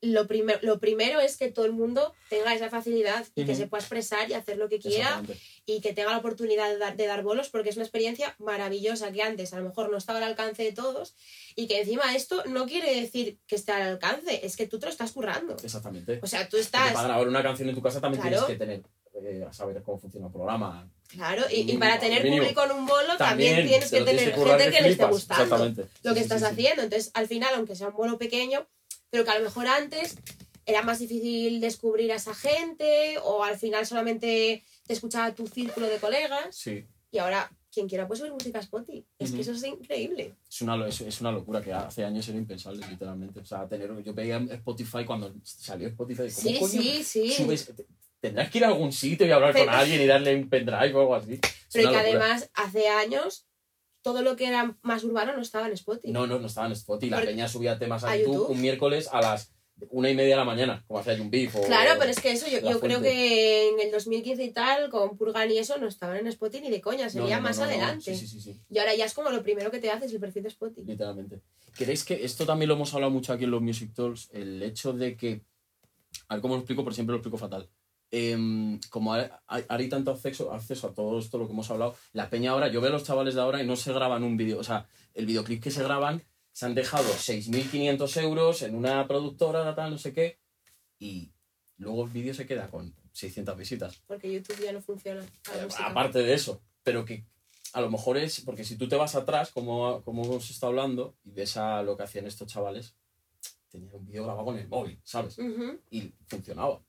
lo, 0.05 0.27
primer- 0.27 0.63
lo 0.63 0.79
primero 0.79 1.21
es 1.21 1.37
que 1.37 1.51
todo 1.51 1.65
el 1.65 1.73
mundo 1.73 2.15
tenga 2.29 2.55
esa 2.55 2.71
facilidad 2.71 3.27
y 3.35 3.45
que 3.45 3.55
se 3.55 3.67
pueda 3.67 3.81
expresar 3.83 4.29
y 4.31 4.35
hacer 4.35 4.57
lo 4.59 4.69
que 4.69 4.79
quiera 4.79 5.23
y 5.67 5.81
que 5.81 5.93
tenga 5.93 6.11
la 6.13 6.19
oportunidad 6.19 6.69
de 6.71 6.79
dar, 6.79 6.97
de 6.97 7.07
dar 7.07 7.23
bolos 7.23 7.49
porque 7.49 7.71
es 7.71 7.77
una 7.77 7.85
experiencia 7.85 8.35
maravillosa 8.39 9.11
que 9.13 9.23
antes 9.23 9.53
a 9.53 9.59
lo 9.59 9.65
mejor 9.69 9.91
no 9.91 9.97
estaba 9.97 10.19
al 10.19 10.25
alcance 10.25 10.63
de 10.63 10.73
todos 10.73 11.15
y 11.57 11.67
que 11.67 11.81
encima 11.81 12.15
esto 12.15 12.45
no 12.47 12.67
quiere 12.67 12.95
decir 13.01 13.39
que 13.47 13.57
esté 13.57 13.73
al 13.73 13.83
alcance, 13.83 14.45
es 14.47 14.57
que 14.57 14.67
tú 14.67 14.79
te 14.79 14.87
lo 14.87 14.93
estás 14.93 15.13
currando. 15.13 15.57
Exactamente. 15.63 16.21
O 16.23 16.27
sea, 16.27 16.45
tú 16.45 16.53
Porque 16.53 16.63
estás... 16.63 16.93
para 16.93 17.09
grabar 17.09 17.29
una 17.29 17.43
canción 17.43 17.69
en 17.69 17.75
tu 17.75 17.83
casa 17.83 18.01
también 18.01 18.23
Claro. 18.23 18.47
tienes 18.47 18.59
que 18.59 18.65
tener, 18.65 18.83
eh, 19.27 19.45
a 19.49 19.53
saber 19.53 19.83
cómo 19.83 19.99
funciona 19.99 20.27
el 20.27 20.33
programa. 20.33 20.89
Claro, 21.09 21.45
y, 21.51 21.71
y 21.73 21.77
para 21.79 21.99
tener 22.01 22.25
mínimo. 22.25 22.43
público 22.43 22.65
en 22.65 22.71
un 22.73 22.87
bolo 22.87 23.17
también, 23.17 23.67
tienes 23.67 23.91
que 23.91 24.01
tener 24.03 24.35
gente 24.35 24.71
que 24.71 24.81
le 24.83 24.89
esté 24.91 25.05
gustando. 25.07 25.57
Lo 26.03 26.13
que 26.15 26.21
sí, 26.21 26.25
estás 26.25 26.41
sí, 26.41 26.47
haciendo. 26.47 26.83
Entonces, 26.83 27.11
al 27.15 27.29
final, 27.29 27.55
aunque 27.55 27.77
sea 27.77 27.89
un 27.89 27.95
vuelo 27.95 28.19
pequeño, 28.19 28.67
pero 29.15 29.25
que 29.25 29.31
a 29.31 29.39
lo 29.39 29.45
mejor 29.45 29.69
antes 29.69 30.17
era 30.67 30.83
más 30.83 30.99
difícil 30.99 31.61
descubrir 31.61 32.11
a 32.11 32.17
esa 32.17 32.35
gente 32.35 33.17
o 33.23 33.45
al 33.45 33.57
final 33.57 33.87
solamente 33.87 34.65
te 34.85 34.93
escuchaba 34.93 35.33
tu 35.33 35.47
círculo 35.47 35.87
de 35.87 35.99
colegas 35.99 36.57
Sí. 36.57 36.85
y 37.13 37.19
ahora 37.19 37.49
quien 37.73 37.89
quiera 37.89 38.09
puede 38.09 38.19
subir 38.19 38.33
música 38.33 38.59
a 38.59 38.63
Spotify. 38.63 39.05
Es 39.21 39.31
que 39.31 39.43
eso 39.43 39.53
es 39.53 39.63
increíble. 39.63 40.35
Es 40.49 40.63
una, 40.63 40.85
es, 40.89 41.01
es 41.01 41.21
una 41.21 41.31
locura 41.31 41.63
que 41.63 41.73
hace 41.73 42.05
años 42.05 42.27
era 42.29 42.39
impensable, 42.39 42.85
literalmente. 42.91 43.39
O 43.39 43.45
sea, 43.45 43.69
tener, 43.69 44.03
yo 44.03 44.13
veía 44.15 44.39
Spotify 44.51 45.05
cuando 45.05 45.33
salió 45.45 45.87
Spotify. 45.87 46.23
¿cómo 46.23 46.31
Sí, 46.31 46.59
coño 46.59 46.69
sí, 46.83 47.05
sí. 47.05 47.31
subes? 47.31 47.73
Tendrás 48.21 48.51
que 48.51 48.59
ir 48.59 48.65
a 48.65 48.69
algún 48.69 48.93
sitio 48.93 49.27
y 49.29 49.31
hablar 49.31 49.53
Pero- 49.53 49.67
con 49.67 49.75
alguien 49.75 50.03
y 50.03 50.07
darle 50.07 50.35
un 50.35 50.49
pendrive 50.49 50.93
o 50.95 51.01
algo 51.03 51.15
así. 51.15 51.35
Es 51.35 51.41
Pero 51.73 51.91
que 51.91 51.97
locura. 51.97 52.01
además 52.25 52.51
hace 52.55 52.89
años 52.89 53.47
todo 54.05 54.21
lo 54.23 54.37
que 54.37 54.47
era 54.47 54.77
más 54.83 55.03
urbano 55.03 55.33
no 55.35 55.41
estaba 55.41 55.67
en 55.67 55.73
Spotify. 55.73 56.13
No, 56.13 56.27
no, 56.27 56.39
no 56.39 56.47
estaba 56.47 56.67
en 56.67 56.75
Spotify. 56.75 57.11
La 57.11 57.17
Por- 57.17 57.27
peña 57.27 57.49
subía 57.49 57.79
temas 57.79 58.05
a, 58.05 58.11
a 58.11 58.17
YouTube, 58.17 58.33
YouTube. 58.35 58.51
un 58.51 58.61
miércoles 58.61 59.09
a 59.11 59.23
las 59.23 59.51
una 59.91 60.09
y 60.11 60.15
media 60.15 60.35
de 60.35 60.37
la 60.37 60.45
mañana, 60.45 60.85
como 60.87 61.01
hacía. 61.01 61.15
O, 61.15 61.67
Claro, 61.67 61.97
pero 61.99 62.11
es 62.11 62.21
que 62.21 62.31
eso 62.31 62.47
yo, 62.49 62.61
yo 62.61 62.79
creo 62.79 63.01
que 63.03 63.71
en 63.71 63.81
el 63.81 63.91
2015 63.91 64.45
y 64.45 64.51
tal, 64.53 64.89
con 64.91 65.17
Purgan 65.17 65.51
y 65.51 65.59
eso, 65.59 65.79
no 65.79 65.89
estaban 65.89 66.19
en 66.19 66.27
Spotify 66.29 66.63
ni 66.65 66.71
de 66.71 66.81
coña, 66.81 67.09
sería 67.09 67.37
no, 67.37 67.43
no, 67.43 67.49
más 67.49 67.59
no, 67.59 67.65
adelante. 67.65 68.15
Sí, 68.15 68.27
sí, 68.29 68.41
sí, 68.41 68.61
Y 68.71 68.79
ahora 68.79 68.95
ya 68.95 69.07
es 69.07 69.15
como 69.15 69.31
lo 69.31 69.43
primero 69.43 69.71
que 69.73 69.81
te 69.81 69.91
haces 69.91 70.13
el 70.13 70.21
perfil 70.21 70.45
de 70.45 70.49
Spotify. 70.51 70.87
literalmente. 70.87 71.41
¿Queréis 71.77 72.05
que 72.05 72.25
esto 72.25 72.47
también 72.47 72.69
lo 72.69 72.75
hemos 72.75 72.95
hablado 72.95 73.11
mucho 73.11 73.33
aquí 73.33 73.45
en 73.45 73.51
los 73.51 73.63
Music 73.63 73.91
Talks? 73.95 74.29
El 74.33 74.63
hecho 74.63 74.93
de 74.93 75.17
que. 75.17 75.43
A 76.29 76.35
ver 76.35 76.43
cómo 76.43 76.55
lo 76.55 76.61
explico, 76.61 76.85
pero 76.85 76.95
siempre 76.95 77.13
lo 77.13 77.19
explico 77.19 77.37
fatal. 77.39 77.69
Em, 78.17 78.79
como 78.91 79.13
hay, 79.13 79.29
hay- 79.49 79.89
tanto 79.89 80.13
acceso, 80.13 80.53
acceso 80.53 80.87
a 80.87 80.95
todo 80.95 81.19
esto 81.19 81.37
lo 81.37 81.47
que 81.47 81.53
hemos 81.53 81.69
hablado, 81.71 81.97
la 82.13 82.31
peña 82.31 82.53
ahora, 82.53 82.69
yo 82.69 82.81
veo 82.81 82.91
a 82.91 82.93
los 82.93 83.03
chavales 83.03 83.35
de 83.35 83.41
ahora 83.41 83.61
y 83.61 83.67
no 83.67 83.75
se 83.75 83.93
graban 83.93 84.23
un 84.23 84.37
vídeo. 84.37 84.61
O 84.61 84.63
sea, 84.63 84.87
el 85.15 85.27
videoclip 85.27 85.61
que 85.61 85.73
se 85.73 85.83
graban 85.83 86.23
se 86.53 86.67
han 86.67 86.77
dejado 86.77 87.09
6.500 87.13 88.17
euros 88.23 88.63
en 88.63 88.77
una 88.77 89.09
productora, 89.09 89.75
tal, 89.75 89.91
no 89.91 89.99
sé 89.99 90.13
qué, 90.13 90.39
y 91.01 91.33
luego 91.79 92.05
el 92.05 92.11
vídeo 92.11 92.35
se 92.35 92.47
queda 92.47 92.69
con 92.71 92.95
600 93.13 93.57
visitas. 93.59 94.01
Porque 94.07 94.33
YouTube 94.33 94.61
ya 94.63 94.73
no 94.73 94.81
funciona. 94.81 95.23
Eh, 95.23 95.69
aparte 95.85 96.21
de 96.21 96.35
eso, 96.35 96.61
pero 96.85 97.05
que 97.05 97.25
a 97.73 97.81
lo 97.81 97.91
mejor 97.91 98.17
es, 98.17 98.41
porque 98.43 98.63
si 98.65 98.77
tú 98.77 98.87
te 98.89 98.95
vas 98.95 99.17
atrás, 99.17 99.51
como, 99.51 100.03
como 100.05 100.25
hemos 100.25 100.49
estado 100.51 100.71
hablando, 100.71 101.17
y 101.25 101.33
ves 101.33 101.57
a 101.57 101.83
lo 101.83 101.97
que 101.97 102.05
hacían 102.05 102.27
estos 102.27 102.47
chavales, 102.47 102.95
tenían 103.69 103.93
un 103.93 104.07
vídeo 104.07 104.23
grabado 104.23 104.45
con 104.45 104.57
el 104.57 104.69
móvil, 104.69 105.01
¿sabes? 105.03 105.37
Y 105.91 106.13
funcionaba. 106.29 106.81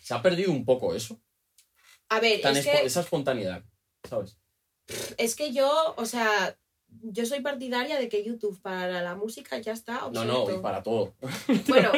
Se 0.00 0.14
ha 0.14 0.22
perdido 0.22 0.50
un 0.52 0.64
poco 0.64 0.94
eso, 0.94 1.20
A 2.08 2.20
ver, 2.20 2.40
tan 2.40 2.56
es 2.56 2.66
espo- 2.66 2.80
que, 2.80 2.86
esa 2.86 3.00
espontaneidad, 3.00 3.62
¿sabes? 4.08 4.36
es 5.18 5.36
que 5.36 5.52
yo, 5.52 5.94
o 5.96 6.04
sea, 6.06 6.58
yo 7.02 7.24
soy 7.26 7.40
partidaria 7.40 7.98
de 7.98 8.08
que 8.08 8.24
YouTube 8.24 8.60
para 8.60 9.02
la 9.02 9.14
música 9.14 9.58
ya 9.58 9.72
está 9.72 10.00
No, 10.00 10.06
obsoleto. 10.08 10.48
no, 10.50 10.56
y 10.56 10.58
para 10.60 10.82
todo. 10.82 11.14
Bueno, 11.68 11.92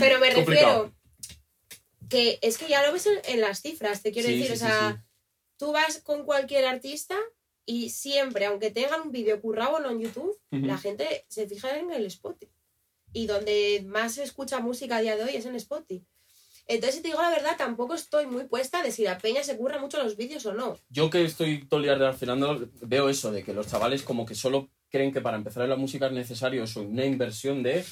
pero 0.00 0.18
me 0.18 0.30
refiero 0.34 0.92
que 2.08 2.38
es 2.42 2.58
que 2.58 2.68
ya 2.68 2.84
lo 2.86 2.92
ves 2.92 3.06
en, 3.06 3.18
en 3.26 3.40
las 3.40 3.60
cifras, 3.62 4.02
te 4.02 4.10
quiero 4.12 4.28
Sí, 4.28 4.34
decir, 4.38 4.48
sí, 4.48 4.52
o 4.64 4.66
sea, 4.68 4.92
sí. 5.00 5.02
tú 5.56 5.72
vas 5.72 5.98
con 6.02 6.24
cualquier 6.24 6.64
artista 6.66 7.16
y 7.64 7.90
siempre, 7.90 8.46
aunque 8.46 8.70
tengan 8.72 9.02
un 9.02 9.12
vídeo 9.12 9.40
currado 9.40 9.78
no 9.78 9.90
en 9.90 10.00
YouTube, 10.00 10.36
la 10.50 10.76
gente 10.78 11.24
se 11.28 11.46
fija 11.46 11.78
en 11.78 11.92
el 11.92 12.04
Spotify. 12.06 12.52
Y 13.14 13.26
donde 13.26 13.84
más 13.86 14.14
se 14.14 14.24
escucha 14.24 14.58
música 14.60 14.96
a 14.96 15.00
día 15.02 15.16
de 15.16 15.24
hoy 15.24 15.36
es 15.36 15.46
en 15.46 15.54
Spotify. 15.54 16.04
Entonces, 16.66 16.96
si 16.96 17.02
te 17.02 17.08
digo 17.08 17.20
la 17.20 17.30
verdad, 17.30 17.56
tampoco 17.58 17.94
estoy 17.94 18.26
muy 18.26 18.44
puesta 18.44 18.82
de 18.82 18.92
si 18.92 19.02
la 19.02 19.18
peña 19.18 19.42
se 19.42 19.56
curra 19.56 19.78
mucho 19.78 20.02
los 20.02 20.16
vídeos 20.16 20.46
o 20.46 20.52
no. 20.54 20.78
Yo 20.88 21.10
que 21.10 21.24
estoy 21.24 21.66
todo 21.66 21.78
el 21.80 21.84
día 21.84 21.94
relacionando, 21.94 22.68
veo 22.82 23.08
eso, 23.08 23.32
de 23.32 23.42
que 23.42 23.52
los 23.52 23.66
chavales 23.68 24.02
como 24.02 24.24
que 24.24 24.34
solo 24.34 24.70
creen 24.88 25.12
que 25.12 25.20
para 25.20 25.36
empezar 25.36 25.64
en 25.64 25.70
la 25.70 25.76
música 25.76 26.06
es 26.06 26.12
necesario 26.12 26.64
eso, 26.64 26.82
una 26.82 27.04
inversión 27.04 27.62
de 27.62 27.84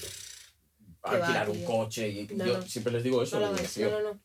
va, 1.04 1.11
alquilar 1.12 1.50
un 1.50 1.64
coche. 1.64 2.09
Y 2.09 2.26
No, 2.35 2.46
yo 2.46 2.59
no. 2.59 2.62
siempre 2.62 2.92
les 2.92 3.02
digo 3.02 3.22
eso. 3.22 3.40
No 3.40 3.52
tío, 3.52 3.90
no, 3.90 4.00
no, 4.02 4.12
no. 4.14 4.20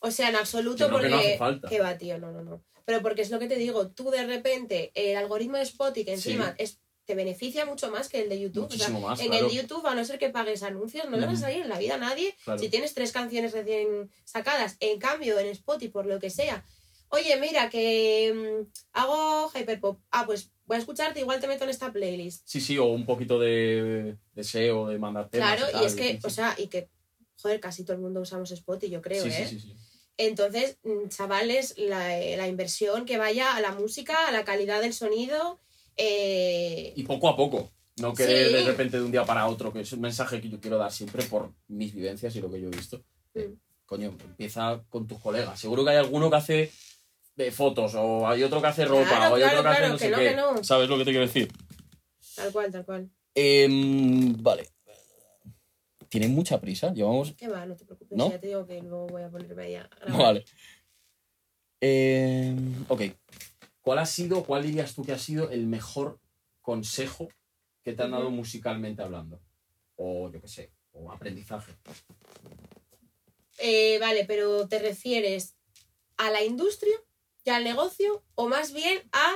O 0.00 0.10
sea, 0.10 0.28
en 0.28 0.36
absoluto 0.36 0.78
Yo 0.78 0.86
que 0.86 0.92
porque... 0.92 1.08
no 1.08 1.16
hace 1.18 1.38
falta. 1.38 1.68
Que 1.68 1.80
va, 1.80 1.96
tío, 1.98 2.18
no, 2.18 2.30
no, 2.30 2.42
no. 2.42 2.64
Pero 2.84 3.02
porque 3.02 3.22
es 3.22 3.30
lo 3.30 3.38
que 3.38 3.48
te 3.48 3.56
digo, 3.56 3.90
tú 3.90 4.10
de 4.10 4.24
repente, 4.26 4.92
el 4.94 5.16
algoritmo 5.16 5.56
de 5.56 5.64
Spotify, 5.64 6.04
que 6.04 6.16
Sí. 6.18 6.30
encima 6.30 6.54
es, 6.58 6.80
te 7.08 7.14
beneficia 7.14 7.64
mucho 7.64 7.90
más 7.90 8.10
que 8.10 8.20
el 8.20 8.28
de 8.28 8.38
YouTube. 8.38 8.66
O 8.66 8.68
sea, 8.68 8.90
Muchísimo 8.90 9.00
más, 9.00 9.18
en 9.20 9.28
claro. 9.28 9.46
el 9.46 9.52
YouTube, 9.52 9.86
a 9.86 9.94
no 9.94 10.04
ser 10.04 10.18
que 10.18 10.28
pagues 10.28 10.62
anuncios, 10.62 11.08
no 11.08 11.16
le 11.16 11.24
vas 11.24 11.38
a 11.38 11.40
salir 11.46 11.62
en 11.62 11.70
la 11.70 11.78
vida 11.78 11.94
a 11.94 11.98
nadie 11.98 12.36
Claro. 12.44 12.60
si 12.60 12.68
tienes 12.68 12.92
tres 12.92 13.12
canciones 13.12 13.52
recién 13.52 14.10
sacadas. 14.26 14.76
En 14.80 14.98
cambio, 14.98 15.38
en 15.38 15.46
Spotify, 15.46 15.88
por 15.90 16.04
lo 16.04 16.18
que 16.18 16.28
sea, 16.28 16.66
oye, 17.08 17.34
mira, 17.40 17.70
que 17.70 18.34
mm, 18.34 18.70
hago 18.92 19.50
hyperpop. 19.54 19.98
Ah, 20.10 20.26
pues 20.26 20.50
voy 20.66 20.76
a 20.76 20.80
escucharte, 20.80 21.20
igual 21.20 21.40
te 21.40 21.48
meto 21.48 21.64
en 21.64 21.70
esta 21.70 21.90
playlist. 21.90 22.42
Sí, 22.46 22.60
sí, 22.60 22.76
o 22.76 22.84
un 22.84 23.06
poquito 23.06 23.38
de 23.38 24.18
deseo 24.34 24.88
de 24.88 24.98
mandar 24.98 25.30
temas. 25.30 25.56
claro, 25.56 25.72
tal, 25.72 25.82
y 25.82 25.86
es 25.86 25.94
que, 25.94 26.20
o 26.22 26.28
sea, 26.28 26.54
y 26.58 26.66
que, 26.66 26.90
joder, 27.40 27.58
casi 27.58 27.84
todo 27.84 27.94
el 27.94 28.02
mundo 28.02 28.20
usamos 28.20 28.50
Spotify, 28.50 28.92
yo 28.92 29.00
creo, 29.00 29.22
sí, 29.24 29.30
¿eh? 29.30 29.46
sí, 29.48 29.58
sí, 29.58 29.68
sí. 29.68 29.76
Entonces, 30.18 30.76
mm, 30.82 31.08
chavales, 31.08 31.74
la, 31.78 32.18
eh, 32.20 32.36
la 32.36 32.48
inversión 32.48 33.06
que 33.06 33.16
vaya 33.16 33.56
a 33.56 33.62
la 33.62 33.72
música, 33.72 34.28
a 34.28 34.32
la 34.32 34.44
calidad 34.44 34.82
del 34.82 34.92
sonido. 34.92 35.58
Eh, 35.98 36.92
Y 36.96 37.02
poco 37.02 37.28
a 37.28 37.36
poco. 37.36 37.70
No 38.00 38.14
querer 38.14 38.46
Sí. 38.48 38.52
de 38.54 38.62
repente 38.64 38.96
de 38.98 39.02
un 39.04 39.10
día 39.10 39.24
para 39.24 39.46
otro, 39.48 39.72
que 39.72 39.80
es 39.80 39.92
un 39.92 40.00
mensaje 40.00 40.40
que 40.40 40.48
yo 40.48 40.60
quiero 40.60 40.78
dar 40.78 40.92
siempre 40.92 41.24
por 41.24 41.52
mis 41.66 41.92
vivencias 41.92 42.34
y 42.36 42.40
lo 42.40 42.50
que 42.50 42.60
yo 42.60 42.68
he 42.68 42.76
visto. 42.76 43.02
Eh, 43.34 43.48
Mm. 43.48 43.58
coño, 43.86 44.16
empieza 44.24 44.84
con 44.88 45.06
tus 45.08 45.18
colegas. 45.20 45.58
Seguro 45.58 45.84
que 45.84 45.90
hay 45.90 45.96
alguno 45.96 46.30
que 46.30 46.36
hace 46.36 46.72
de 47.34 47.50
fotos, 47.50 47.94
o 47.96 48.26
hay 48.28 48.42
otro 48.44 48.60
que 48.60 48.68
hace 48.68 48.84
ropa, 48.84 49.08
Claro, 49.08 49.32
o 49.32 49.36
hay 49.36 49.42
claro, 49.42 49.58
otro 49.60 49.70
que 49.70 49.76
hace 49.76 49.88
no 49.88 49.92
que 49.94 49.98
sé 50.04 50.10
no, 50.10 50.18
qué. 50.18 50.34
no. 50.36 50.64
¿Sabes 50.64 50.88
lo 50.88 50.96
que 50.98 51.04
te 51.04 51.10
quiero 51.10 51.26
decir? 51.26 51.48
tal 52.36 52.52
cual, 52.52 52.70
tal 52.70 52.84
cual. 52.84 53.10
Em, 53.34 54.40
vale. 54.42 54.68
¿Tienen 56.08 56.34
mucha 56.34 56.60
prisa? 56.60 56.92
Llevamos. 56.92 57.32
¿Qué 57.36 57.48
va? 57.48 57.66
No 57.66 57.76
te 57.76 57.84
preocupes, 57.84 58.16
¿No? 58.16 58.30
ya 58.30 58.40
te 58.40 58.46
digo 58.46 58.64
que 58.66 58.80
luego 58.80 59.06
voy 59.08 59.22
a 59.22 59.28
ponerme 59.28 59.62
ahí 59.64 59.74
a 59.74 59.88
grabar. 60.00 60.22
Vale. 60.22 60.44
Em, 61.80 62.84
ok. 62.88 63.02
¿Cuál 63.88 64.00
ha 64.00 64.04
sido, 64.04 64.44
cuál 64.44 64.64
dirías 64.64 64.94
tú 64.94 65.02
que 65.02 65.12
ha 65.12 65.18
sido 65.18 65.48
el 65.48 65.66
mejor 65.66 66.20
consejo 66.60 67.30
que 67.82 67.94
te 67.94 68.02
han 68.02 68.10
dado 68.10 68.28
musicalmente 68.28 69.00
hablando? 69.00 69.40
O 69.96 70.30
yo 70.30 70.42
qué 70.42 70.46
sé, 70.46 70.72
o 70.92 71.10
aprendizaje. 71.10 71.72
Eh, 73.56 73.96
vale, 73.98 74.26
pero 74.26 74.68
¿te 74.68 74.78
refieres 74.78 75.56
a 76.18 76.30
la 76.30 76.44
industria 76.44 76.94
y 77.44 77.48
al 77.48 77.64
negocio? 77.64 78.22
¿O 78.34 78.46
más 78.50 78.74
bien 78.74 79.08
a 79.10 79.32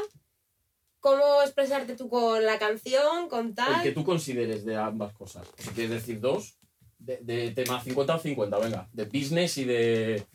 cómo 1.00 1.40
expresarte 1.40 1.96
tú 1.96 2.10
con 2.10 2.44
la 2.44 2.58
canción, 2.58 3.30
con 3.30 3.46
El 3.46 3.54
tal? 3.54 3.82
que 3.82 3.92
tú 3.92 4.04
consideres 4.04 4.66
de 4.66 4.76
ambas 4.76 5.14
cosas. 5.14 5.48
Si 5.56 5.70
quieres 5.70 5.92
decir 5.92 6.20
dos, 6.20 6.58
de, 6.98 7.16
de 7.22 7.52
tema 7.52 7.82
50 7.82 8.16
o 8.16 8.18
50, 8.18 8.58
venga. 8.58 8.86
De 8.92 9.06
business 9.06 9.56
y 9.56 9.64
de. 9.64 10.26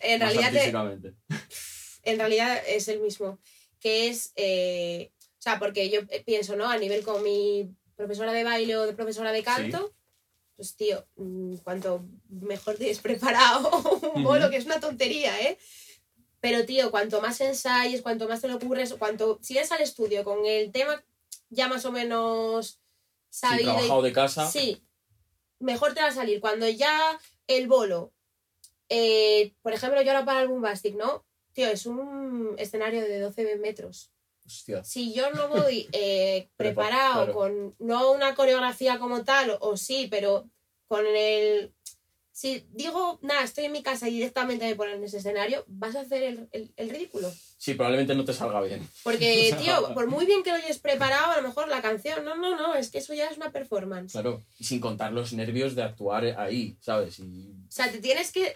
En 0.00 0.20
más 0.20 0.34
realidad, 0.34 0.98
te-. 1.02 1.14
en 2.06 2.18
realidad 2.18 2.62
es 2.66 2.88
el 2.88 3.00
mismo. 3.00 3.38
Que 3.80 4.08
es, 4.08 4.32
eh, 4.36 5.12
o 5.20 5.42
sea, 5.42 5.58
porque 5.58 5.90
yo 5.90 6.00
pienso, 6.24 6.56
¿no? 6.56 6.68
A 6.68 6.78
nivel 6.78 7.04
con 7.04 7.22
mi 7.22 7.68
profesora 7.94 8.32
de 8.32 8.42
baile 8.44 8.76
o 8.76 8.82
de 8.86 8.94
profesora 8.94 9.32
de 9.32 9.42
canto, 9.42 9.92
pues 10.56 10.74
tío, 10.74 11.06
mm, 11.16 11.56
cuanto 11.56 12.04
mejor 12.30 12.76
tienes 12.76 13.00
preparado 13.02 13.70
un 14.14 14.22
bolo, 14.22 14.48
que 14.50 14.56
es 14.56 14.64
una 14.66 14.80
tontería, 14.80 15.38
¿eh? 15.42 15.58
Pero 16.40 16.64
tío, 16.64 16.90
cuanto 16.90 17.20
más 17.20 17.40
ensayes, 17.40 18.02
cuanto 18.02 18.28
más 18.28 18.40
te 18.40 18.48
lo 18.48 18.56
ocurres, 18.56 18.94
cuanto, 18.94 19.38
si 19.42 19.56
eres 19.58 19.72
al 19.72 19.82
estudio 19.82 20.24
con 20.24 20.46
el 20.46 20.72
tema 20.72 21.02
ya 21.50 21.68
más 21.68 21.84
o 21.84 21.92
menos 21.92 22.80
Sí, 23.30 23.40
sabido 23.40 23.60
y- 23.60 23.74
trabajado 23.74 24.02
de 24.02 24.12
casa. 24.12 24.50
Sí, 24.50 24.82
mejor 25.58 25.94
te 25.94 26.00
va 26.00 26.08
a 26.08 26.12
salir. 26.12 26.40
Cuando 26.40 26.68
ya 26.68 27.18
el 27.46 27.66
bolo, 27.66 28.12
eh, 28.88 29.52
por 29.62 29.72
ejemplo, 29.72 30.00
yo 30.02 30.12
ahora 30.12 30.24
para 30.24 30.42
el 30.42 30.48
Bombastic, 30.48 30.94
¿no? 30.96 31.24
Tío, 31.56 31.68
es 31.70 31.86
un 31.86 32.54
escenario 32.58 33.00
de 33.00 33.18
12 33.18 33.56
metros. 33.56 34.10
Hostia. 34.44 34.84
Si 34.84 35.14
yo 35.14 35.30
no 35.30 35.48
voy 35.48 35.88
eh, 35.92 36.50
Prepa- 36.58 36.74
preparado 36.74 37.14
claro. 37.24 37.32
con, 37.32 37.74
no 37.78 38.12
una 38.12 38.34
coreografía 38.34 38.98
como 38.98 39.24
tal, 39.24 39.56
o 39.60 39.78
sí, 39.78 40.06
pero 40.10 40.50
con 40.86 41.06
el... 41.06 41.72
Si 42.30 42.66
digo, 42.72 43.18
nada, 43.22 43.42
estoy 43.42 43.64
en 43.64 43.72
mi 43.72 43.82
casa 43.82 44.06
y 44.10 44.12
directamente 44.12 44.66
me 44.66 44.74
ponen 44.76 44.96
en 44.96 45.04
ese 45.04 45.16
escenario, 45.16 45.64
vas 45.66 45.96
a 45.96 46.00
hacer 46.02 46.22
el, 46.24 46.46
el- 46.52 46.70
el 46.76 46.90
ridículo. 46.90 47.32
Sí, 47.56 47.72
probablemente 47.72 48.14
no 48.14 48.26
te 48.26 48.34
salga 48.34 48.60
bien. 48.60 48.86
Porque, 49.02 49.56
tío, 49.58 49.94
por 49.94 50.06
muy 50.08 50.26
bien 50.26 50.42
que 50.42 50.50
lo 50.50 50.56
hayas 50.56 50.78
preparado, 50.78 51.32
a 51.32 51.40
lo 51.40 51.48
mejor 51.48 51.68
la 51.68 51.80
canción, 51.80 52.22
no, 52.26 52.36
no, 52.36 52.54
no, 52.54 52.74
es 52.74 52.90
que 52.90 52.98
eso 52.98 53.14
ya 53.14 53.28
es 53.30 53.38
una 53.38 53.50
performance. 53.50 54.12
Claro. 54.12 54.44
Y 54.58 54.64
sin 54.64 54.80
contar 54.80 55.14
los 55.14 55.32
nervios 55.32 55.74
de 55.74 55.84
actuar 55.84 56.26
ahí, 56.38 56.76
¿sabes? 56.82 57.18
Y 57.20 57.54
O 57.66 57.72
sea, 57.72 57.90
te 57.90 58.00
tienes 58.00 58.30
que. 58.30 58.54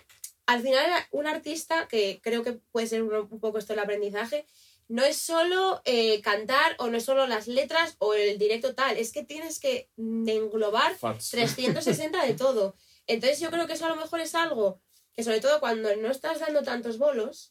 Al 0.50 0.62
final, 0.62 0.84
un 1.12 1.26
artista, 1.28 1.86
que 1.86 2.20
creo 2.22 2.42
que 2.42 2.54
puede 2.72 2.86
ser 2.88 3.02
un, 3.04 3.14
un 3.14 3.38
poco 3.40 3.58
esto 3.58 3.72
el 3.72 3.78
aprendizaje, 3.78 4.46
no 4.88 5.04
es 5.04 5.16
solo 5.16 5.80
eh, 5.84 6.20
cantar 6.22 6.74
o 6.78 6.88
no 6.88 6.96
es 6.96 7.04
solo 7.04 7.26
las 7.28 7.46
letras 7.46 7.94
o 8.00 8.14
el 8.14 8.36
directo 8.38 8.74
tal, 8.74 8.96
es 8.96 9.12
que 9.12 9.22
tienes 9.24 9.60
que 9.60 9.88
englobar 9.96 10.96
Fats. 10.96 11.30
360 11.30 12.26
de 12.26 12.34
todo. 12.34 12.74
Entonces, 13.06 13.38
yo 13.38 13.50
creo 13.50 13.68
que 13.68 13.74
eso 13.74 13.86
a 13.86 13.90
lo 13.90 13.96
mejor 13.96 14.18
es 14.20 14.34
algo 14.34 14.80
que, 15.12 15.22
sobre 15.22 15.40
todo 15.40 15.60
cuando 15.60 15.94
no 15.96 16.10
estás 16.10 16.40
dando 16.40 16.62
tantos 16.64 16.98
bolos 16.98 17.50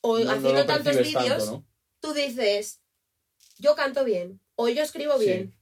o 0.00 0.18
No- 0.18 0.30
haciendo 0.30 0.64
tantos 0.64 0.96
tanto, 0.96 1.02
vídeos, 1.02 1.50
¿no? 1.50 1.66
tú 2.00 2.14
dices, 2.14 2.80
yo 3.58 3.74
canto 3.76 4.04
bien, 4.04 4.40
o 4.54 4.68
yo 4.70 4.82
escribo 4.82 5.18
Sí. 5.18 5.26
bien, 5.26 5.54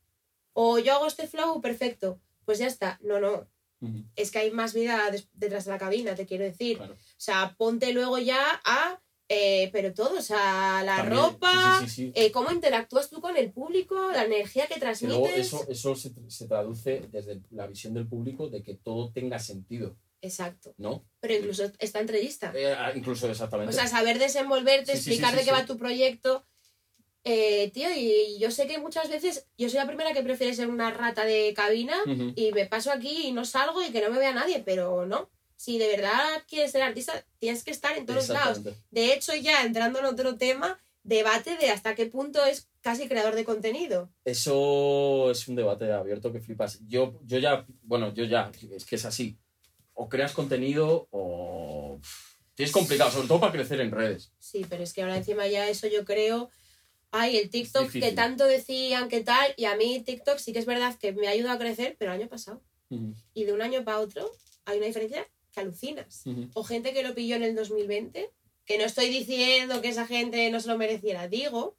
o 0.52 0.78
yo 0.78 0.94
hago 0.94 1.06
este 1.09 1.26
flow 1.26 1.61
perfecto. 1.61 2.20
Pues 2.44 2.59
ya 2.61 2.66
está. 2.68 2.98
No, 3.02 3.18
no, 3.20 3.46
Es 4.16 4.30
que 4.30 4.38
hay 4.40 4.50
más 4.50 4.74
vida 4.74 5.10
detrás 5.32 5.64
de 5.64 5.70
la 5.70 5.78
cabina, 5.78 6.14
te 6.14 6.26
quiero 6.26 6.44
decir. 6.44 6.76
Claro. 6.76 6.94
O 6.94 6.96
sea, 7.16 7.54
ponte 7.56 7.92
luego 7.92 8.18
ya 8.18 8.60
a. 8.64 9.00
eh, 9.32 9.70
pero 9.72 9.94
todo, 9.94 10.18
o 10.18 10.22
sea, 10.22 10.82
la 10.84 10.96
También, 10.96 11.22
ropa, 11.22 11.78
sí, 11.80 11.88
sí, 11.88 11.90
sí, 11.94 12.06
sí. 12.06 12.12
eh, 12.16 12.32
cómo 12.32 12.50
interactúas 12.50 13.08
tú 13.08 13.20
con 13.20 13.36
el 13.36 13.52
público, 13.52 14.10
la 14.10 14.24
energía 14.24 14.66
que 14.66 14.80
transmites. 14.80 15.18
luego 15.18 15.34
eso, 15.36 15.64
eso 15.68 15.94
se, 15.94 16.10
se 16.28 16.48
traduce 16.48 17.06
desde 17.12 17.40
la 17.50 17.68
visión 17.68 17.94
del 17.94 18.08
público 18.08 18.48
de 18.48 18.62
que 18.64 18.74
todo 18.74 19.12
tenga 19.12 19.38
sentido, 19.38 19.96
Exacto. 20.20 20.74
¿no? 20.78 21.04
Pero 21.20 21.34
incluso 21.34 21.70
esta 21.78 22.00
entrevista. 22.00 22.52
Eh, 22.56 22.74
ah, 22.76 22.92
incluso 22.94 23.30
exactamente. 23.30 23.70
O 23.70 23.72
sea, 23.72 23.86
saber 23.86 24.18
desenvolverte, 24.18 24.92
explicar 24.92 25.34
de 25.36 25.44
qué 25.44 25.52
va 25.52 25.64
tu 25.64 25.78
proyecto. 25.78 26.44
Eh, 27.24 27.70
tío, 27.72 27.88
y 27.94 28.38
yo 28.38 28.50
sé 28.50 28.66
que 28.66 28.78
muchas 28.78 29.10
veces 29.10 29.46
yo 29.58 29.68
soy 29.68 29.78
la 29.78 29.86
primera 29.86 30.12
que 30.12 30.22
prefiere 30.22 30.54
ser 30.54 30.68
una 30.68 30.90
rata 30.90 31.24
de 31.24 31.52
cabina 31.54 31.96
y 32.34 32.52
me 32.52 32.66
paso 32.66 32.90
aquí 32.90 33.26
y 33.28 33.32
no 33.32 33.44
salgo 33.44 33.82
y 33.82 33.90
que 33.90 34.00
no 34.00 34.10
me 34.10 34.18
vea 34.18 34.32
nadie, 34.32 34.62
pero 34.64 35.04
no. 35.06 35.28
Si 35.56 35.78
de 35.78 35.88
verdad 35.88 36.42
quieres 36.48 36.72
ser 36.72 36.80
artista, 36.80 37.22
tienes 37.38 37.62
que 37.62 37.70
estar 37.70 37.96
en 37.96 38.06
todos 38.06 38.30
lados. 38.30 38.60
De 38.90 39.12
hecho, 39.12 39.34
ya 39.34 39.62
entrando 39.62 39.98
en 39.98 40.06
otro 40.06 40.36
tema, 40.36 40.80
debate 41.02 41.58
de 41.58 41.68
hasta 41.68 41.94
qué 41.94 42.06
punto 42.06 42.42
es 42.46 42.68
casi 42.80 43.08
creador 43.08 43.34
de 43.34 43.44
contenido. 43.44 44.08
Eso 44.24 45.30
es 45.30 45.46
un 45.48 45.56
debate 45.56 45.92
abierto 45.92 46.32
que 46.32 46.40
flipas. 46.40 46.80
Yo, 46.86 47.20
yo 47.26 47.38
ya, 47.38 47.66
bueno, 47.82 48.14
yo 48.14 48.24
ya, 48.24 48.50
es 48.74 48.86
que 48.86 48.96
es 48.96 49.04
así. 49.04 49.36
O 49.92 50.08
creas 50.08 50.32
contenido 50.32 51.08
o... 51.10 52.00
Es 52.56 52.72
complicado, 52.72 53.10
sobre 53.10 53.28
todo 53.28 53.40
para 53.40 53.52
crecer 53.52 53.80
en 53.80 53.90
redes. 53.90 54.32
Sí, 54.38 54.66
pero 54.68 54.82
es 54.82 54.92
que 54.92 55.00
ahora 55.02 55.16
encima 55.16 55.46
ya 55.46 55.68
eso 55.68 55.86
yo 55.86 56.04
creo. 56.04 56.50
Ay, 57.12 57.36
el 57.36 57.50
TikTok 57.50 57.90
que 57.90 58.12
tanto 58.12 58.46
decían 58.46 59.08
que 59.08 59.22
tal, 59.22 59.52
y 59.56 59.64
a 59.64 59.76
mí 59.76 60.00
TikTok 60.04 60.38
sí 60.38 60.52
que 60.52 60.61
es 60.61 60.66
verdad 60.66 60.96
que 60.96 61.12
me 61.12 61.26
ha 61.26 61.30
ayudado 61.30 61.56
a 61.56 61.58
crecer, 61.58 61.96
pero 61.98 62.12
el 62.12 62.20
año 62.20 62.28
pasado. 62.28 62.62
Ujú. 62.88 63.14
Y 63.34 63.44
de 63.44 63.52
un 63.52 63.62
año 63.62 63.84
para 63.84 63.98
otro 63.98 64.30
hay 64.64 64.78
una 64.78 64.86
diferencia 64.86 65.26
que 65.52 65.61
alucinas. 65.61 66.22
Ujú. 66.26 66.48
O 66.54 66.64
gente 66.64 66.92
que 66.92 67.02
lo 67.02 67.14
pilló 67.14 67.36
en 67.36 67.42
el 67.42 67.56
2020, 67.56 68.30
que 68.64 68.78
no 68.78 68.84
estoy 68.84 69.08
diciendo 69.08 69.80
que 69.80 69.88
esa 69.88 70.06
gente 70.06 70.50
no 70.50 70.61
se 70.61 70.68
lo 70.68 70.78
mereciera, 70.78 71.26
digo 71.26 71.76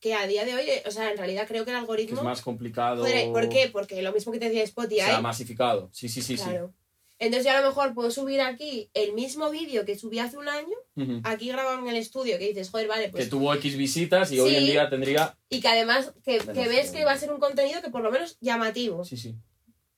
que 0.00 0.14
a 0.14 0.26
día 0.26 0.44
de 0.44 0.54
hoy, 0.54 0.66
o 0.86 0.90
sea, 0.90 1.10
en 1.10 1.18
realidad 1.18 1.46
creo 1.46 1.64
que 1.64 1.70
el 1.70 1.76
Que 1.76 1.80
algoritmo... 1.80 2.18
es 2.18 2.24
más 2.24 2.42
complicado. 2.42 3.02
Joder, 3.02 3.32
¿Por 3.32 3.48
qué? 3.50 3.68
Porque 3.70 4.00
lo 4.02 4.12
mismo 4.12 4.32
que 4.32 4.38
te 4.38 4.46
decía 4.46 4.62
Spotify. 4.64 5.02
Se 5.02 5.10
ha 5.10 5.20
masificado. 5.20 5.90
Sí, 5.92 6.08
sí, 6.08 6.22
sí, 6.22 6.36
claro. 6.36 6.74
Entonces 7.20 7.44
yo 7.44 7.56
a 7.56 7.60
lo 7.60 7.68
mejor 7.68 7.94
puedo 7.94 8.10
subir 8.10 8.40
aquí 8.40 8.90
el 8.94 9.12
mismo 9.12 9.50
vídeo 9.50 9.84
que 9.84 9.96
subí 9.96 10.18
hace 10.18 10.36
un 10.38 10.48
año, 10.48 10.76
aquí 11.22 11.48
grabado 11.48 11.78
en 11.78 11.86
el 11.88 11.96
estudio, 11.96 12.38
que 12.38 12.48
dices, 12.48 12.70
joder, 12.70 12.88
vale, 12.88 13.10
pues... 13.10 13.24
que 13.24 13.30
tuvo 13.30 13.54
X 13.54 13.76
visitas 13.76 14.32
y 14.32 14.40
hoy 14.40 14.54
en 14.56 14.64
día 14.64 14.88
tendría. 14.90 15.36
Y 15.50 15.60
que 15.60 15.68
además 15.68 16.12
que, 16.24 16.38
ves 16.40 16.90
que- 16.90 17.04
va 17.04 17.12
a 17.12 17.18
ser 17.18 17.30
un 17.30 17.38
contenido 17.38 17.82
que 17.82 17.90
por 17.90 18.02
lo 18.02 18.10
menos 18.10 18.36
llamativo. 18.40 19.04
Sí, 19.04 19.16
sí. 19.16 19.36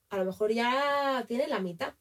A 0.09 0.17
lo 0.17 0.25
mejor 0.25 0.51
ya 0.53 1.25
tiene 1.27 1.47
la 1.47 1.59
mitad. 1.59 1.93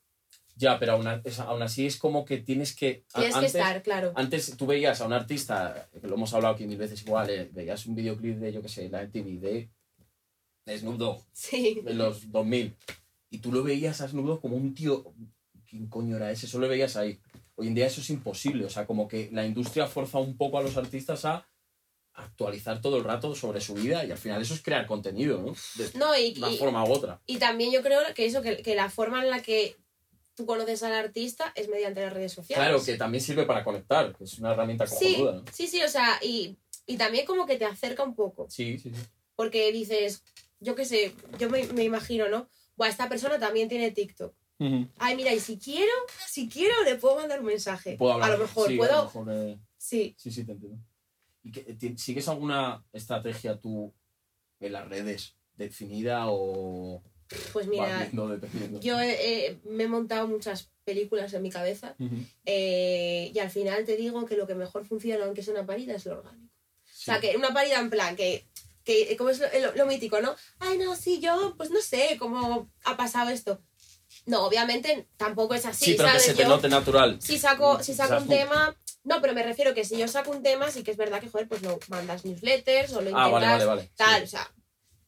Ya, 0.56 0.78
pero 0.78 0.92
aún, 0.92 1.06
aún 1.06 1.62
así 1.62 1.86
es 1.86 1.96
como 1.96 2.24
que 2.26 2.36
tienes 2.38 2.74
que. 2.76 3.04
Tienes 3.14 3.34
antes, 3.34 3.52
que 3.52 3.58
estar, 3.58 3.82
claro. 3.82 4.12
Antes 4.16 4.54
tú 4.56 4.66
veías 4.66 5.00
a 5.00 5.06
un 5.06 5.12
artista, 5.14 5.88
que 5.98 6.06
lo 6.06 6.14
hemos 6.16 6.34
hablado 6.34 6.54
aquí 6.54 6.66
mil 6.66 6.76
veces 6.76 7.00
igual, 7.02 7.30
eh, 7.30 7.48
veías 7.52 7.86
un 7.86 7.94
videoclip 7.94 8.36
de, 8.38 8.52
yo 8.52 8.60
qué 8.60 8.68
sé, 8.68 8.88
la 8.90 9.02
MTV 9.02 9.40
de, 9.40 9.70
de 10.66 10.78
Snoop 10.78 10.96
Dogg, 10.98 11.22
Sí. 11.32 11.80
de 11.82 11.94
los 11.94 12.30
2000, 12.30 12.76
y 13.32 13.38
tú 13.38 13.50
lo 13.50 13.62
veías 13.62 14.00
a 14.02 14.08
Snoop 14.08 14.26
Dogg 14.26 14.40
como 14.42 14.56
un 14.56 14.74
tío. 14.74 15.12
¿Quién 15.68 15.86
coño 15.88 16.16
era 16.16 16.30
ese? 16.30 16.46
Solo 16.46 16.66
lo 16.66 16.70
veías 16.70 16.96
ahí. 16.96 17.18
Hoy 17.56 17.66
en 17.68 17.74
día 17.74 17.86
eso 17.86 18.02
es 18.02 18.10
imposible, 18.10 18.64
o 18.66 18.70
sea, 18.70 18.86
como 18.86 19.08
que 19.08 19.30
la 19.32 19.46
industria 19.46 19.86
forza 19.86 20.18
un 20.18 20.36
poco 20.36 20.58
a 20.58 20.62
los 20.62 20.76
artistas 20.76 21.24
a 21.24 21.48
actualizar 22.14 22.80
todo 22.82 22.98
el 22.98 23.04
rato 23.04 23.34
sobre 23.34 23.60
su 23.62 23.72
vida 23.74 24.04
y 24.04 24.10
al 24.10 24.18
final 24.18 24.42
eso 24.42 24.52
es 24.52 24.62
crear 24.62 24.86
contenido, 24.86 25.40
¿no? 25.40 25.54
De 25.76 25.90
No, 25.98 26.16
y, 26.18 26.34
una 26.36 26.50
y- 26.50 26.58
forma 26.58 26.84
u 26.84 26.92
otra. 26.92 27.20
y 27.26 27.38
también 27.38 27.72
yo 27.72 27.82
creo 27.82 28.00
que 28.14 28.26
eso, 28.26 28.42
que, 28.42 28.58
que 28.62 28.74
la 28.74 28.90
forma 28.90 29.22
en 29.22 29.30
la 29.30 29.40
que 29.40 29.76
tú 30.34 30.44
conoces 30.44 30.82
al 30.82 30.92
artista 30.92 31.52
es 31.54 31.68
mediante 31.68 32.02
las 32.02 32.12
redes 32.12 32.32
sociales. 32.32 32.66
Claro, 32.68 32.84
que 32.84 32.96
también 32.98 33.22
sirve 33.24 33.46
para 33.46 33.64
conectar, 33.64 34.14
que 34.14 34.24
es 34.24 34.38
una 34.38 34.52
herramienta 34.52 34.86
Sí, 34.86 35.12
cojonuda, 35.14 35.32
¿no? 35.36 35.44
sí, 35.52 35.66
sí, 35.68 35.82
o 35.82 35.88
sea, 35.88 36.18
y, 36.22 36.56
y 36.86 36.96
también 36.98 37.24
como 37.24 37.46
que 37.46 37.56
te 37.56 37.64
acerca 37.64 38.02
un 38.02 38.14
poco. 38.14 38.46
Sí, 38.50 38.78
sí, 38.78 38.90
sí. 38.94 39.00
Porque 39.36 39.72
dices, 39.72 40.22
yo 40.60 40.74
qué 40.74 40.84
sé, 40.84 41.14
yo 41.38 41.48
me, 41.48 41.66
me 41.68 41.84
imagino, 41.84 42.28
¿no? 42.28 42.46
Buah, 42.76 42.88
esta 42.88 43.08
persona 43.08 43.38
también 43.38 43.68
tiene 43.68 43.90
TikTok. 43.90 44.34
Ay, 44.98 45.16
mira, 45.16 45.32
y 45.32 45.40
si 45.40 45.58
quiero, 45.58 45.90
si 46.28 46.48
quiero, 46.48 46.84
le 46.84 46.94
puedo 46.94 47.16
mandar 47.16 47.40
un 47.40 47.46
mensaje. 47.46 47.96
Puedo 47.96 48.12
hablar. 48.12 48.30
A 48.30 48.36
lo 48.36 48.42
mejor, 48.42 48.68
sí, 48.68 48.76
puedo. 48.76 48.92
a 48.92 48.96
lo 48.98 49.04
mejor, 49.04 49.28
eh, 49.32 49.58
Sí. 49.76 50.14
Sí, 50.16 50.30
sí, 50.30 50.44
te 50.44 50.52
entiendo. 50.52 50.78
¿Y 51.42 51.50
que, 51.50 51.98
sigues 51.98 52.28
alguna 52.28 52.84
estrategia 52.92 53.58
tú 53.58 53.92
en 54.60 54.72
las 54.72 54.88
redes 54.88 55.34
definida 55.56 56.26
o 56.28 57.02
Pues 57.52 57.66
mira, 57.66 58.08
yo 58.80 58.96
me 59.64 59.84
he 59.84 59.88
montado 59.88 60.28
muchas 60.28 60.70
películas 60.84 61.34
en 61.34 61.42
mi 61.42 61.50
cabeza 61.50 61.96
eh, 62.44 63.32
y 63.34 63.38
al 63.40 63.50
final 63.50 63.84
te 63.84 63.96
digo 63.96 64.24
que 64.24 64.36
lo 64.36 64.46
que 64.46 64.54
mejor 64.54 64.84
funciona, 64.84 65.24
aunque 65.24 65.42
sea 65.42 65.54
una 65.54 65.66
parida, 65.66 65.94
es 65.94 66.06
lo 66.06 66.18
orgánico. 66.18 66.54
O 66.84 67.04
sea, 67.04 67.20
que 67.20 67.36
una 67.36 67.52
parida 67.52 67.80
en 67.80 67.90
plan 67.90 68.14
que, 68.14 68.46
que 68.84 69.16
como 69.16 69.30
es 69.30 69.38
lo, 69.38 69.46
lo- 69.60 69.74
lo 69.74 69.86
mítico, 69.86 70.20
¿no? 70.20 70.34
Ay, 70.58 70.78
no, 70.78 70.96
sí, 70.96 71.20
yo, 71.20 71.54
pues 71.56 71.70
no 71.70 71.80
sé 71.80 72.16
cómo 72.18 72.70
ha 72.84 72.96
pasado 72.96 73.30
esto. 73.30 73.60
No, 74.26 74.44
obviamente 74.44 75.08
tampoco 75.16 75.54
es 75.54 75.64
así, 75.66 75.86
Sí, 75.86 75.94
pero 75.96 76.04
que 76.08 76.10
¿sabes? 76.12 76.24
se 76.26 76.34
te 76.34 76.42
Yo- 76.42 76.48
note 76.48 76.68
natural. 76.68 77.20
si 77.20 77.38
saco, 77.38 77.82
si 77.82 77.92
O 77.92 77.94
saco 77.94 78.08
sea, 78.10 78.18
un 78.18 78.28
tema. 78.28 78.76
No, 79.04 79.20
pero 79.20 79.32
me 79.34 79.42
refiero 79.42 79.74
que 79.74 79.84
si 79.84 79.96
yo 79.98 80.06
saco 80.06 80.30
un 80.30 80.42
tema, 80.42 80.70
sí 80.70 80.84
que 80.84 80.92
es 80.92 80.96
verdad 80.96 81.20
que, 81.20 81.28
joder, 81.28 81.48
pues 81.48 81.62
lo 81.62 81.78
mandas 81.88 82.24
newsletters 82.24 82.92
o 82.92 82.96
lo 83.00 83.10
intentas 83.10 83.26
Ah, 83.26 83.28
vale, 83.30 83.46
vale, 83.46 83.64
vale. 83.64 83.90
tal. 83.96 84.18
Sí. 84.20 84.24
O 84.24 84.28
sea, 84.28 84.52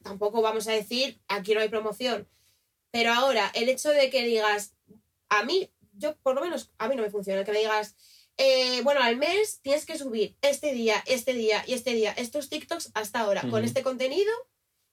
tampoco 0.03 0.43
vamos 0.43 0.67
a 0.67 0.73
decir 0.73 1.21
aquí 1.29 1.55
no 1.55 1.61
hay 1.61 1.69
promoción. 1.69 2.27
Pero 2.91 3.13
ahora, 3.13 3.51
el 3.55 3.69
hecho 3.69 3.91
de 3.91 4.11
que 4.11 4.25
digas, 4.25 4.75
a 5.29 5.45
mí, 5.45 5.71
yo 5.93 6.17
por 6.17 6.35
lo 6.35 6.41
menos, 6.41 6.71
a 6.79 6.89
mí 6.89 6.97
no 6.97 7.03
me 7.03 7.11
funciona, 7.11 7.45
que 7.45 7.53
me 7.53 7.59
digas, 7.59 7.95
eh, 8.37 8.83
bueno, 8.83 9.01
al 9.01 9.17
mes 9.17 9.61
tienes 9.63 9.87
que 9.87 9.97
subir 9.97 10.37
este 10.43 10.73
día, 10.73 11.03
este 11.07 11.35
día 11.35 11.63
y 11.67 11.73
este 11.73 11.95
día 11.95 12.13
estos 12.13 12.49
TikToks 12.49 12.91
hasta 12.95 13.21
ahora. 13.21 13.43
Con 13.49 13.65
este 13.65 13.83
contenido, 13.83 14.33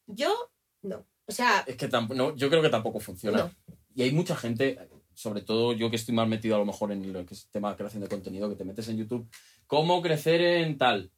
yo 0.07 0.51
no. 0.81 1.05
O 1.25 1.31
sea, 1.31 1.63
Es 1.65 1.75
que 1.75 1.87
tampoco, 1.87 2.17
no, 2.17 2.35
yo 2.35 2.49
creo 2.49 2.61
que 2.61 2.69
tampoco 2.69 2.99
funciona. 2.99 3.37
no. 3.39 3.75
Y 3.95 4.03
hay 4.03 4.11
mucha 4.11 4.35
gente, 4.35 4.77
sobre 5.13 5.41
todo 5.41 5.73
yo 5.73 5.89
que 5.89 5.95
estoy 5.95 6.15
más 6.15 6.27
metido 6.27 6.55
a 6.55 6.59
lo 6.59 6.65
mejor 6.65 6.91
en 6.91 7.11
lo 7.11 7.25
que 7.25 7.33
es 7.33 7.47
tema 7.49 7.71
de 7.71 7.77
creación 7.77 8.01
de 8.01 8.09
contenido, 8.09 8.49
que 8.49 8.55
te 8.55 8.63
metes 8.63 8.87
en 8.87 8.97
YouTube, 8.97 9.27
cómo 9.67 10.01
crecer 10.01 10.41
en 10.41 10.77
tal. 10.77 11.11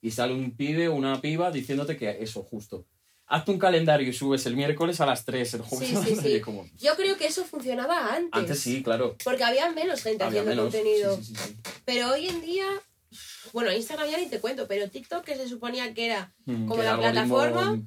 Y 0.00 0.10
sale 0.10 0.34
un 0.34 0.56
pibe 0.56 0.88
o 0.88 0.94
una 0.94 1.20
piba 1.20 1.50
diciéndote 1.50 1.96
que 1.96 2.22
eso, 2.22 2.42
justo. 2.42 2.86
Hazte 3.30 3.50
un 3.50 3.58
calendario 3.58 4.08
y 4.08 4.12
subes 4.12 4.46
el 4.46 4.56
miércoles 4.56 5.00
a 5.02 5.06
las 5.06 5.24
3, 5.24 5.54
el 5.54 5.60
jueves 5.62 5.88
Sí, 5.88 5.94
a 5.94 5.98
las 5.98 6.08
sí, 6.08 6.14
9, 6.14 6.30
sí. 6.30 6.36
y 6.36 6.40
como- 6.40 6.66
Yo 6.78 6.96
creo 6.96 7.16
que 7.18 7.26
eso 7.26 7.44
funcionaba 7.44 8.14
antes. 8.14 8.30
Antes 8.32 8.58
sí, 8.60 8.82
claro. 8.82 9.16
Porque 9.22 9.44
había 9.44 9.70
menos 9.72 10.02
gente 10.02 10.24
Había 10.24 10.40
haciendo 10.40 10.62
menos. 10.64 10.74
contenido. 10.74 11.20
Pero 11.84 12.10
hoy 12.12 12.28
en 12.28 12.40
día, 12.40 12.66
bueno, 13.52 13.70
Instagram 13.72 14.08
ya 14.10 14.18
ni 14.18 14.26
te 14.26 14.40
cuento, 14.40 14.66
pero 14.66 14.88
TikTok 14.88 15.24
que 15.24 15.36
se 15.36 15.46
suponía 15.48 15.92
que 15.92 16.06
era, 16.06 16.34
Mm, 16.46 16.66
Como 16.66 16.76
que 16.80 16.84
la 16.84 16.94
algoritmo- 16.96 17.12
plataforma, 17.12 17.82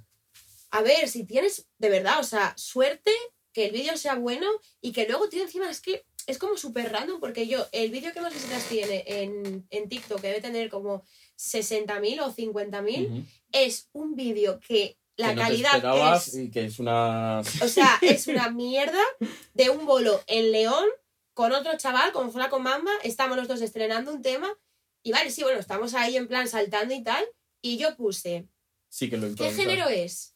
a 0.70 0.82
ver, 0.82 1.08
si 1.10 1.26
tienes 1.26 1.66
de 1.80 1.90
verdad, 1.90 2.20
o 2.20 2.24
sea, 2.24 2.54
suerte, 2.56 3.12
que 3.52 3.66
el 3.66 3.72
vídeo 3.72 3.98
sea 3.98 4.16
bueno 4.16 4.48
y 4.80 4.92
que 4.94 5.08
luego, 5.08 5.28
tío, 5.28 5.42
encima 5.44 5.70
es 5.70 5.82
que 5.82 6.06
es 6.28 6.38
como 6.38 6.56
súper 6.56 6.92
random, 6.92 7.20
porque 7.20 7.48
yo, 7.48 7.66
el 7.72 7.90
vídeo 7.90 8.14
que 8.14 8.22
más 8.22 8.32
visitas 8.32 8.64
tiene 8.70 9.04
en, 9.08 9.66
en 9.72 9.90
TikTok, 9.90 10.22
que 10.22 10.28
debe 10.28 10.40
tener 10.40 10.70
como 10.70 11.04
60.000 11.36 12.22
o 12.22 12.32
50.000, 12.32 13.08
Ujú. 13.08 13.24
es 13.52 13.90
un 13.92 14.16
vídeo 14.16 14.60
que 14.66 14.98
la 15.22 15.30
que 15.30 15.36
no 15.36 15.42
te 15.42 15.48
calidad 15.48 15.76
esperabas 15.76 16.28
es... 16.28 16.36
y 16.36 16.52
que 16.52 16.66
es 16.66 16.80
una... 16.80 17.40
O 17.40 17.68
sea, 17.68 17.98
es 18.02 18.28
una 18.28 18.50
mierda 18.50 19.02
de 19.54 19.70
un 19.70 19.86
bolo 19.86 20.22
en 20.28 20.52
León 20.52 20.86
con 21.34 21.54
otro 21.54 21.78
chaval, 21.78 22.12
como 22.12 22.32
con 22.50 22.64
Mamba. 22.64 22.92
Estamos 23.04 23.38
los 23.38 23.48
dos 23.48 23.62
estrenando 23.62 24.14
un 24.14 24.22
tema. 24.22 24.52
Y 25.04 25.12
vale, 25.12 25.32
sí, 25.32 25.44
bueno, 25.44 25.60
estamos 25.60 25.94
ahí 25.94 26.18
en 26.18 26.28
plan 26.28 26.48
saltando 26.48 26.94
y 26.94 27.04
tal. 27.04 27.24
Y 27.62 27.78
yo 27.78 27.96
puse, 27.96 28.48
Sí 28.92 29.10
que 29.10 29.18
lo 29.18 29.34
¿qué 29.36 29.52
género 29.52 29.88
es? 29.88 30.36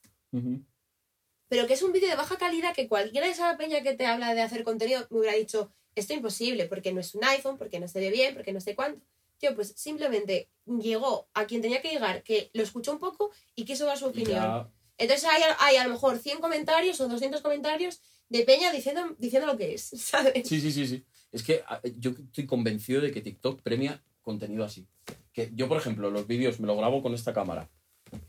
Pero 1.50 1.68
que 1.68 1.74
es 1.74 1.84
un 1.84 1.92
vídeo 1.92 2.10
de 2.10 2.16
baja 2.16 2.38
calidad 2.38 2.74
que 2.74 2.88
cualquiera 2.88 3.28
de 3.28 3.34
esa 3.34 3.58
peña 3.58 3.82
que 3.82 3.94
te 3.94 4.06
habla 4.06 4.34
de 4.34 4.42
hacer 4.42 4.64
contenido 4.64 5.06
me 5.10 5.20
hubiera 5.20 5.36
dicho, 5.36 5.72
esto 5.94 6.14
es 6.14 6.18
imposible, 6.18 6.66
porque 6.66 6.94
no 6.94 7.02
es 7.02 7.14
un 7.16 7.24
iPhone, 7.26 7.58
porque 7.58 7.82
no 7.82 7.90
se 7.90 8.00
ve 8.00 8.10
bien, 8.10 8.34
porque 8.34 8.54
no 8.54 8.62
sé 8.62 8.74
cuánto. 8.74 9.02
Tío, 9.38 9.54
pues 9.56 9.74
simplemente 9.76 10.50
llegó 10.66 11.28
a 11.34 11.46
quien 11.46 11.62
tenía 11.62 11.82
que 11.82 11.90
llegar, 11.90 12.24
que 12.24 12.50
lo 12.54 12.64
escuchó 12.64 12.94
un 12.94 13.00
poco 13.00 13.32
y 13.56 13.66
quiso 13.66 13.86
dar 13.86 13.98
su 13.98 14.06
opinión. 14.06 14.72
Entonces 14.98 15.28
hay, 15.30 15.42
hay 15.60 15.76
a 15.78 15.84
lo 15.84 15.92
mejor 15.92 16.18
100 16.18 16.40
comentarios 16.40 17.00
o 17.02 17.08
200 17.08 17.42
comentarios 17.42 18.02
de 18.30 18.44
Peña 18.44 18.72
diciendo, 18.72 19.16
diciendo 19.18 19.48
lo 19.48 19.58
que 19.58 19.74
es, 19.74 19.84
¿sabes? 19.98 20.48
Sí, 20.48 20.60
sí, 20.62 20.72
sí, 20.72 20.88
sí. 20.88 21.06
Es 21.32 21.44
que 21.44 21.64
yo 21.98 22.12
estoy 22.12 22.46
convencido 22.46 23.02
de 23.02 23.12
que 23.12 23.22
TikTok 23.22 23.62
premia 23.62 24.02
contenido 24.22 24.64
así. 24.64 24.88
Que 25.34 25.52
yo, 25.54 25.68
por 25.68 25.78
ejemplo, 25.78 26.10
los 26.10 26.26
vídeos 26.28 26.60
me 26.60 26.68
lo 26.68 26.78
grabo 26.78 27.02
con 27.02 27.14
esta 27.14 27.34
cámara. 27.34 27.70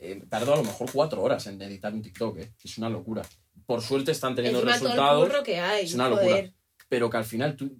Eh, 0.00 0.22
tardo 0.28 0.54
a 0.54 0.56
lo 0.56 0.64
mejor 0.64 0.90
cuatro 0.92 1.22
horas 1.22 1.46
en 1.46 1.60
editar 1.62 1.92
un 1.94 2.02
TikTok, 2.02 2.38
¿eh? 2.38 2.52
Es 2.62 2.78
una 2.78 2.88
locura. 2.88 3.22
Por 3.64 3.80
suerte 3.80 4.10
están 4.10 4.34
teniendo 4.34 4.58
Encima 4.60 4.78
todo 4.78 4.88
el 4.88 5.30
resultados, 5.30 5.44
que 5.44 5.58
hay. 5.60 5.84
es 5.84 5.94
una 5.94 6.08
joder. 6.10 6.26
locura. 6.44 6.52
pero 6.88 7.10
que 7.10 7.16
al 7.16 7.24
final 7.24 7.56
tú... 7.56 7.78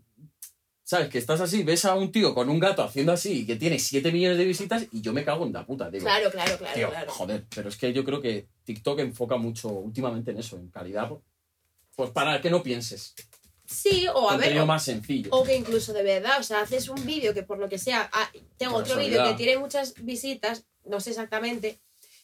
¿Sabes? 0.88 1.08
Que 1.08 1.18
estás 1.18 1.40
así, 1.40 1.64
ves 1.64 1.84
a 1.84 1.94
un 1.94 2.12
tío 2.12 2.32
con 2.32 2.48
un 2.48 2.60
gato 2.60 2.80
haciendo 2.84 3.10
así 3.10 3.40
y 3.40 3.46
que 3.46 3.56
tiene 3.56 3.76
7 3.76 4.12
millones 4.12 4.38
de 4.38 4.44
visitas 4.44 4.86
y 4.92 5.00
yo 5.00 5.12
me 5.12 5.24
cago 5.24 5.44
en 5.44 5.52
la 5.52 5.66
puta, 5.66 5.90
digo. 5.90 6.04
Claro, 6.04 6.30
claro, 6.30 6.56
claro, 6.56 6.74
Tío, 6.74 6.90
claro. 6.90 7.10
joder, 7.10 7.44
pero 7.52 7.68
es 7.70 7.76
que 7.76 7.92
yo 7.92 8.04
creo 8.04 8.20
que 8.22 8.46
TikTok 8.62 9.00
enfoca 9.00 9.36
mucho 9.36 9.68
últimamente 9.68 10.30
en 10.30 10.38
eso, 10.38 10.56
en 10.56 10.68
calidad. 10.68 11.10
Pues 11.96 12.10
para 12.10 12.40
que 12.40 12.50
no 12.50 12.62
pienses. 12.62 13.16
Sí, 13.64 14.06
o 14.14 14.30
a 14.30 14.36
ver, 14.36 14.56
o, 14.60 14.64
más 14.66 14.84
sencillo. 14.84 15.28
o 15.32 15.42
que 15.42 15.56
incluso 15.56 15.92
de 15.92 16.04
verdad, 16.04 16.38
o 16.38 16.44
sea, 16.44 16.60
haces 16.60 16.88
un 16.88 17.04
vídeo 17.04 17.34
que 17.34 17.42
por 17.42 17.58
lo 17.58 17.68
que 17.68 17.78
sea, 17.78 18.08
ah, 18.12 18.30
tengo 18.56 18.76
otro 18.76 18.96
vídeo 18.96 19.24
que 19.24 19.34
tiene 19.34 19.58
muchas 19.58 19.94
visitas, 20.04 20.66
no 20.84 21.00
sé 21.00 21.10
exactamente, 21.10 21.80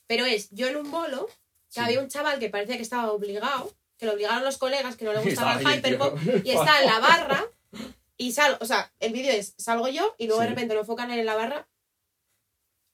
pero 0.07 0.25
es 0.25 0.51
yo 0.51 0.69
en 0.69 0.77
un 0.77 0.89
bolo, 0.89 1.27
que 1.27 1.33
Sí. 1.69 1.81
había 1.81 1.99
un 2.01 2.07
chaval 2.07 2.39
que 2.39 2.49
parecía 2.49 2.77
que 2.77 2.83
estaba 2.83 3.11
obligado, 3.11 3.75
que 3.99 4.07
lo 4.07 4.13
obligaron 4.13 4.45
los 4.45 4.57
colegas, 4.57 4.95
que 4.95 5.05
no 5.05 5.13
le 5.15 5.21
gustaba 5.25 5.55
el 5.61 5.67
hyperpop, 5.67 6.17
y 6.45 6.51
está 6.53 6.81
en 6.81 6.87
la 6.87 7.01
barra, 7.01 7.45
y 8.27 8.33
salgo, 8.33 8.59
o 8.61 8.67
sea, 8.67 8.93
el 9.01 9.13
vídeo 9.13 9.33
es, 9.33 9.55
salgo 9.59 9.89
yo, 9.89 10.15
y 10.19 10.27
luego 10.27 10.41
de 10.43 10.49
Sí. 10.49 10.55
repente 10.55 10.75
lo 10.75 10.81
enfocan 10.81 11.11
en 11.11 11.25
la 11.27 11.35
barra, 11.35 11.69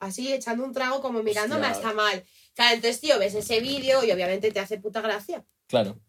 así 0.00 0.32
echando 0.32 0.64
un 0.64 0.72
trago, 0.72 1.00
como 1.02 1.22
mirándome 1.22 1.62
Hostia. 1.66 1.76
hasta 1.76 1.92
mal. 1.94 2.24
Claro, 2.54 2.74
entonces, 2.74 3.00
tío, 3.00 3.18
ves 3.18 3.34
ese 3.34 3.60
vídeo 3.60 4.04
y 4.04 4.10
obviamente 4.12 4.50
te 4.50 4.60
hace 4.60 4.78
puta 4.78 5.00
gracia. 5.00 5.44
Claro. 5.66 6.00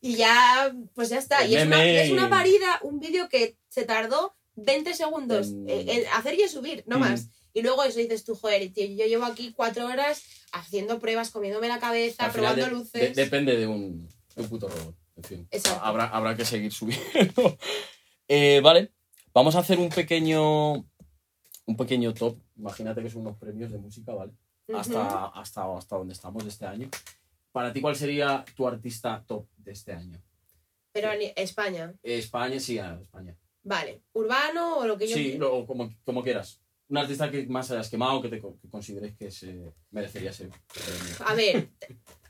Y 0.00 0.14
ya, 0.16 0.72
pues 0.94 1.08
ya 1.08 1.18
está. 1.18 1.44
El 1.44 1.50
Y 1.52 1.56
es, 1.56 1.66
una, 1.66 1.84
es 1.84 2.10
una 2.10 2.30
parida, 2.30 2.78
un 2.82 3.00
vídeo 3.00 3.28
que 3.28 3.56
se 3.68 3.84
tardó 3.84 4.36
20 4.54 4.94
segundos 4.94 5.48
en, 5.48 5.88
en 5.88 6.06
hacer 6.14 6.34
y 6.38 6.48
subir, 6.48 6.84
no 6.86 6.98
Mm. 6.98 7.00
más. 7.00 7.28
Y 7.54 7.62
luego 7.62 7.82
eso 7.82 7.98
dices 7.98 8.24
tú, 8.24 8.36
joder, 8.36 8.72
tío, 8.72 8.86
yo 8.86 9.06
llevo 9.06 9.24
aquí 9.24 9.52
cuatro 9.52 9.86
horas 9.86 10.22
haciendo 10.52 11.00
pruebas, 11.00 11.30
comiéndome 11.30 11.66
la 11.68 11.80
cabeza, 11.80 12.26
Al 12.26 12.32
probando 12.32 12.64
de- 12.64 12.70
luces. 12.70 12.92
de- 13.16 13.24
depende 13.24 13.56
de 13.56 13.66
un, 13.66 14.06
de 14.36 14.42
un 14.42 14.48
puto 14.48 14.68
robot. 14.68 14.94
En 15.16 15.24
fin. 15.24 15.48
Exacto. 15.50 15.84
Habrá, 15.84 16.04
habrá 16.08 16.36
que 16.36 16.44
seguir 16.44 16.72
subiendo. 16.72 17.58
Eh, 18.28 18.60
vale. 18.62 18.92
Vamos 19.34 19.54
a 19.56 19.60
hacer 19.60 19.78
un 19.78 19.88
pequeño. 19.88 20.72
Un 20.74 21.76
pequeño 21.76 22.14
top. 22.14 22.38
Imagínate 22.56 23.02
que 23.02 23.10
son 23.10 23.22
unos 23.22 23.36
premios 23.36 23.70
de 23.72 23.78
música, 23.78 24.12
¿vale? 24.14 24.32
Hasta, 24.74 25.26
hasta, 25.28 25.76
hasta 25.76 25.96
donde 25.96 26.12
estamos 26.14 26.42
de 26.44 26.50
este 26.50 26.66
año. 26.66 26.88
Para 27.52 27.72
ti, 27.72 27.80
¿cuál 27.80 27.96
sería 27.96 28.44
tu 28.56 28.66
artista 28.66 29.22
top 29.26 29.46
de 29.56 29.72
este 29.72 29.92
año? 29.92 30.18
Pero 30.92 31.12
en 31.12 31.32
España. 31.36 31.94
España, 32.02 32.58
sí, 32.60 32.78
España. 32.78 33.36
Vale. 33.62 34.02
¿Urbano 34.12 34.78
o 34.78 34.86
lo 34.86 34.96
que 34.96 35.08
yo 35.08 35.16
Sí, 35.16 35.36
lo- 35.38 35.66
como, 35.66 35.90
como 36.04 36.22
quieras. 36.22 36.60
Un 36.88 36.96
artista 36.98 37.30
que 37.30 37.46
más 37.46 37.70
hayas 37.70 37.90
quemado, 37.90 38.22
que, 38.22 38.28
te, 38.30 38.40
que 38.40 38.70
consideres 38.70 39.14
que 39.16 39.30
se 39.30 39.60
merecería 39.90 40.32
ser. 40.32 40.50
A 41.24 41.34
ver, 41.34 41.68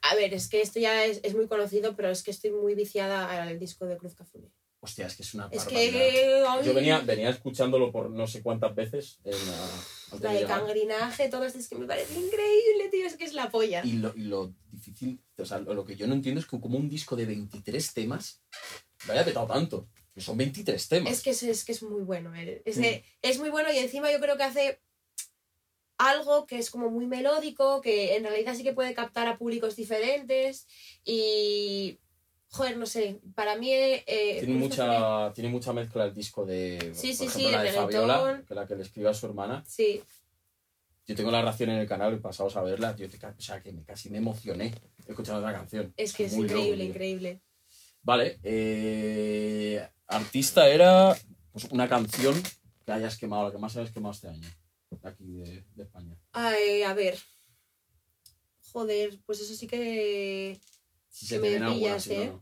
a 0.02 0.14
ver, 0.16 0.34
es 0.34 0.48
que 0.48 0.60
esto 0.60 0.80
ya 0.80 1.04
es, 1.04 1.20
es 1.22 1.36
muy 1.36 1.46
conocido, 1.46 1.94
pero 1.94 2.08
es 2.10 2.24
que 2.24 2.32
estoy 2.32 2.50
muy 2.50 2.74
viciada 2.74 3.30
al 3.42 3.58
disco 3.60 3.86
de 3.86 3.96
Cruz 3.96 4.14
Cafune. 4.16 4.48
Hostia, 4.80 5.06
es 5.06 5.16
que 5.16 5.22
es 5.24 5.34
una 5.34 5.48
Es 5.50 5.64
barbaridad. 5.64 5.92
que. 5.92 6.44
ay, 6.48 6.64
Yo 6.64 6.72
venía, 6.74 6.98
venía 7.00 7.30
escuchándolo 7.30 7.90
por 7.90 8.10
no 8.10 8.26
sé 8.28 8.42
cuántas 8.42 8.74
veces 8.76 9.18
en 9.24 9.32
la- 9.32 9.70
antes 10.12 10.20
La 10.22 10.32
de 10.32 10.44
cangrinaje, 10.46 11.28
todo 11.28 11.44
esto 11.44 11.58
es 11.58 11.68
que 11.68 11.74
me 11.76 11.86
parece 11.86 12.14
increíble, 12.14 12.88
tío, 12.90 13.04
es 13.06 13.16
que 13.16 13.24
es 13.24 13.34
la 13.34 13.50
polla. 13.50 13.82
Y 13.84 13.94
lo, 13.94 14.14
y 14.16 14.22
lo 14.22 14.54
difícil, 14.70 15.20
o 15.36 15.44
sea, 15.44 15.58
lo, 15.58 15.74
lo 15.74 15.84
que 15.84 15.96
yo 15.96 16.06
no 16.06 16.14
entiendo 16.14 16.40
es 16.40 16.46
que 16.46 16.60
como 16.60 16.78
un 16.78 16.88
disco 16.88 17.16
de 17.16 17.26
23 17.26 17.92
temas 17.92 18.40
vaya 19.06 19.24
petado 19.24 19.46
tanto. 19.46 19.88
Que 20.14 20.20
son 20.24 20.36
23 20.36 20.88
temas. 20.88 21.12
Es 21.12 21.22
que 21.22 21.30
es, 21.30 21.42
es 21.44 21.64
que 21.64 21.72
es 21.72 21.82
muy 21.82 22.02
bueno. 22.02 22.34
eh. 22.34 22.62
Es, 22.64 22.78
Mm. 22.78 22.84
es 23.22 23.38
muy 23.38 23.50
bueno 23.50 23.72
y 23.72 23.78
encima 23.78 24.10
yo 24.12 24.18
creo 24.20 24.36
que 24.36 24.42
hace 24.44 24.80
algo 25.98 26.46
que 26.46 26.58
es 26.58 26.70
como 26.70 26.90
muy 26.90 27.06
melódico, 27.06 27.80
que 27.80 28.16
en 28.16 28.22
realidad 28.24 28.54
sí 28.54 28.62
que 28.62 28.72
puede 28.72 28.94
captar 28.94 29.26
a 29.28 29.38
públicos 29.38 29.74
diferentes 29.76 30.66
y... 31.04 31.98
Joder, 32.50 32.76
no 32.78 32.86
sé, 32.86 33.20
para 33.34 33.56
mí... 33.56 33.70
eh, 33.72 34.04
tiene, 34.40 34.58
Cruz 34.58 34.78
Cafune- 34.78 34.98
mucha, 34.98 35.32
tiene 35.34 35.50
mucha 35.50 35.72
mezcla 35.72 36.04
el 36.06 36.14
disco 36.14 36.46
de, 36.46 36.92
Sí, 36.94 37.08
por 37.08 37.16
sí, 37.16 37.24
ejemplo, 37.26 37.48
sí, 37.50 37.52
la 37.52 37.62
de 37.62 37.72
Fabiola, 37.72 38.44
que 38.48 38.54
la 38.54 38.66
que 38.66 38.74
le 38.76 38.82
escribe 38.82 39.08
a 39.10 39.14
su 39.14 39.26
hermana. 39.26 39.62
Sí, 39.66 40.02
Yo 41.06 41.14
tengo 41.14 41.30
la 41.30 41.42
reacción 41.42 41.70
en 41.70 41.78
el 41.78 41.86
canal 41.86 42.14
y 42.14 42.18
pasados 42.18 42.56
a 42.56 42.62
verla, 42.62 42.96
te 42.96 43.08
ca- 43.18 43.34
o 43.36 43.40
sea, 43.40 43.62
que 43.62 43.72
me, 43.72 43.84
casi 43.84 44.08
me 44.10 44.18
emocioné 44.18 44.74
escuchando 45.06 45.40
la 45.42 45.52
canción. 45.52 45.92
es 45.96 46.14
que 46.14 46.24
es 46.24 46.32
increíble, 46.34 46.84
increíble. 46.84 47.40
Vale, 48.02 48.38
eh, 48.42 49.86
artista 50.06 50.68
era 50.68 51.14
pues, 51.52 51.64
una 51.70 51.88
canción 51.88 52.34
que 52.86 52.92
hayas 52.92 53.18
quemado, 53.18 53.44
la 53.44 53.52
que 53.52 53.58
más 53.58 53.76
hayas 53.76 53.90
quemado 53.90 54.14
este 54.14 54.28
año, 54.28 54.48
de 54.90 55.08
aquí 55.08 55.24
de, 55.32 55.64
de 55.74 55.82
España. 55.82 56.16
Ay, 56.32 56.82
a 56.82 56.94
ver. 56.94 57.18
Joder, 58.72 59.18
pues 59.26 59.40
eso 59.40 59.54
sí 59.54 59.66
que... 59.66 60.58
Si 61.18 61.26
se 61.26 61.40
me 61.40 61.48
alguna, 61.56 61.72
pillas, 61.72 62.04
si 62.04 62.16
no, 62.16 62.22
¿eh? 62.22 62.32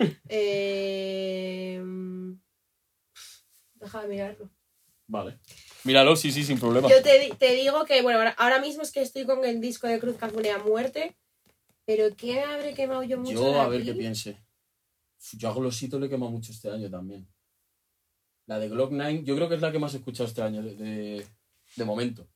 no. 0.00 0.06
Eh... 0.28 1.80
Deja 3.74 4.02
de 4.02 4.08
mirarlo. 4.08 4.50
Vale. 5.06 5.38
Míralo, 5.84 6.16
sí, 6.16 6.32
sí, 6.32 6.42
sin 6.42 6.58
problema. 6.58 6.88
Yo 6.88 7.00
te, 7.00 7.32
te 7.38 7.54
digo 7.54 7.84
que, 7.84 8.02
bueno, 8.02 8.18
ahora, 8.18 8.30
ahora 8.32 8.60
mismo 8.60 8.82
es 8.82 8.90
que 8.90 9.02
estoy 9.02 9.24
con 9.24 9.44
el 9.44 9.60
disco 9.60 9.86
de 9.86 10.00
Cruz 10.00 10.16
Cafune 10.16 10.50
a 10.50 10.58
muerte, 10.58 11.16
pero 11.84 12.12
¿qué 12.16 12.40
habré 12.40 12.74
quemado 12.74 13.04
yo 13.04 13.18
mucho 13.18 13.34
Yo, 13.34 13.60
a 13.60 13.68
ver 13.68 13.82
aquí? 13.82 13.92
qué 13.92 13.94
piense. 13.96 14.36
Yo 15.34 15.50
a 15.50 15.54
Glosito 15.54 16.00
le 16.00 16.06
he 16.06 16.10
quemado 16.10 16.32
mucho 16.32 16.50
este 16.50 16.70
año 16.70 16.90
también. 16.90 17.28
La 18.46 18.58
de 18.58 18.68
Glock 18.68 18.90
9, 18.90 19.22
yo 19.22 19.36
creo 19.36 19.48
que 19.48 19.54
es 19.54 19.60
la 19.60 19.70
que 19.70 19.78
más 19.78 19.94
he 19.94 19.98
escuchado 19.98 20.28
este 20.28 20.42
año, 20.42 20.60
de, 20.60 20.74
de, 20.74 21.26
de 21.76 21.84
momento. 21.84 22.26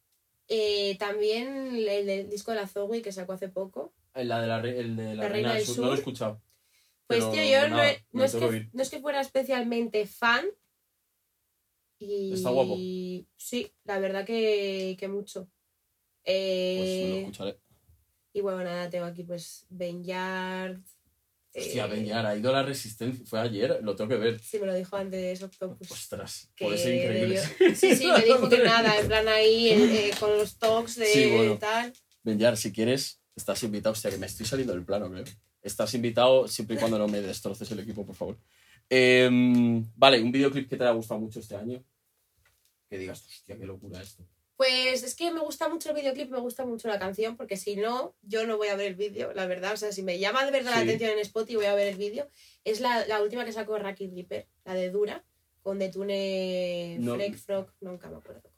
Eh, 0.47 0.97
también 0.99 1.75
el 1.77 2.07
del 2.07 2.31
disco 2.31 2.53
de 2.53 2.59
la 2.59 2.69
Zoe 2.69 3.03
que 3.03 3.11
sacó 3.11 3.33
hace 3.33 3.49
poco. 3.49 3.93
Eh, 4.19 4.25
La 4.25 4.41
de 4.41 4.47
la, 4.49 4.61
el 4.61 4.97
de 4.97 5.15
la, 5.15 5.29
Reina 5.29 5.55
del 5.55 5.65
Sur, 5.65 5.79
no 5.79 5.87
lo 5.87 5.93
he 5.95 5.99
escuchado. 5.99 6.43
Pues 7.07 7.31
tío, 7.31 7.43
yo 7.43 7.69
no, 7.69 7.77
nada, 7.77 7.91
es 7.93 7.99
que, 8.35 8.69
no 8.73 8.83
es 8.83 8.91
que 8.91 9.01
fuera 9.01 9.21
especialmente 9.21 10.07
fan. 10.07 10.45
Y... 11.99 12.35
Está 12.35 12.51
guapo. 12.51 12.77
Sí, 13.37 13.73
la 13.85 13.99
verdad 13.99 14.25
que, 14.27 14.97
que 14.99 15.09
mucho. 15.09 15.49
Pues 16.25 16.37
Eh, 16.37 17.03
me 17.05 17.11
lo 17.11 17.19
escucharé. 17.21 17.59
y 18.35 18.41
bueno, 18.41 18.63
nada, 18.63 18.91
tengo 18.91 19.07
aquí 19.07 19.23
pues 19.25 19.67
Ben 19.71 20.05
Yard. 20.05 20.81
Hostia, 21.55 21.87
eh, 21.87 21.89
Ben 21.89 22.13
ha 22.13 22.37
ido 22.37 22.51
a 22.51 22.53
la 22.53 22.63
Resistencia. 22.63 23.25
Fue 23.27 23.41
ayer, 23.41 23.81
lo 23.83 23.97
tengo 23.97 24.11
que 24.11 24.17
ver. 24.17 24.39
Sí, 24.41 24.59
me 24.59 24.67
lo 24.67 24.75
dijo 24.75 24.95
antes 24.97 25.43
Octopus. 25.43 25.91
Ostras, 25.91 26.51
puede 26.59 26.77
ser 26.77 26.95
increíble. 26.95 27.41
debió- 27.41 27.75
Sí, 27.75 27.97
sí, 27.97 28.07
me 28.07 28.23
dijo 28.23 28.49
que 28.49 28.59
nada, 28.59 28.99
en 29.01 29.09
plan 29.09 29.27
ahí 29.29 29.69
eh, 29.71 30.09
eh, 30.09 30.11
con 30.21 30.37
los 30.37 30.59
talks 30.59 30.97
de 30.97 31.07
Sí, 31.07 31.31
bueno. 31.35 31.59
tal. 31.59 31.93
Benyar, 32.23 32.57
si 32.59 32.71
quieres, 32.73 33.18
estás 33.39 33.63
invitado. 33.63 33.93
Hostia, 33.93 34.11
que 34.11 34.19
me 34.19 34.27
estoy 34.27 34.47
saliendo 34.47 34.75
del 34.75 34.85
plano, 34.85 35.11
creo. 35.11 35.25
Estás 35.63 35.95
invitado 35.95 36.47
siempre 36.47 36.77
y 36.77 36.79
cuando 36.79 36.99
no 36.99 37.09
me 37.09 37.21
destroces 37.21 37.71
el 37.71 37.81
equipo, 37.81 38.07
por 38.07 38.15
favor. 38.15 38.39
Em, 38.89 39.85
vale, 39.97 40.21
un 40.21 40.33
videoclip 40.33 40.69
que 40.69 40.77
te 40.77 40.85
haya 40.85 40.93
gustado 40.93 41.21
mucho 41.21 41.41
este 41.41 41.57
año. 41.57 41.83
Que 42.89 42.99
digas, 42.99 43.25
hostia, 43.25 43.59
qué 43.59 43.67
locura 43.67 44.01
esto. 44.01 44.25
Pues 44.57 45.05
es 45.05 45.15
que 45.15 45.31
me 45.31 45.41
gusta 45.41 45.69
mucho 45.69 45.91
el 45.91 45.97
videoclip, 45.97 46.31
me 46.31 46.41
gusta 46.41 46.67
mucho 46.67 46.89
la 46.89 46.99
canción, 46.99 47.37
porque 47.37 47.57
si 47.57 47.77
no, 47.77 48.17
yo 48.23 48.45
no 48.47 48.57
voy 48.57 48.69
a 48.69 48.77
ver 48.77 48.89
el 48.89 48.95
vídeo, 48.97 49.33
la 49.33 49.47
verdad. 49.47 49.75
O 49.75 49.77
sea, 49.77 49.93
si 49.93 50.03
me 50.03 50.19
llama 50.19 50.45
de 50.45 50.51
verdad 50.51 50.73
la 50.73 50.81
atención 50.81 51.11
en 51.11 51.21
Spotify, 51.21 51.57
voy 51.57 51.67
a 51.67 51.75
ver 51.75 51.89
el 51.89 51.97
vídeo. 51.97 52.29
Es 52.65 52.81
la, 52.81 53.07
la 53.07 53.23
última 53.23 53.45
que 53.45 53.53
sacó 53.53 53.79
Raki 53.79 54.09
Ripper, 54.09 54.49
la 54.65 54.75
de 54.75 54.91
Dura, 54.91 55.25
con 55.63 55.79
Detune 55.79 56.97
No. 56.99 57.15
Freak 57.15 57.37
Frog, 57.37 57.73
nunca 57.81 58.11
me 58.11 58.17
acuerdo. 58.17 58.51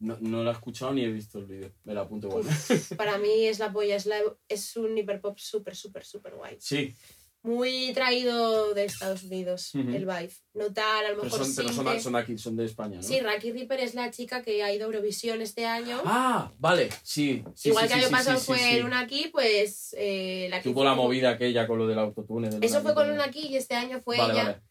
No, 0.00 0.16
no 0.20 0.42
lo 0.42 0.50
he 0.50 0.52
escuchado 0.52 0.92
ni 0.92 1.04
he 1.04 1.08
visto 1.12 1.38
el 1.38 1.46
vídeo. 1.46 1.72
Me 1.84 1.94
la 1.94 2.00
apunto 2.02 2.26
igual. 2.28 2.44
Uf, 2.46 2.92
Para 2.96 3.18
mí 3.18 3.46
es 3.46 3.58
la 3.58 3.70
polla, 3.72 3.96
es, 3.96 4.06
la, 4.06 4.18
es 4.48 4.76
un 4.76 4.96
hiperpop 4.96 5.38
súper, 5.38 5.76
súper, 5.76 6.04
súper 6.04 6.34
guay. 6.34 6.56
Sí, 6.58 6.94
Muy 7.42 7.92
traído 7.94 8.74
de 8.74 8.84
Estados 8.84 9.22
Unidos, 9.24 9.74
el 9.74 10.04
vibe. 10.06 10.30
No 10.52 10.72
tal, 10.72 11.06
a 11.06 11.10
lo 11.10 11.16
pero 11.16 11.24
mejor 11.24 11.44
son, 11.44 11.54
pero 11.56 11.68
son, 11.72 11.84
sinte. 11.86 12.00
son 12.00 12.16
aquí, 12.16 12.36
son 12.38 12.56
de 12.56 12.64
España, 12.66 12.96
¿no? 12.96 13.02
Sí, 13.02 13.20
Raki 13.20 13.52
Ripper 13.52 13.80
es 13.80 13.94
la 13.94 14.10
chica 14.10 14.42
que 14.42 14.62
ha 14.62 14.72
ido 14.74 14.84
a 14.84 14.86
Eurovisión 14.86 15.40
este 15.40 15.64
año. 15.66 16.00
Ah, 16.04 16.50
vale, 16.58 16.90
sí. 17.02 17.42
sí 17.54 17.68
Igual 17.70 17.86
sí, 17.88 17.92
que 17.92 17.94
el 17.94 18.00
sí, 18.00 18.06
año 18.06 18.16
pasado 18.16 18.38
fue 18.40 18.82
una 18.84 19.00
aquí, 19.00 19.28
pues 19.32 19.94
eh, 19.98 20.48
la 20.50 20.58
hizo 20.60 20.84
la 20.84 20.94
movida 20.94 21.30
aquella 21.30 21.66
con 21.66 21.78
lo 21.78 21.86
del 21.86 21.98
autotune. 21.98 22.50
del 22.50 22.62
Eso 22.64 22.82
fue 22.82 22.94
con 22.94 23.10
una 23.10 23.24
aquí 23.24 23.46
y 23.48 23.56
este 23.56 23.74
año 23.74 24.00
fue 24.02 24.18
Vale, 24.18 24.32
ella, 24.34 24.44
vale. 24.44 24.62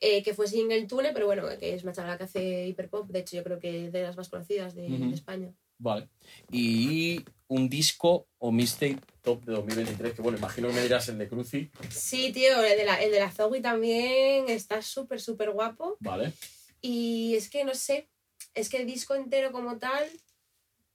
Eh, 0.00 0.22
que 0.22 0.34
fue 0.34 0.46
Single 0.46 0.86
Tune, 0.86 1.12
pero 1.12 1.26
bueno, 1.26 1.44
que 1.58 1.74
es 1.74 1.82
una 1.82 1.92
chavala 1.92 2.18
que 2.18 2.24
hace 2.24 2.66
hiperpop. 2.66 3.08
De 3.08 3.20
hecho, 3.20 3.36
yo 3.36 3.44
creo 3.44 3.58
que 3.58 3.86
es 3.86 3.92
de 3.92 4.02
las 4.02 4.16
más 4.16 4.28
conocidas 4.28 4.74
de, 4.74 4.86
España. 5.12 5.52
Vale. 5.78 6.08
Y 6.50 7.24
un 7.48 7.68
disco 7.68 8.28
o 8.38 8.52
mixtape 8.52 9.00
top 9.22 9.44
de 9.44 9.52
2023, 9.52 10.14
que 10.14 10.22
bueno, 10.22 10.38
imagino 10.38 10.68
que 10.68 10.74
me 10.74 10.82
dirás 10.82 11.08
el 11.08 11.18
de 11.18 11.28
Cruci. 11.28 11.70
Sí, 11.90 12.32
tío, 12.32 12.62
el 12.62 12.76
de 12.76 12.84
la, 12.84 13.02
el 13.02 13.10
de 13.10 13.20
la 13.20 13.30
Zoe 13.30 13.60
también 13.60 14.48
está 14.48 14.82
súper, 14.82 15.20
súper 15.20 15.50
guapo. 15.50 15.96
Vale. 16.00 16.32
Y 16.80 17.34
es 17.34 17.48
que 17.48 17.64
no 17.64 17.74
sé, 17.74 18.08
es 18.54 18.68
que 18.68 18.78
el 18.78 18.86
disco 18.86 19.14
entero 19.14 19.52
como 19.52 19.78
tal, 19.78 20.08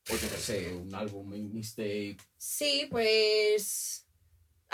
O 0.10 0.14
yo 0.14 0.30
qué 0.30 0.38
sé, 0.38 0.74
un 0.74 0.94
álbum, 0.94 1.32
un 1.32 1.54
mixtape. 1.54 2.18
sí, 2.38 2.88
pues. 2.90 4.06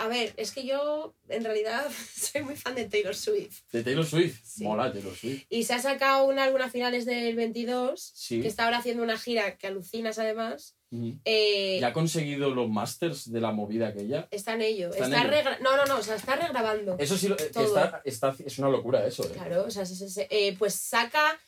A 0.00 0.06
ver, 0.08 0.32
es 0.36 0.52
que 0.52 0.64
yo 0.64 1.14
en 1.28 1.44
realidad 1.44 1.86
soy 2.16 2.42
muy 2.42 2.56
fan 2.56 2.74
de 2.74 2.84
Taylor 2.86 3.14
Swift. 3.16 3.62
De 3.72 3.82
Taylor 3.82 4.06
Swift. 4.06 4.40
Sí. 4.44 4.64
Mola, 4.64 4.92
Taylor 4.92 5.14
Swift. 5.14 5.44
Y 5.50 5.64
se 5.64 5.74
ha 5.74 5.80
sacado 5.80 6.24
un 6.26 6.38
álbum 6.38 6.60
a 6.62 6.70
finales 6.70 7.04
del 7.04 7.34
22, 7.36 8.00
Sí. 8.14 8.40
que 8.40 8.48
está 8.48 8.64
ahora 8.64 8.78
haciendo 8.78 9.02
una 9.02 9.18
gira 9.18 9.56
que 9.58 9.66
alucinas 9.66 10.18
además. 10.18 10.76
Ujú. 10.90 11.18
Eh, 11.24 11.78
Ya 11.80 11.88
ha 11.88 11.92
conseguido 11.92 12.48
los 12.54 12.70
masters 12.70 13.30
de 13.30 13.40
la 13.40 13.52
movida 13.52 13.88
aquella. 13.88 14.26
Está 14.30 14.54
en 14.54 14.62
ello. 14.62 14.90
Está 14.90 15.06
en 15.06 15.14
Está 15.14 15.40
ello. 15.40 15.50
No, 15.60 15.76
no, 15.76 15.84
no, 15.84 15.98
o 15.98 16.02
sea, 16.02 16.14
está 16.14 16.36
regrabando. 16.36 16.96
Eso 16.98 17.18
sí, 17.18 17.28
lo- 17.28 17.36
eh, 17.36 17.50
está, 17.54 18.00
está- 18.04 18.36
es 18.46 18.58
una 18.58 18.68
locura 18.70 19.06
eso. 19.06 19.24
eh. 19.24 19.32
Claro, 19.34 19.64
o 19.66 19.70
sea, 19.70 19.84
se- 19.84 19.96
se- 19.96 20.08
se- 20.08 20.28
eh, 20.30 20.54
pues 20.58 20.74
saca 20.74 21.38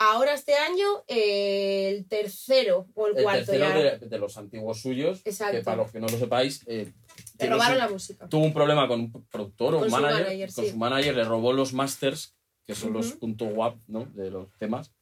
ahora 0.00 0.34
este 0.34 0.54
año 0.54 1.04
eh, 1.08 1.88
el 1.90 2.06
tercero 2.08 2.86
o 2.94 3.06
el, 3.08 3.16
El 3.16 3.22
cuarto 3.24 3.46
tercero 3.46 3.68
ya. 3.82 3.98
de, 3.98 4.06
de 4.06 4.18
los 4.18 4.36
antiguos 4.36 4.80
suyos, 4.80 5.20
Exacto. 5.24 5.56
que 5.58 5.62
para 5.64 5.78
los 5.78 5.90
que 5.90 5.98
no 6.00 6.06
lo 6.08 6.18
sepáis, 6.18 6.62
eh, 6.66 6.92
Le 7.38 7.50
robaron 7.50 7.78
la 7.78 7.88
música. 7.88 8.28
tuvo 8.28 8.44
un 8.44 8.52
problema 8.52 8.88
con 8.88 9.00
un 9.00 9.12
productor 9.30 9.74
o 9.74 9.78
un 9.80 9.90
manager. 9.90 10.22
manager, 10.24 10.52
con 10.52 10.64
sí. 10.64 10.70
su 10.70 10.76
manager 10.76 11.14
le 11.16 11.24
robó 11.24 11.52
los 11.52 11.72
masters, 11.72 12.34
que 12.66 12.74
son 12.74 12.92
los 12.92 13.08
Ujú. 13.10 13.18
punto 13.20 13.44
WAP 13.46 13.76
¿no? 13.86 14.04
de 14.14 14.30
los 14.30 14.48
temas, 14.58 14.92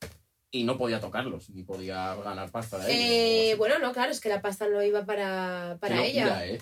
y 0.51 0.65
no 0.65 0.79
podía 0.79 1.01
tocarlos, 1.01 1.51
ni 1.51 1.63
podía 1.65 2.15
ganar 2.17 2.51
pasta 2.51 2.79
de 2.79 2.93
Eh, 2.93 3.47
ellos. 3.49 3.59
bueno, 3.59 3.79
no, 3.79 3.93
claro, 3.93 4.13
es 4.13 4.21
que 4.21 4.29
la 4.29 4.41
pasta 4.43 4.69
no 4.69 4.83
iba 4.83 5.05
para, 5.05 5.77
para 5.81 5.97
Qué 5.97 6.07
ella. 6.11 6.25
locura, 6.27 6.47
¿eh? 6.47 6.59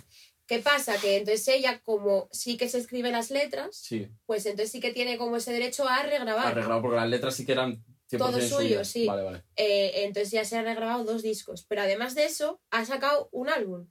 ¿Qué 0.46 0.58
pasa? 0.58 0.96
Que 0.98 1.16
entonces 1.16 1.48
ella, 1.48 1.80
como 1.82 2.28
sí 2.30 2.56
que 2.58 2.68
se 2.68 2.78
escribe 2.78 3.10
las 3.10 3.30
letras, 3.30 3.76
Sí, 3.76 4.08
pues 4.26 4.44
entonces 4.44 4.70
sí 4.72 4.80
que 4.80 4.92
tiene 4.92 5.16
como 5.16 5.36
ese 5.36 5.52
derecho 5.52 5.88
a 5.88 6.02
regrabar. 6.02 6.46
arreglado 6.48 6.82
porque 6.82 6.96
las 6.96 7.08
letras 7.08 7.34
sí 7.34 7.46
que 7.46 7.52
eran 7.52 7.82
100% 8.10 8.18
Todo 8.18 8.40
suyo, 8.40 8.84
sí. 8.84 9.06
Vale, 9.06 9.22
vale. 9.22 9.42
Eh, 9.56 10.04
entonces 10.04 10.30
ya 10.32 10.44
se 10.44 10.58
han 10.58 10.66
regrabado 10.66 11.02
dos 11.04 11.22
discos. 11.22 11.64
Pero 11.66 11.80
además 11.80 12.14
de 12.14 12.26
eso, 12.26 12.60
ha 12.70 12.84
sacado 12.84 13.30
un 13.32 13.48
álbum. 13.48 13.86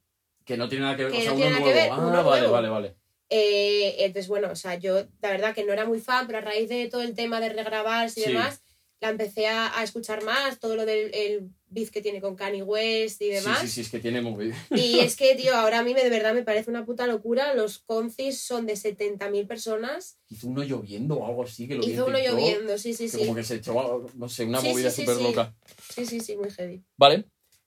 Que 0.46 0.58
no 0.58 0.68
tiene 0.70 0.84
nada 0.86 0.98
que 0.98 1.04
ver, 1.04 1.12
Que 1.14 1.20
o 1.20 1.22
sea, 1.22 1.32
no 1.32 1.38
uno 1.38 1.46
nada 1.46 1.60
nuevo. 1.60 1.74
que 1.74 1.80
ver, 1.82 1.90
ah, 1.92 1.98
uno 1.98 2.24
vale, 2.24 2.40
nuevo. 2.42 2.54
vale, 2.54 2.70
vale. 2.70 2.96
Eh, 3.30 3.96
entonces, 4.00 4.28
bueno, 4.28 4.52
o 4.52 4.56
sea, 4.56 4.76
yo 4.76 5.06
la 5.22 5.32
verdad 5.32 5.56
que 5.56 5.64
no 5.64 5.74
era 5.74 5.86
muy 5.86 6.00
fan, 6.00 6.28
pero 6.28 6.40
a 6.40 6.42
raíz 6.42 6.70
de 6.70 6.88
todo 6.90 7.02
el 7.02 7.16
tema 7.16 7.40
de 7.40 7.50
regrabarse 7.50 8.20
y 8.20 8.24
Sí. 8.24 8.30
demás, 8.32 8.62
la 9.00 9.10
empecé 9.10 9.48
a, 9.48 9.78
a 9.78 9.84
escuchar 9.84 10.24
más, 10.24 10.60
todo 10.60 10.76
lo 10.76 10.86
del 10.86 11.14
el 11.14 11.50
beef 11.68 11.90
que 11.90 12.02
tiene 12.02 12.22
con 12.22 12.36
Kanye 12.36 12.62
West 12.64 13.22
y 13.22 13.26
Sí, 13.26 13.32
demás. 13.32 13.60
sí, 13.62 13.68
sí, 13.68 13.82
es 13.82 13.90
que 13.90 14.00
tiene 14.00 14.22
movida. 14.22 14.56
Y 14.70 15.00
es 15.00 15.16
que, 15.18 15.36
tío, 15.36 15.56
ahora 15.56 15.80
a 15.80 15.84
mí 15.84 15.94
me, 15.94 16.04
de 16.04 16.10
verdad 16.10 16.34
me 16.34 16.44
parece 16.44 16.70
una 16.70 16.86
puta 16.86 17.06
locura. 17.08 17.54
Los 17.56 17.80
concis 17.80 18.40
son 18.42 18.66
de 18.66 18.76
70.000 18.76 19.48
personas. 19.48 20.20
Hizo 20.30 20.48
uno 20.48 20.64
lloviendo 20.64 21.16
o 21.16 21.26
algo 21.28 21.44
así, 21.44 21.68
que 21.68 21.76
lo 21.76 21.84
Hizo 21.86 22.06
uno 22.06 22.18
TikTok, 22.18 22.38
lloviendo, 22.40 22.78
sí, 22.78 22.94
sí, 22.94 23.06
Que 23.06 23.10
sí. 23.10 23.18
como 23.18 23.36
que 23.36 23.44
se 23.44 23.56
echó, 23.56 24.06
no 24.16 24.30
sé, 24.30 24.46
una 24.46 24.62
Sí, 24.62 24.68
movida 24.70 24.90
sí, 24.92 24.96
sí, 24.98 25.02
súper 25.02 25.18
sí. 25.18 25.24
loca. 25.24 25.56
Sí, 25.96 26.06
sí, 26.06 26.20
sí, 26.20 26.38
muy 26.38 26.52
heavy. 26.52 26.84
Vale. 26.96 27.26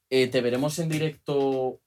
Eh, 0.09 0.29
te 0.29 0.41
veremos 0.41 0.79
en 0.79 0.89
directo 0.89 1.81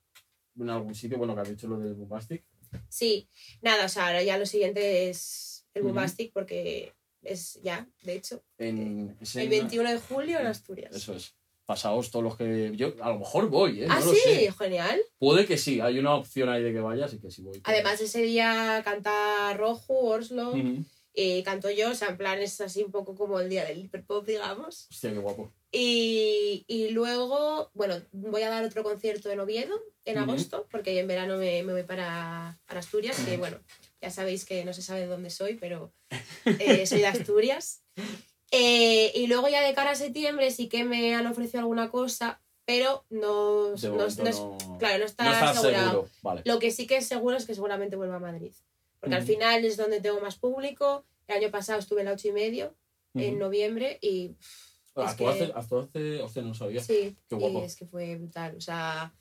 en 0.63 0.69
algún 0.69 0.95
sitio, 0.95 1.17
bueno, 1.17 1.35
que 1.35 1.41
has 1.41 1.49
dicho 1.49 1.67
lo 1.67 1.77
del 1.79 1.93
Bombastic. 1.95 2.43
Sí, 2.87 3.27
nada, 3.61 3.85
o 3.85 3.89
sea, 3.89 4.07
ahora 4.07 4.21
ya 4.23 4.37
lo 4.37 4.45
siguiente 4.45 5.09
es 5.09 5.65
el. 5.73 5.83
Bombastic, 5.83 6.31
porque 6.33 6.93
es 7.23 7.59
ya, 7.63 7.87
de 8.03 8.13
hecho, 8.13 8.43
En, 8.57 8.77
en- 8.77 9.17
el 9.41 9.49
21 9.49 9.91
de 9.91 9.99
julio 9.99 10.39
en 10.39 10.47
Asturias. 10.47 10.95
Eso 10.95 11.13
es. 11.15 11.35
Pasaos 11.65 12.09
todos 12.09 12.23
los 12.25 12.35
que. 12.37 12.71
Yo 12.75 12.93
a 13.01 13.09
lo 13.09 13.19
mejor 13.19 13.47
voy, 13.49 13.83
¿eh? 13.83 13.87
ah, 13.89 13.99
no 13.99 14.05
lo 14.07 14.13
sí, 14.13 14.19
sé. 14.23 14.51
genial. 14.53 14.99
Puede 15.19 15.45
que 15.45 15.57
sí, 15.57 15.79
hay 15.81 15.99
una 15.99 16.15
opción 16.15 16.49
ahí 16.49 16.63
de 16.63 16.73
que 16.73 16.79
vayas 16.79 17.13
y 17.13 17.19
que 17.19 17.29
sí 17.29 17.41
voy. 17.43 17.59
pero- 17.59 17.75
Además, 17.75 18.01
ese 18.01 18.21
día 18.23 18.81
canta 18.83 19.53
Rojo, 19.55 19.93
Orslo, 19.99 20.49
Ujú. 20.51 20.83
Y 21.21 21.43
canto 21.43 21.69
yo, 21.69 21.91
o 21.91 21.95
sea, 21.95 22.09
en 22.09 22.17
plan 22.17 22.39
es 22.39 22.59
así 22.61 22.83
un 22.83 22.91
poco 22.91 23.15
como 23.15 23.39
el 23.39 23.49
día 23.49 23.65
del 23.65 23.79
hiperpop, 23.79 24.25
digamos. 24.25 24.87
Hostia, 24.91 25.11
qué 25.11 25.17
guapo. 25.19 25.51
Y, 25.71 26.63
y 26.67 26.89
luego, 26.89 27.69
bueno, 27.73 28.01
voy 28.11 28.41
a 28.43 28.49
dar 28.49 28.63
otro 28.63 28.83
concierto 28.83 29.29
en 29.29 29.39
Oviedo 29.39 29.75
en 30.05 30.17
agosto, 30.17 30.67
porque 30.71 30.99
en 30.99 31.07
verano 31.07 31.37
me, 31.37 31.61
me 31.63 31.73
voy 31.73 31.83
para, 31.83 32.57
para 32.65 32.79
Asturias, 32.79 33.17
que 33.25 33.37
bueno, 33.37 33.59
ya 34.01 34.09
sabéis 34.09 34.45
que 34.45 34.65
no 34.65 34.73
se 34.73 34.81
sabe 34.81 35.01
de 35.01 35.07
dónde 35.07 35.29
soy, 35.29 35.55
pero 35.55 35.93
eh, 36.59 36.85
soy 36.87 36.99
de 36.99 37.07
Asturias. 37.07 37.83
Eh, 38.51 39.11
y 39.13 39.27
luego 39.27 39.47
ya 39.47 39.61
de 39.61 39.73
cara 39.75 39.91
a 39.91 39.95
septiembre 39.95 40.49
sí 40.51 40.67
que 40.69 40.83
me 40.83 41.13
han 41.13 41.27
ofrecido 41.27 41.59
alguna 41.59 41.89
cosa, 41.91 42.41
pero 42.65 43.05
no, 43.09 43.75
es- 43.75 43.83
no, 44.39 44.57
claro, 44.79 44.97
no 44.99 45.05
está 45.05 45.23
asegurado. 45.51 46.09
Vale. 46.23 46.41
Lo 46.45 46.57
que 46.59 46.71
sí 46.71 46.87
que 46.87 46.97
es 46.97 47.05
seguro 47.05 47.37
es 47.37 47.45
que 47.45 47.53
seguramente 47.53 47.95
vuelva 47.95 48.15
a 48.15 48.19
Madrid, 48.19 48.53
porque 48.99 49.15
al 49.15 49.23
Ujú. 49.23 49.31
final 49.33 49.65
es 49.65 49.77
donde 49.77 50.01
tengo 50.01 50.19
más 50.21 50.37
público. 50.37 51.05
El 51.27 51.37
año 51.37 51.51
pasado 51.51 51.79
estuve 51.79 52.01
en 52.01 52.05
la 52.07 52.13
8 52.13 52.27
y 52.29 52.31
medio, 52.31 52.75
en 53.13 53.37
noviembre, 53.39 53.97
y 54.01 54.35
es 54.95 55.13
que- 55.15 55.25
actuaste, 55.53 56.21
hostia, 56.21 56.41
no 56.41 56.53
sabía. 56.53 56.81
Sí, 56.81 57.15
Qué 57.29 57.35
y 57.35 57.39
guapo. 57.39 57.63
es 57.63 57.75
que 57.75 57.85
fue 57.85 58.15
brutal. 58.17 58.55
O 58.57 58.61
sea, 58.61 59.13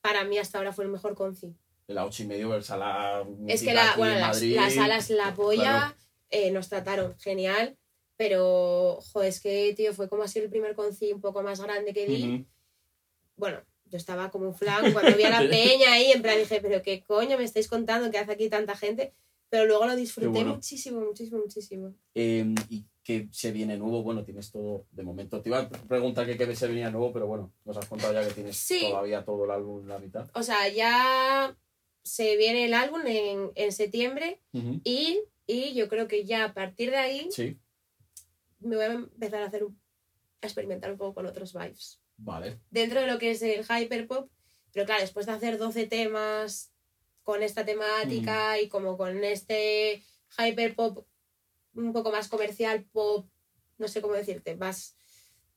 para 0.00 0.24
mí 0.24 0.38
hasta 0.38 0.58
ahora 0.58 0.72
fue 0.72 0.84
el 0.84 0.90
mejor 0.90 1.14
conci. 1.14 1.54
La 1.88 2.06
ocho 2.06 2.22
y 2.22 2.26
medio, 2.26 2.54
el 2.54 2.64
sala. 2.64 3.24
Es 3.48 3.62
que 3.62 3.74
la, 3.74 3.94
bueno, 3.96 4.14
en 4.14 4.20
las, 4.20 4.36
Madrid. 4.36 4.56
las 4.56 4.74
salas 4.74 5.10
La 5.10 5.34
Polla 5.34 5.62
Claro. 5.62 5.94
eh, 6.30 6.50
nos 6.50 6.68
trataron 6.68 7.18
genial, 7.18 7.76
pero, 8.16 8.98
joder, 9.12 9.28
es 9.28 9.40
que, 9.40 9.74
tío, 9.76 9.92
fue 9.92 10.08
como 10.08 10.26
sido 10.28 10.44
el 10.46 10.50
primer 10.50 10.74
conci 10.74 11.12
un 11.12 11.20
poco 11.20 11.42
más 11.42 11.60
grande 11.60 11.92
que 11.92 12.06
di. 12.06 12.46
Bueno, 13.36 13.60
yo 13.92 13.96
estaba 13.98 14.30
como 14.30 14.48
un 14.48 14.54
flan 14.54 14.92
cuando 14.92 15.16
vi 15.16 15.22
a 15.22 15.30
la 15.30 15.38
peña 15.50 15.92
ahí, 15.92 16.10
en 16.10 16.22
plan 16.22 16.36
dije, 16.38 16.60
pero 16.60 16.82
qué 16.82 17.04
coño 17.04 17.38
me 17.38 17.44
estáis 17.44 17.68
contando 17.68 18.10
que 18.10 18.18
hace 18.18 18.32
aquí 18.32 18.48
tanta 18.48 18.74
gente. 18.76 19.12
Pero 19.50 19.66
luego 19.66 19.84
lo 19.86 19.94
disfruté 19.94 20.28
bueno. 20.30 20.54
muchísimo, 20.54 21.00
muchísimo, 21.02 21.38
muchísimo. 21.40 21.94
Eh, 22.14 22.54
¿Y 22.70 22.86
qué 23.04 23.28
se 23.32 23.52
viene 23.52 23.76
nuevo? 23.76 24.02
Bueno, 24.02 24.24
tienes 24.24 24.50
todo 24.50 24.86
de 24.92 25.02
momento. 25.02 25.42
Te 25.42 25.50
iba 25.50 25.58
a 25.58 25.68
preguntar 25.68 26.24
que 26.24 26.38
qué 26.38 26.56
se 26.56 26.66
venía 26.68 26.90
nuevo, 26.90 27.12
pero 27.12 27.26
bueno, 27.26 27.52
nos 27.66 27.76
has 27.76 27.84
contado 27.86 28.14
ya 28.14 28.26
que 28.26 28.32
tienes 28.32 28.56
Sí. 28.56 28.80
todavía 28.88 29.26
todo 29.26 29.44
el 29.44 29.50
álbum 29.50 29.82
en 29.82 29.88
la 29.88 29.98
mitad. 29.98 30.26
O 30.32 30.42
sea, 30.42 30.66
ya 30.70 31.54
se 32.02 32.36
viene 32.38 32.64
el 32.64 32.72
álbum 32.72 33.02
en, 33.06 33.50
en 33.54 33.72
septiembre 33.72 34.40
y, 34.84 35.20
y 35.46 35.74
yo 35.74 35.86
creo 35.88 36.08
que 36.08 36.24
ya 36.24 36.44
a 36.46 36.54
partir 36.54 36.90
de 36.90 36.96
ahí 36.96 37.28
Sí, 37.30 37.58
me 38.60 38.76
voy 38.76 38.84
a 38.86 38.92
empezar 38.92 39.42
a 39.42 39.46
hacer 39.48 39.64
un- 39.64 39.78
a 40.40 40.46
experimentar 40.46 40.90
un 40.90 40.96
poco 40.98 41.14
con 41.14 41.26
otros 41.26 41.52
vibes. 41.52 42.00
Vale. 42.24 42.60
Dentro 42.70 43.00
de 43.00 43.06
lo 43.06 43.18
que 43.18 43.32
es 43.32 43.42
el 43.42 43.64
hyperpop, 43.64 44.30
pero 44.72 44.86
claro, 44.86 45.02
después 45.02 45.26
de 45.26 45.32
hacer 45.32 45.58
12 45.58 45.86
temas 45.86 46.72
con 47.22 47.42
esta 47.42 47.64
temática 47.64 48.60
y 48.60 48.68
como 48.68 48.96
con 48.96 49.22
este 49.24 50.02
hyperpop 50.38 51.06
un 51.74 51.92
poco 51.92 52.10
más 52.10 52.28
comercial, 52.28 52.84
pop, 52.92 53.28
no 53.78 53.88
sé 53.88 54.00
cómo 54.02 54.14
decirte, 54.14 54.56
más 54.56 54.96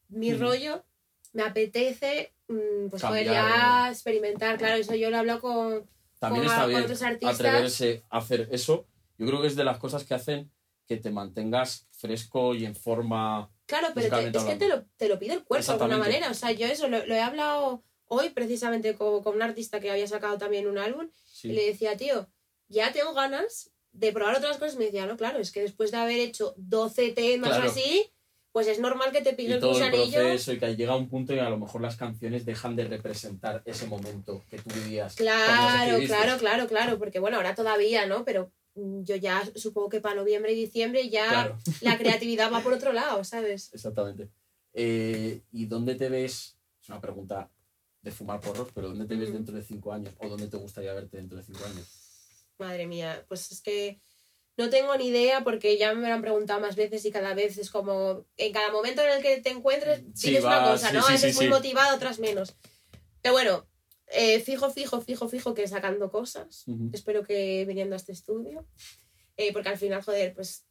mi 0.08 0.32
Ujú. 0.34 0.44
rollo, 0.44 0.86
me 1.34 1.44
apetece 1.44 2.34
mm, 2.48 2.90
pues 2.90 3.02
poder 3.04 3.26
ya 3.26 3.90
experimentar, 3.90 4.58
claro, 4.58 4.76
eso 4.76 4.96
yo 4.96 5.10
lo 5.10 5.18
hablo 5.18 5.40
con, 5.42 5.90
También 6.20 6.46
con, 6.46 6.52
está 6.52 6.62
con 6.62 6.70
bien 6.70 6.84
otros 6.84 7.02
artistas. 7.02 7.36
atreverse 7.40 8.04
a 8.10 8.18
hacer 8.20 8.48
eso. 8.52 8.88
Yo 9.18 9.28
creo 9.28 9.42
que 9.42 9.48
es 9.48 9.56
de 9.56 9.64
las 9.64 9.78
cosas 9.78 10.04
que 10.04 10.14
hacen 10.14 10.52
que 10.88 10.98
te 10.98 11.10
mantengas 11.12 11.88
fresco 11.92 12.54
y 12.54 12.66
en 12.66 12.76
forma. 12.76 13.52
Claro, 13.66 13.88
pero 13.96 14.10
te- 14.16 14.38
es 14.38 14.44
que 14.44 14.56
te 14.56 14.68
lo, 14.68 14.84
te 14.98 15.08
lo 15.10 15.18
pide 15.20 15.34
el 15.34 15.44
cuerpo 15.44 15.66
de 15.66 15.74
alguna 15.74 15.98
manera. 15.98 16.30
O 16.30 16.34
sea, 16.34 16.52
yo 16.52 16.68
eso 16.68 16.88
lo, 16.88 17.06
lo 17.06 17.16
he 17.16 17.22
hablado 17.22 17.84
hoy 18.08 18.30
precisamente 18.30 18.94
con, 18.96 19.24
con 19.24 19.36
un 19.36 19.42
artista 19.42 19.80
que 19.80 19.90
había 19.92 20.08
sacado 20.08 20.38
también 20.38 20.68
un 20.68 20.78
álbum 20.78 21.10
Sí. 21.26 21.50
y 21.50 21.54
le 21.54 21.66
decía, 21.66 21.98
tío, 21.98 22.28
ya 22.70 22.92
tengo 22.94 23.14
ganas 23.14 23.72
de 23.92 24.12
probar 24.12 24.36
otras 24.38 24.58
cosas. 24.58 24.76
Me 24.78 24.86
decía, 24.86 25.06
no, 25.06 25.18
claro, 25.18 25.40
es 25.40 25.52
que 25.52 25.62
después 25.62 25.92
de 25.92 25.98
haber 25.98 26.20
hecho 26.20 26.54
12 26.58 27.12
temas 27.12 27.50
Claro. 27.52 27.70
así, 27.72 28.12
pues 28.52 28.68
es 28.68 28.80
normal 28.80 29.12
que 29.12 29.22
te 29.22 29.32
y 29.32 29.36
pique 29.36 29.54
el 29.54 29.60
todo 29.60 29.78
el 29.84 29.90
proceso 29.92 30.54
y 30.54 30.60
que 30.60 30.76
llega 30.78 30.96
un 30.96 31.10
punto 31.10 31.34
y 31.34 31.40
a 31.40 31.50
lo 31.50 31.58
mejor 31.58 31.82
las 31.82 31.98
canciones 31.98 32.46
dejan 32.46 32.76
de 32.78 32.86
representar 32.86 33.62
ese 33.66 33.86
momento 33.88 34.46
que 34.50 34.58
tú 34.60 34.70
vivías. 34.76 35.16
Claro, 35.16 35.98
claro, 36.06 36.38
claro, 36.38 36.68
claro, 36.68 36.98
porque 37.00 37.20
bueno, 37.20 37.36
ahora 37.38 37.54
todavía, 37.56 38.06
¿no? 38.06 38.24
Pero 38.24 38.52
yo 38.76 39.16
ya 39.16 39.44
supongo 39.56 39.90
que 39.90 40.02
para 40.02 40.16
noviembre 40.16 40.52
y 40.54 40.56
diciembre 40.56 41.10
ya 41.10 41.28
Claro, 41.30 41.58
la 41.82 41.98
creatividad 41.98 42.52
va 42.52 42.62
por 42.62 42.74
otro 42.74 42.92
lado, 42.94 43.24
¿sabes? 43.24 43.72
exactamente. 43.74 44.30
Eh, 44.74 45.42
¿Y 45.52 45.66
dónde 45.66 45.96
te 45.96 46.10
ves? 46.10 46.58
Es 46.82 46.90
una 46.90 47.00
pregunta 47.02 47.50
de 48.02 48.12
fumar 48.12 48.40
porros, 48.42 48.68
pero 48.74 48.90
¿dónde 48.90 49.06
te 49.06 49.16
ves 49.16 49.32
dentro 49.34 49.56
de 49.56 49.64
cinco 49.64 49.94
años? 49.94 50.14
¿O 50.20 50.28
dónde 50.28 50.48
te 50.48 50.58
gustaría 50.58 50.94
verte 50.94 51.18
dentro 51.18 51.38
de 51.38 51.44
cinco 51.44 51.64
años? 51.66 51.88
Madre 52.60 52.86
mía, 52.86 53.26
pues 53.28 53.52
es 53.52 53.62
que 53.62 54.00
no 54.58 54.70
tengo 54.70 54.96
ni 54.98 55.08
idea 55.08 55.44
porque 55.44 55.78
ya 55.78 55.94
me 55.94 56.08
lo 56.08 56.14
han 56.14 56.22
preguntado 56.22 56.60
más 56.62 56.76
veces 56.76 57.04
y 57.06 57.12
cada 57.12 57.34
vez 57.34 57.58
es 57.58 57.70
como 57.70 58.26
en 58.38 58.54
cada 58.54 58.72
momento 58.72 59.02
en 59.02 59.10
el 59.12 59.22
que 59.22 59.42
te 59.42 59.50
encuentres 59.50 60.04
Sí, 60.14 60.34
va, 60.40 60.60
una 60.60 60.72
cosa, 60.72 60.90
sí, 60.90 60.96
¿no? 60.96 61.02
sí, 61.02 61.08
a 61.10 61.12
veces 61.14 61.36
muy 61.36 61.48
motivado, 61.50 61.96
otras 61.96 62.20
menos. 62.20 62.56
Pero 63.22 63.34
bueno, 63.34 63.66
eh, 64.08 64.40
fijo, 64.40 64.70
fijo, 64.72 65.02
fijo, 65.02 65.28
fijo 65.30 65.54
que 65.54 65.68
sacando 65.68 66.10
cosas. 66.12 66.66
Espero 66.94 67.24
que 67.24 67.66
viniendo 67.66 67.96
a 67.96 67.98
este 67.98 68.12
estudio. 68.12 68.66
Eh, 69.38 69.52
porque 69.52 69.70
al 69.70 69.78
final, 69.78 70.02
joder, 70.04 70.34
pues 70.34 70.66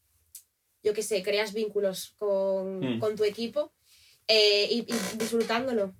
yo 0.82 0.92
qué 0.94 1.02
sé, 1.02 1.22
creas 1.22 1.52
vínculos 1.52 2.14
con, 2.18 2.80
Mm. 2.80 2.98
con 3.00 3.16
tu 3.16 3.24
equipo 3.24 3.72
eh, 4.28 4.68
y, 4.70 4.78
y 4.80 5.16
disfrutándolo, 5.18 5.94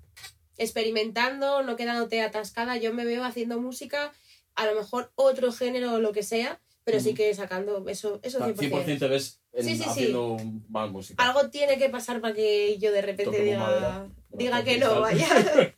experimentando, 0.56 1.62
no 1.62 1.76
quedándote 1.76 2.20
atascada. 2.22 2.76
Yo 2.76 2.92
me 2.94 3.04
veo 3.04 3.24
haciendo 3.24 3.60
música, 3.60 4.12
a 4.54 4.66
lo 4.66 4.74
mejor 4.74 5.12
otro 5.14 5.52
género 5.52 5.94
o 5.94 6.00
lo 6.00 6.12
que 6.12 6.22
sea, 6.22 6.60
pero 6.84 7.00
sí 7.00 7.14
que 7.14 7.34
sacando 7.34 7.86
eso, 7.88 8.20
eso 8.22 8.38
100%. 8.40 8.56
100% 8.56 8.98
te 8.98 9.08
ves 9.08 9.40
en- 9.52 9.64
Sí, 9.64 9.70
sí, 9.76 9.82
sí. 9.84 9.88
haciendo 9.88 10.36
más 10.68 10.90
música. 10.90 11.22
Algo 11.24 11.48
tiene 11.50 11.78
que 11.78 11.88
pasar 11.88 12.20
para 12.20 12.34
que 12.34 12.76
yo 12.78 12.92
de 12.92 13.02
repente 13.02 13.42
diga, 13.42 13.58
madera. 13.58 14.08
diga 14.30 14.64
que 14.64 14.78
no, 14.78 15.00
vaya. 15.00 15.26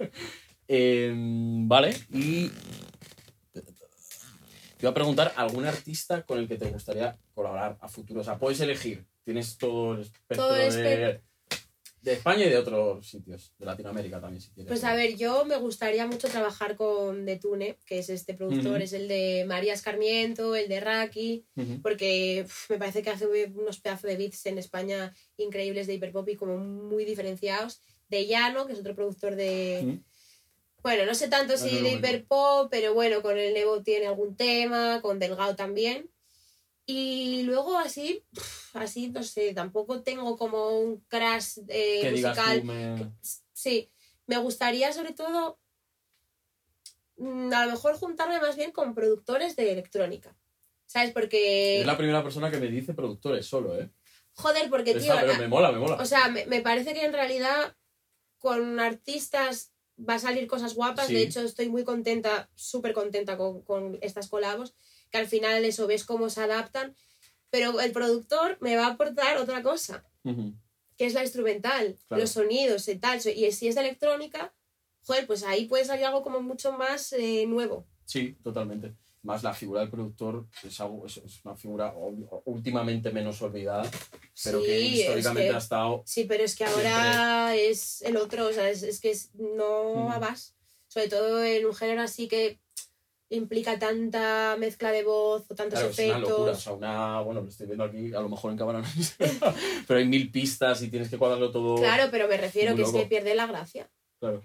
Eh, 0.69 1.13
vale, 1.15 1.97
y 2.13 2.49
te 3.53 4.83
iba 4.83 4.91
a 4.91 4.95
preguntar 4.95 5.33
algún 5.37 5.65
artista 5.65 6.23
con 6.23 6.39
el 6.39 6.49
que 6.49 6.57
te 6.57 6.71
gustaría 6.71 7.17
colaborar 7.35 7.79
a 7.81 7.89
futuro. 7.89 8.21
O 8.21 8.25
sea, 8.25 8.39
puedes 8.39 8.61
elegir, 8.61 9.07
tienes 9.25 9.57
todo 9.57 9.95
el 9.95 10.03
espectro 10.03 10.49
Todo 10.49 10.57
el 10.57 10.75
de, 10.75 11.21
de 12.03 12.13
España 12.13 12.45
y 12.45 12.51
de 12.51 12.59
otros 12.59 13.09
sitios, 13.09 13.53
de 13.59 13.67
Latinoamérica 13.67 14.21
también, 14.21 14.41
si 14.43 14.51
quieres. 14.51 14.69
Pues 14.69 14.85
a 14.85 14.95
ver, 14.95 15.17
yo 15.17 15.45
me 15.45 15.57
gustaría 15.57 16.07
mucho 16.07 16.29
trabajar 16.29 16.77
con 16.77 17.25
Detune, 17.25 17.79
que 17.87 17.99
es 17.99 18.11
este 18.11 18.35
productor, 18.35 18.83
es 18.83 18.93
el 18.93 19.09
de 19.09 19.45
María 19.49 19.73
Escarmiento, 19.73 20.55
el 20.55 20.69
de 20.69 20.81
Raki, 20.81 21.47
porque 21.83 22.43
uf, 22.45 22.71
me 22.71 22.79
parece 22.79 23.03
que 23.03 23.11
hace 23.11 23.27
unos 23.27 23.81
pedazos 23.81 24.11
de 24.11 24.17
beats 24.17 24.47
en 24.47 24.59
España 24.59 25.13
increíbles 25.37 25.87
de 25.87 25.95
hiperpop 25.95 26.29
y 26.29 26.37
como 26.37 26.59
muy 26.59 27.05
diferenciados. 27.05 27.81
De 28.09 28.27
Llano, 28.27 28.67
que 28.67 28.75
es 28.75 28.79
otro 28.79 28.95
productor 28.95 29.35
de... 29.35 30.01
Bueno, 30.87 31.05
no 31.05 31.17
sé 31.17 31.27
tanto 31.27 31.59
si 31.59 31.81
de 31.81 31.95
hiperpop, 31.95 32.71
pero 32.71 32.95
bueno, 32.95 33.21
con 33.21 33.37
el 33.37 33.53
Nebo 33.55 33.83
tiene 33.83 34.07
algún 34.07 34.37
tema, 34.37 35.01
con 35.03 35.19
Delgado 35.19 35.57
también. 35.57 36.09
Y 36.87 37.43
luego 37.43 37.77
así, 37.77 38.23
así, 38.73 39.09
no 39.09 39.25
sé, 39.25 39.53
tampoco 39.53 40.05
tengo 40.05 40.37
como 40.39 40.79
un 40.79 41.01
crash 41.09 41.59
eh, 41.67 41.99
que 42.03 42.13
digas 42.13 42.37
musical. 42.37 42.61
tú, 42.61 42.67
me... 42.69 43.13
Sí, 43.53 43.91
me 44.29 44.39
gustaría 44.39 44.93
sobre 44.93 45.13
todo 45.13 45.59
mm, 47.17 47.53
a 47.53 47.67
lo 47.67 47.73
mejor 47.73 47.97
juntarme 47.97 48.39
más 48.39 48.55
bien 48.55 48.71
con 48.71 48.95
productores 48.95 49.57
de 49.57 49.73
electrónica. 49.73 50.37
¿Sabes? 50.87 51.11
Porque... 51.11 51.81
Es 51.81 51.87
la 51.87 51.97
primera 51.97 52.23
persona 52.23 52.49
que 52.49 52.61
me 52.61 52.69
dice 52.69 52.95
productores 52.95 53.45
solo, 53.45 53.77
¿eh? 53.77 53.91
Joder, 54.35 54.71
porque 54.71 54.95
tío... 54.95 55.15
Esa, 55.15 55.23
pero 55.23 55.35
me 55.35 55.49
mola, 55.49 55.73
me 55.73 55.81
mola. 55.81 55.97
O 55.97 56.05
sea, 56.05 56.29
me, 56.29 56.47
me 56.47 56.61
parece 56.61 56.95
que 56.95 57.05
en 57.05 57.13
realidad 57.13 57.75
con 58.39 58.79
artistas 58.79 59.73
va 59.99 60.15
a 60.15 60.19
salir 60.19 60.47
cosas 60.47 60.75
guapas. 60.75 61.07
Sí. 61.07 61.15
De 61.15 61.23
hecho, 61.23 61.41
estoy 61.41 61.69
muy 61.69 61.85
contenta, 61.85 62.49
súper 62.55 62.93
contenta 62.93 63.37
con, 63.37 63.63
con 63.63 63.99
estas 64.03 64.29
colabos, 64.29 64.75
que 65.11 65.19
al 65.19 65.27
final 65.27 65.65
eso 65.65 65.87
ves 65.87 66.05
cómo 66.05 66.29
se 66.31 66.43
adaptan. 66.43 66.95
Pero 67.51 67.81
el 67.81 67.93
productor 67.93 68.59
me 68.61 68.77
va 68.77 68.87
a 68.87 68.91
aportar 68.93 69.37
otra 69.39 69.63
cosa, 69.63 70.05
Ujú. 70.25 70.53
que 70.99 71.07
es 71.07 71.15
la 71.15 71.23
instrumental, 71.23 71.97
Claro. 72.09 72.21
los 72.23 72.31
sonidos 72.31 72.89
y 72.89 72.97
tal. 72.97 73.21
Y 73.27 73.53
si 73.53 73.69
es 73.69 73.75
de 73.77 73.81
electrónica, 73.83 74.53
joder, 75.05 75.27
pues 75.27 75.45
ahí 75.45 75.67
puede 75.67 75.85
salir 75.85 76.05
algo 76.05 76.23
como 76.23 76.43
mucho 76.43 76.73
más 76.73 77.13
eh, 77.13 77.47
nuevo. 77.47 77.87
Sí, 78.05 78.37
totalmente. 78.43 78.95
Más 79.27 79.43
la 79.43 79.53
figura 79.53 79.81
del 79.81 79.91
productor 79.91 80.47
es, 80.63 80.81
algo, 80.81 81.05
es, 81.07 81.17
es 81.19 81.45
una 81.45 81.55
figura 81.57 81.95
ul- 81.95 82.29
últimamente 82.45 83.11
menos 83.11 83.43
olvidada, 83.43 83.83
pero 84.45 84.61
que 84.63 84.79
Sí, 84.79 84.87
es 84.95 84.99
históricamente 85.01 85.49
que- 85.51 85.55
ha 85.55 85.59
estado 85.59 86.03
Sí, 86.07 86.25
pero 86.25 86.45
es 86.45 86.55
que 86.57 86.65
ahora 86.65 87.55
es 87.57 88.03
el 88.03 88.17
otro, 88.17 88.47
o 88.47 88.53
sea, 88.53 88.71
es, 88.71 88.83
es 88.85 89.01
que 89.01 89.11
es- 89.11 89.35
no 89.35 89.95
Mm. 89.95 90.09
va 90.11 90.19
más. 90.21 90.55
Sobre 90.89 91.09
todo 91.09 91.43
en 91.45 91.67
un 91.67 91.75
género 91.75 92.03
así 92.03 92.29
que 92.29 92.59
implica 93.29 93.77
tanta 93.79 94.57
mezcla 94.57 94.93
de 94.93 95.03
voz 95.03 95.45
o 95.51 95.55
tantos 95.57 95.81
Claro, 95.81 95.93
es 95.93 95.99
una 95.99 96.19
locura. 96.21 96.37
O 96.39 96.45
efectos. 96.45 96.63
sea, 96.63 96.73
una. 96.75 97.21
Bueno, 97.23 97.41
lo 97.41 97.49
estoy 97.49 97.67
viendo 97.67 97.83
aquí, 97.85 98.15
a 98.15 98.21
lo 98.21 98.29
mejor 98.29 98.53
en 98.53 98.57
cámara 98.59 98.81
no 98.81 98.87
Pero 99.89 99.99
hay 99.99 100.07
mil 100.07 100.31
pistas 100.31 100.81
y 100.83 100.89
tienes 100.89 101.11
que 101.11 101.19
cuadrarlo 101.19 101.51
todo. 101.51 101.75
Claro, 101.77 102.05
pero 102.13 102.29
me 102.29 102.37
refiero 102.37 102.77
que 102.77 102.83
es 102.83 102.89
loco. 102.89 103.01
que 103.01 103.07
pierde 103.07 103.35
la 103.35 103.47
gracia. 103.47 103.91
Claro. 104.21 104.43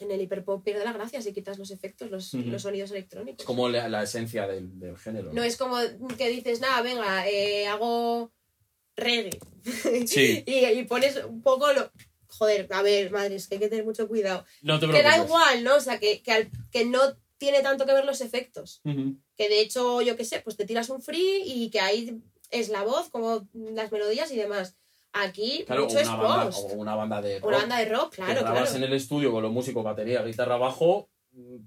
En 0.00 0.10
el 0.12 0.20
hiperpop 0.20 0.62
pierde 0.64 0.84
la 0.84 0.92
gracia 0.92 1.20
si 1.22 1.32
quitas 1.32 1.58
los 1.58 1.70
efectos, 1.72 2.08
los, 2.10 2.32
los 2.34 2.62
sonidos 2.62 2.90
electrónicos. 2.92 3.40
Es 3.40 3.46
como 3.46 3.68
la, 3.68 3.88
la 3.88 4.04
esencia 4.04 4.46
del, 4.46 4.78
del 4.78 4.96
género. 4.96 5.32
No 5.32 5.42
es 5.42 5.56
como 5.56 5.76
que 6.16 6.28
dices, 6.28 6.60
nada, 6.60 6.82
venga, 6.82 7.28
eh, 7.28 7.66
hago 7.66 8.32
reggae. 8.96 9.38
Sí. 10.06 10.42
y, 10.46 10.64
y 10.66 10.82
pones 10.84 11.16
un 11.24 11.42
poco 11.42 11.72
lo. 11.72 11.90
Joder, 12.28 12.68
a 12.70 12.82
ver, 12.82 13.10
madre, 13.10 13.34
es 13.36 13.48
que 13.48 13.54
hay 13.56 13.60
que 13.60 13.68
tener 13.68 13.84
mucho 13.84 14.06
cuidado. 14.06 14.44
No 14.62 14.78
te 14.78 14.86
Que 14.86 15.02
da 15.02 15.16
igual, 15.24 15.64
¿no? 15.64 15.76
O 15.76 15.80
sea, 15.80 15.98
que, 15.98 16.22
que, 16.22 16.30
al- 16.30 16.50
que 16.70 16.84
no 16.84 17.00
tiene 17.38 17.62
tanto 17.62 17.84
que 17.86 17.92
ver 17.94 18.04
los 18.04 18.20
efectos. 18.20 18.80
Que 18.84 19.48
de 19.48 19.60
hecho, 19.60 20.00
yo 20.02 20.16
qué 20.16 20.24
sé, 20.24 20.40
pues 20.40 20.56
te 20.56 20.64
tiras 20.66 20.90
un 20.90 21.00
free 21.02 21.42
y 21.44 21.70
que 21.70 21.80
ahí 21.80 22.20
es 22.50 22.68
la 22.68 22.82
voz, 22.82 23.08
como 23.10 23.48
las 23.54 23.90
melodías 23.90 24.30
y 24.30 24.36
demás. 24.36 24.76
Aquí 25.12 25.64
Claro, 25.66 25.84
mucho 25.84 25.98
es 25.98 26.08
banda, 26.08 26.44
post. 26.44 26.70
o 26.70 26.74
una 26.74 26.94
banda 26.94 27.22
de 27.22 27.38
rock. 27.40 27.48
Una 27.48 27.58
banda 27.58 27.78
de 27.78 27.84
rock, 27.86 28.10
que 28.10 28.22
claro, 28.22 28.40
grabas 28.40 28.70
claro. 28.70 28.76
en 28.76 28.84
el 28.84 28.92
estudio 28.92 29.32
con 29.32 29.42
los 29.42 29.52
músicos, 29.52 29.82
batería, 29.82 30.22
guitarra, 30.22 30.56
bajo, 30.56 31.08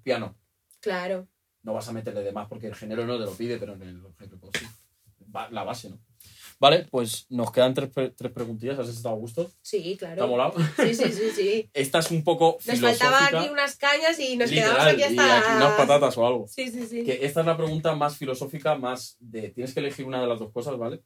piano. 0.04 0.36
Claro. 0.80 1.28
No 1.64 1.74
vas 1.74 1.88
a 1.88 1.92
meterle 1.92 2.24
de 2.24 2.32
más 2.32 2.48
porque 2.48 2.68
el 2.68 2.76
género 2.76 3.06
no 3.06 3.18
te 3.18 3.26
lo 3.26 3.32
pide, 3.32 3.58
pero 3.58 3.74
en 3.74 3.82
el 3.84 4.06
objeto 4.06 4.38
pues 4.40 4.52
sí. 4.60 4.66
La 5.52 5.64
base, 5.64 5.90
¿no? 5.90 6.00
Vale, 6.60 6.86
pues 6.92 7.26
nos 7.30 7.52
quedan 7.52 7.74
tres, 7.74 7.90
tres 8.16 8.32
preguntillas. 8.32 8.78
¿Has 8.78 8.90
estado 8.90 9.16
a 9.16 9.18
gusto? 9.18 9.50
Sí, 9.64 9.96
¿Te 10.00 10.06
ha 10.06 10.14
claro. 10.14 10.28
molado? 10.28 10.54
Sí, 10.76 10.94
sí, 10.94 11.12
sí, 11.12 11.32
sí. 11.36 11.70
Esta 11.74 12.00
es 12.00 12.12
un 12.12 12.24
poco 12.24 12.60
Nos 12.68 12.80
faltaba 12.80 13.26
aquí 13.26 13.50
unas 13.50 13.76
cañas 13.78 14.20
y 14.20 14.38
nos 14.38 14.52
literal, 14.52 14.76
quedamos 14.76 14.94
aquí 14.94 15.16
y 15.16 15.18
hasta. 15.20 15.40
aquí 15.40 15.58
unas 15.58 15.74
patatas 15.78 16.18
o 16.20 16.28
algo. 16.28 16.48
Sí, 16.48 16.70
sí, 16.70 16.86
sí. 16.86 17.04
Que 17.04 17.26
esta 17.26 17.40
es 17.40 17.46
la 17.48 17.58
pregunta 17.58 17.96
más 17.96 18.16
filosófica, 18.18 18.76
más 18.76 19.18
de... 19.20 19.50
Tienes 19.50 19.74
que 19.74 19.80
elegir 19.80 20.06
una 20.06 20.22
de 20.22 20.28
las 20.28 20.38
dos 20.38 20.52
cosas, 20.52 20.78
¿vale? 20.78 21.02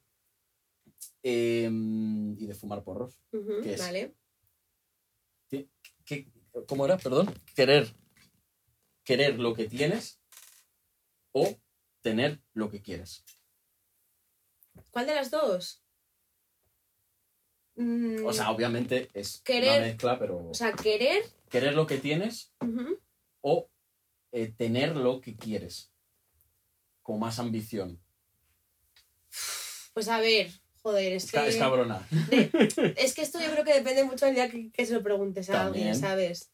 Eh, 1.23 1.69
y 1.71 2.45
de 2.47 2.53
fumar 2.55 2.83
porros. 2.83 3.19
¿qué 3.31 3.73
es? 3.73 3.79
Vale. 3.79 4.15
¿Qué- 5.49 6.31
¿Cómo 6.67 6.85
era? 6.85 6.97
Perdón. 6.97 7.33
Querer. 7.55 7.93
Querer 9.03 9.39
lo 9.39 9.53
que 9.53 9.65
tienes 9.67 10.19
o 11.31 11.57
tener 12.01 12.41
lo 12.53 12.69
que 12.69 12.81
quieres. 12.81 13.23
¿Cuál 14.91 15.07
de 15.07 15.15
las 15.15 15.31
dos? 15.31 15.83
Mm, 17.75 18.25
O 18.25 18.31
sea, 18.33 18.51
obviamente 18.51 19.09
es 19.13 19.41
Querer- 19.43 19.77
una 19.79 19.87
mezcla, 19.87 20.17
pero 20.19 20.47
o 20.49 20.53
sea, 20.53 20.71
querer. 20.73 21.23
querer 21.49 21.73
lo 21.73 21.85
que 21.87 21.97
tienes 21.97 22.53
o 23.41 23.69
eh, 24.31 24.51
tener 24.51 24.95
lo 24.95 25.19
que 25.21 25.35
quieres. 25.35 25.91
Con 27.01 27.19
más 27.19 27.37
ambición. 27.39 28.01
Pues 29.93 30.07
a 30.07 30.19
ver, 30.19 30.51
joder, 30.85 31.13
es 31.13 31.31
que. 31.31 31.47
es 31.47 31.57
cabrona. 31.57 32.07
Es 32.95 33.15
que 33.15 33.23
esto 33.23 33.39
yo 33.39 33.49
creo 33.51 33.65
que 33.65 33.73
depende 33.73 34.03
mucho 34.03 34.27
del 34.27 34.35
día 34.35 34.51
que, 34.51 34.71
que 34.71 34.85
se 34.85 34.93
lo 34.93 35.01
preguntes 35.01 35.49
a 35.49 35.65
alguien. 35.65 35.95
¿sabes? 35.95 36.51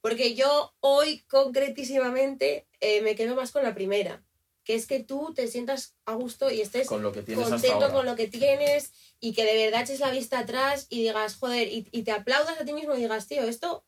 Porque 0.00 0.36
yo 0.36 0.72
hoy 0.78 1.24
concretísimamente 1.28 2.68
eh, 2.78 3.00
me 3.00 3.16
quedo 3.16 3.34
más 3.34 3.50
con 3.50 3.64
la 3.64 3.74
primera, 3.74 4.22
que 4.62 4.76
es 4.76 4.86
que 4.86 5.02
tú 5.02 5.34
te 5.34 5.48
sientas 5.48 5.96
a 6.04 6.14
gusto 6.14 6.48
y 6.48 6.60
estés 6.60 6.86
Con 6.86 7.02
lo 7.02 7.10
que 7.10 7.22
tienes 7.22 7.48
contento 7.48 7.90
con 7.90 8.06
lo 8.06 8.14
que 8.14 8.28
tienes 8.28 8.92
y 9.18 9.34
que 9.34 9.44
de 9.44 9.56
verdad 9.64 9.82
eches 9.82 9.98
la 9.98 10.12
vista 10.12 10.38
atrás 10.38 10.86
y 10.88 11.02
digas, 11.02 11.34
joder, 11.34 11.66
y, 11.66 11.88
y 11.90 12.04
te 12.04 12.12
aplaudas 12.12 12.60
a 12.60 12.64
ti 12.64 12.72
mismo 12.72 12.94
y 12.94 12.98
digas, 12.98 13.26
tío, 13.26 13.42
esto 13.42 13.84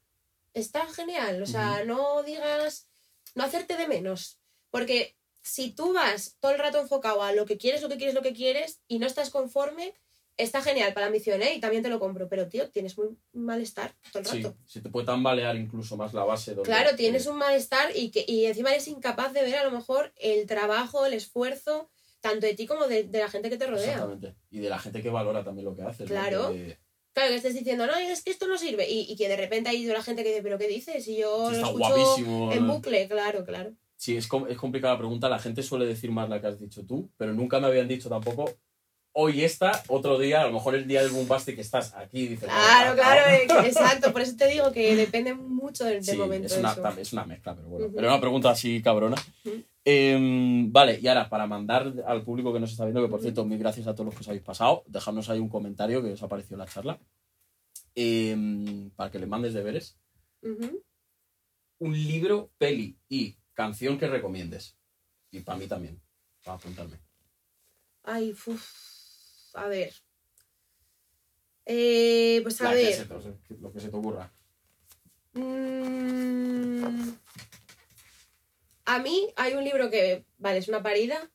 está 0.54 0.84
genial. 0.92 1.40
O 1.40 1.46
sea, 1.46 1.84
no 1.84 2.24
digas, 2.24 2.88
no 3.36 3.44
hacerte 3.44 3.76
de 3.76 3.86
menos. 3.86 4.40
Porque 4.70 5.16
si 5.48 5.70
tú 5.70 5.92
vas 5.92 6.36
todo 6.40 6.52
el 6.52 6.58
rato 6.58 6.78
enfocado 6.80 7.22
a 7.22 7.32
lo 7.32 7.46
que 7.46 7.56
quieres, 7.58 7.82
lo 7.82 7.88
que 7.88 7.96
quieres, 7.96 8.14
lo 8.14 8.22
que 8.22 8.32
quieres 8.32 8.80
y 8.88 8.98
no 8.98 9.06
estás 9.06 9.30
conforme, 9.30 9.94
está 10.36 10.62
genial 10.62 10.92
para 10.94 11.06
la 11.06 11.08
ambición, 11.08 11.42
¿eh? 11.42 11.54
Y 11.54 11.60
también 11.60 11.82
te 11.82 11.88
lo 11.88 11.98
compro. 11.98 12.28
Pero, 12.28 12.46
tío, 12.48 12.70
tienes 12.70 12.96
muy 12.96 13.08
malestar 13.32 13.94
todo 14.12 14.20
el 14.22 14.26
Sí, 14.28 14.42
rato. 14.42 14.56
se 14.66 14.80
te 14.80 14.88
puede 14.88 15.06
tambalear 15.06 15.56
incluso 15.56 15.96
más 15.96 16.14
la 16.14 16.24
base. 16.24 16.54
donde- 16.54 16.68
Claro, 16.70 16.94
tienes 16.96 17.26
un 17.26 17.36
malestar 17.38 17.90
y, 17.96 18.10
que, 18.10 18.24
y 18.28 18.46
encima 18.46 18.70
eres 18.70 18.86
incapaz 18.88 19.32
de 19.32 19.42
ver 19.42 19.56
a 19.56 19.64
lo 19.64 19.70
mejor 19.72 20.12
el 20.16 20.46
trabajo, 20.46 21.06
el 21.06 21.14
esfuerzo, 21.14 21.90
tanto 22.20 22.46
de 22.46 22.54
ti 22.54 22.66
como 22.66 22.86
de, 22.86 23.04
de 23.04 23.18
la 23.18 23.28
gente 23.28 23.50
que 23.50 23.56
te 23.56 23.66
rodea. 23.66 23.84
Exactamente. 23.94 24.34
Y 24.50 24.58
de 24.60 24.68
la 24.68 24.78
gente 24.78 25.02
que 25.02 25.10
valora 25.10 25.42
también 25.44 25.64
lo 25.64 25.74
que 25.74 25.82
haces. 25.82 26.06
Claro. 26.08 26.54
Claro, 27.14 27.30
que 27.30 27.36
estés 27.36 27.54
diciendo, 27.54 27.86
no, 27.88 27.96
es 27.96 28.22
que 28.22 28.30
esto 28.30 28.46
no 28.46 28.56
sirve. 28.58 28.88
Y, 28.88 29.10
y 29.10 29.16
que 29.16 29.28
de 29.28 29.36
repente 29.36 29.70
hay 29.70 29.84
la 29.86 30.02
gente 30.04 30.22
que 30.22 30.28
dice, 30.28 30.42
¿pero 30.42 30.56
qué 30.56 30.68
dices? 30.68 31.08
Y 31.08 31.16
yo 31.16 31.48
Sí, 31.50 31.56
lo 31.56 31.56
está 31.56 31.66
escucho 31.66 31.96
guapísimo. 31.96 32.52
en 32.52 32.68
bucle, 32.68 33.08
claro, 33.08 33.44
claro. 33.44 33.72
Sí, 33.98 34.16
es, 34.16 34.28
com- 34.28 34.46
es 34.48 34.56
complicada 34.56 34.94
la 34.94 34.98
pregunta. 35.00 35.28
La 35.28 35.40
gente 35.40 35.62
suele 35.62 35.84
decir 35.84 36.10
más 36.12 36.28
la 36.28 36.40
que 36.40 36.46
has 36.46 36.60
dicho 36.60 36.86
tú, 36.86 37.10
pero 37.16 37.32
nunca 37.34 37.58
me 37.58 37.66
habían 37.66 37.88
dicho 37.88 38.08
tampoco. 38.08 38.48
Hoy 39.12 39.42
esta, 39.42 39.82
otro 39.88 40.16
día, 40.18 40.42
a 40.42 40.46
lo 40.46 40.52
mejor 40.52 40.76
el 40.76 40.86
día 40.86 41.02
del 41.02 41.10
bombastic 41.10 41.56
que 41.56 41.62
estás 41.62 41.92
aquí 41.96 42.28
dices. 42.28 42.44
Claro, 42.48 42.94
"Bueno, 42.94 43.02
claro, 43.02 43.64
exacto. 43.66 44.12
Por 44.12 44.20
eso 44.20 44.36
te 44.36 44.46
digo 44.46 44.70
que 44.70 44.94
depende 44.94 45.34
mucho 45.34 45.84
del, 45.84 46.04
Sí, 46.04 46.16
momento. 46.16 46.46
es 46.46 46.56
una, 46.56 46.70
eso. 46.72 46.88
es 47.00 47.12
una 47.12 47.24
mezcla, 47.24 47.56
pero 47.56 47.66
bueno. 47.68 47.86
Ujú. 47.86 47.96
Pero 47.96 48.08
una 48.08 48.20
pregunta 48.20 48.50
así 48.50 48.80
cabrona. 48.80 49.16
Em, 49.84 50.70
vale, 50.70 51.00
y 51.02 51.08
ahora, 51.08 51.28
para 51.28 51.46
mandar 51.48 51.92
al 52.06 52.22
público 52.22 52.52
que 52.52 52.60
nos 52.60 52.70
está 52.70 52.84
viendo, 52.84 53.02
que 53.02 53.08
por 53.08 53.20
cierto, 53.20 53.44
mil 53.44 53.58
gracias 53.58 53.88
a 53.88 53.94
todos 53.94 54.06
los 54.06 54.14
que 54.14 54.20
os 54.20 54.28
habéis 54.28 54.44
pasado, 54.44 54.84
dejadnos 54.86 55.28
ahí 55.30 55.40
un 55.40 55.48
comentario 55.48 56.00
que 56.02 56.12
os 56.12 56.22
ha 56.22 56.28
parecido 56.28 56.56
la 56.58 56.66
charla. 56.66 57.00
Em, 57.96 58.90
para 58.90 59.10
que 59.10 59.18
le 59.18 59.26
mandes 59.26 59.54
deberes. 59.54 59.98
Un 61.80 61.92
libro, 61.94 62.50
peli 62.58 62.96
y 63.08 63.36
canción 63.58 63.98
que 63.98 64.06
recomiendes. 64.06 64.76
Y 65.32 65.40
para 65.40 65.58
mí 65.58 65.66
también, 65.66 66.00
para 66.44 66.56
apuntarme. 66.58 66.96
Ay, 68.04 68.30
uf, 68.30 68.62
a 69.54 69.66
ver. 69.66 69.92
Eh, 71.66 72.38
pues 72.44 72.60
a 72.60 72.64
La 72.64 72.70
que 72.70 72.76
ver. 72.76 73.08
lo 73.60 73.72
que 73.72 73.80
se 73.80 73.88
te 73.88 73.96
ocurra. 73.96 74.32
Mm, 75.32 77.10
a 78.86 78.98
mí 79.00 79.32
hay 79.36 79.54
un 79.54 79.64
libro 79.64 79.90
que, 79.90 80.24
vale, 80.38 80.58
es 80.58 80.68
una 80.68 80.80
parida. 80.82 81.28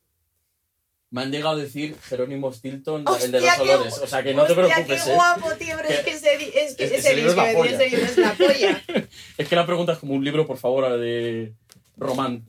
Me 1.11 1.21
han 1.24 1.32
llegado 1.32 1.57
a 1.57 1.61
decir 1.61 1.95
Jerónimo 2.01 2.51
Stilton, 2.53 3.03
Hostia, 3.07 3.26
el 3.26 3.32
de 3.34 3.41
los 3.41 3.59
olores. 3.59 3.97
O 3.99 4.07
sea 4.07 4.24
que 4.24 4.34
no 4.34 4.45
te 4.45 4.55
preocupes, 4.55 5.03
qué 5.03 5.11
¿eh? 5.11 5.13
guapo, 5.13 5.51
tío, 5.57 5.76
pero 5.78 5.89
es 5.89 5.99
Que- 5.99 6.11
ese, 6.13 6.34
es 6.34 6.76
que 6.76 6.86
es- 6.86 6.91
ese 6.91 6.95
ese 6.95 7.15
libro 7.15 7.32
es 7.32 8.17
la 8.17 8.34
polla. 8.34 8.82
Es 9.38 9.47
que 9.47 9.55
la 9.55 9.65
pregunta 9.67 9.93
es 9.93 9.99
como 9.99 10.13
un 10.15 10.24
libro, 10.24 10.47
por 10.47 10.57
favor, 10.57 10.97
de, 10.99 11.53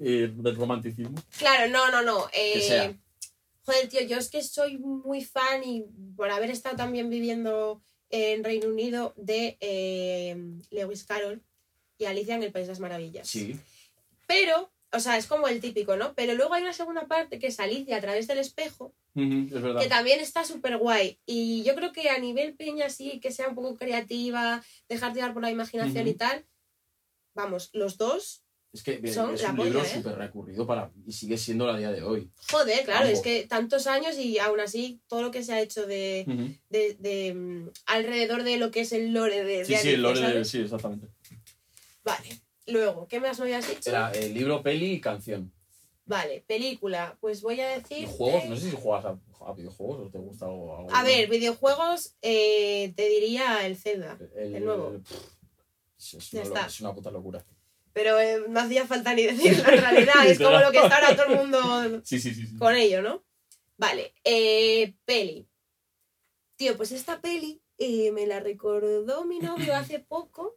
eh, 0.01 0.33
del 0.35 0.57
romanticismo. 0.57 1.15
Claro, 1.39 1.71
no, 1.71 1.91
no, 1.91 2.03
no. 2.03 2.27
eh, 2.33 2.53
Que 2.55 2.61
sea. 2.61 2.95
Joder, 3.67 3.89
tío, 3.89 4.01
yo 4.03 4.19
es 4.19 4.29
que 4.29 4.43
soy 4.43 4.77
muy 4.79 5.25
fan 5.25 5.63
y 5.65 5.85
por 6.17 6.31
haber 6.31 6.51
estado 6.51 6.77
también 6.77 7.09
viviendo 7.09 7.83
en 8.11 8.45
Reino 8.45 8.69
Unido 8.69 9.15
de 9.17 9.57
eh, 9.61 10.37
Lewis 10.71 11.05
Carroll 11.05 11.43
y 11.97 12.05
Alicia 12.05 12.35
en 12.35 12.43
el 12.43 12.53
País 12.53 12.67
de 12.67 12.73
las 12.73 12.81
Maravillas. 12.81 13.27
Sí. 13.27 13.59
Pero, 14.27 14.71
o 14.93 15.01
sea, 15.01 15.17
es 15.17 15.27
como 15.27 15.49
el 15.49 15.61
típico, 15.61 15.97
¿no? 15.97 16.15
Pero 16.15 16.35
luego 16.35 16.53
hay 16.55 16.63
una 16.63 16.75
segunda 16.75 17.07
parte 17.07 17.39
que 17.39 17.47
es 17.47 17.59
Alicia 17.59 17.97
a 17.97 18.01
través 18.03 18.27
del 18.27 18.39
espejo, 18.39 18.95
Ujú, 19.15 19.47
es 19.57 19.63
verdad. 19.63 19.81
que 19.81 19.89
también 19.89 20.21
está 20.21 20.45
súper 20.45 20.77
guay. 20.77 21.19
Y 21.25 21.63
yo 21.65 21.75
creo 21.75 21.91
que 21.93 22.11
a 22.11 22.19
nivel 22.19 22.55
peña 22.55 22.91
sí, 22.91 23.19
que 23.21 23.33
sea 23.33 23.49
un 23.49 23.55
poco 23.55 23.77
creativa, 23.77 24.63
dejar 24.91 25.15
llevar 25.15 25.33
por 25.33 25.43
la 25.43 25.51
imaginación 25.51 26.07
y 26.07 26.15
tal. 26.15 26.45
Vamos, 27.35 27.71
los 27.73 27.97
dos, 27.97 28.44
Es 28.75 28.83
que 28.83 29.07
Son 29.13 29.33
es 29.33 29.41
la 29.43 29.51
un 29.51 29.57
polla, 29.57 29.69
libro 29.71 29.85
¿eh? 29.85 29.89
súper 29.95 30.17
recurrido 30.17 30.67
para 30.67 30.91
y 31.07 31.13
sigue 31.13 31.39
siendo 31.39 31.71
a 31.71 31.79
día 31.79 31.93
de 31.93 32.03
hoy. 32.03 32.29
joder, 32.51 32.85
claro, 32.85 33.07
es 33.07 33.21
que 33.21 33.47
tantos 33.47 33.87
años 33.87 34.19
y 34.19 34.41
aún 34.41 34.59
así 34.59 35.01
todo 35.07 35.23
lo 35.23 35.31
que 35.31 35.45
se 35.45 35.53
ha 35.55 35.61
hecho 35.61 35.87
de, 35.87 36.25
Ujú. 36.27 36.49
de, 36.71 36.97
de, 36.99 37.35
mm, 37.35 37.71
alrededor 37.87 38.43
de 38.43 38.57
lo 38.59 38.73
que 38.73 38.81
es 38.81 38.91
el 38.93 39.13
lore 39.15 39.45
de, 39.45 39.59
de 39.59 39.65
Sí, 39.65 39.75
sí, 39.75 39.77
Alicia, 39.77 39.95
el 39.95 40.03
lore 40.03 40.21
de- 40.39 40.45
sí, 40.45 40.61
exactamente. 40.63 41.07
Vale, 42.03 42.29
luego, 42.67 43.07
¿qué 43.07 43.21
más 43.21 43.39
me 43.39 43.45
habías 43.45 43.69
dicho? 43.69 43.89
Era 43.89 44.11
eh, 44.13 44.29
libro, 44.31 44.61
peli 44.61 44.95
y 44.95 45.01
canción. 45.01 45.53
Vale, 46.05 46.43
película, 46.47 47.17
pues 47.21 47.43
voy 47.43 47.61
a 47.61 47.77
Y 47.77 47.81
decir... 47.81 48.09
juegos, 48.09 48.45
no 48.47 48.57
sé 48.57 48.71
si 48.71 48.77
juegas 48.77 49.05
a, 49.05 49.19
a 49.47 49.53
videojuegos 49.55 50.09
o 50.09 50.11
te 50.11 50.19
gusta 50.19 50.47
algo. 50.47 50.77
algo 50.77 50.91
A 50.91 51.05
ver, 51.05 51.31
videojuegos, 51.31 52.17
eh, 52.23 52.93
te 52.97 53.09
diría 53.09 53.65
el 53.67 53.77
Zelda, 53.77 54.19
el 54.37 54.65
nuevo. 54.65 54.99
pff, 55.01 56.15
es, 56.17 56.31
Ya 56.33 56.41
una, 56.41 56.49
lo- 56.49 56.55
está. 56.57 56.67
es 56.67 56.81
una 56.81 56.93
puta 56.93 57.11
locura. 57.13 57.45
Pero 57.95 58.21
eh, 58.21 58.43
no 58.49 58.61
hacía 58.61 58.87
falta 58.87 59.15
ni 59.15 59.23
decirlo 59.27 59.73
en 59.73 59.81
realidad, 59.81 60.27
es 60.27 60.39
como 60.39 60.59
lo 60.59 60.71
que 60.71 60.79
está 60.79 60.97
ahora 60.97 61.17
todo 61.17 61.27
el 61.27 61.37
mundo 61.37 62.03
Sí, 62.05 62.21
sí, 62.21 62.35
sí. 62.35 62.47
sí. 62.47 62.59
con 62.59 62.75
ello, 62.75 63.01
¿no? 63.01 63.25
Vale, 63.79 64.15
eh, 64.23 64.95
peli. 65.07 65.49
Tío, 66.57 66.77
pues 66.77 66.93
esta 66.93 67.21
peli 67.21 67.63
eh, 67.79 68.13
me 68.13 68.27
la 68.27 68.41
recordó 68.41 69.25
mi 69.25 69.39
novio 69.39 69.75
hace 69.77 70.01
poco, 70.01 70.57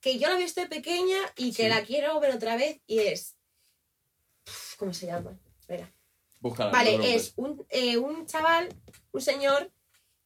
que 0.00 0.18
yo 0.18 0.28
la 0.28 0.36
vi 0.36 0.46
de 0.46 0.66
pequeña 0.66 1.18
y 1.36 1.52
que 1.52 1.68
la 1.68 1.82
quiero 1.82 2.18
ver 2.20 2.34
otra 2.34 2.56
vez 2.56 2.80
y 2.86 3.00
es... 3.00 3.36
¿Cómo 4.76 4.92
se 4.92 5.06
llama? 5.06 5.38
Espera. 5.58 5.92
Búscala. 6.40 6.72
Vale, 6.72 7.14
es 7.14 7.34
un, 7.36 7.64
eh, 7.68 7.96
un 7.96 8.26
chaval, 8.26 8.68
un 9.12 9.20
señor 9.20 9.72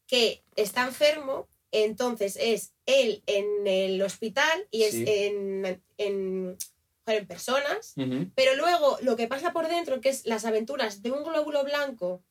que 0.07 0.45
está 0.57 0.87
enfermo, 0.87 1.49
entonces 1.71 2.39
es 2.41 2.76
él 2.87 3.23
en 3.27 3.67
el 3.67 4.01
hospital 4.03 4.67
y 4.71 4.85
es 4.85 4.93
Sí. 4.93 5.05
en, 5.07 5.83
en... 5.99 6.57
fueron 7.05 7.27
personas, 7.27 7.95
pero 8.35 8.55
luego 8.57 8.99
lo 9.03 9.17
que 9.17 9.27
pasa 9.29 9.53
por 9.53 9.69
dentro, 9.69 10.01
que 10.01 10.09
es 10.09 10.25
las 10.27 10.45
aventuras 10.45 11.03
de 11.03 11.11
un 11.13 11.23
glóbulo 11.25 11.63
blanco, 11.65 12.23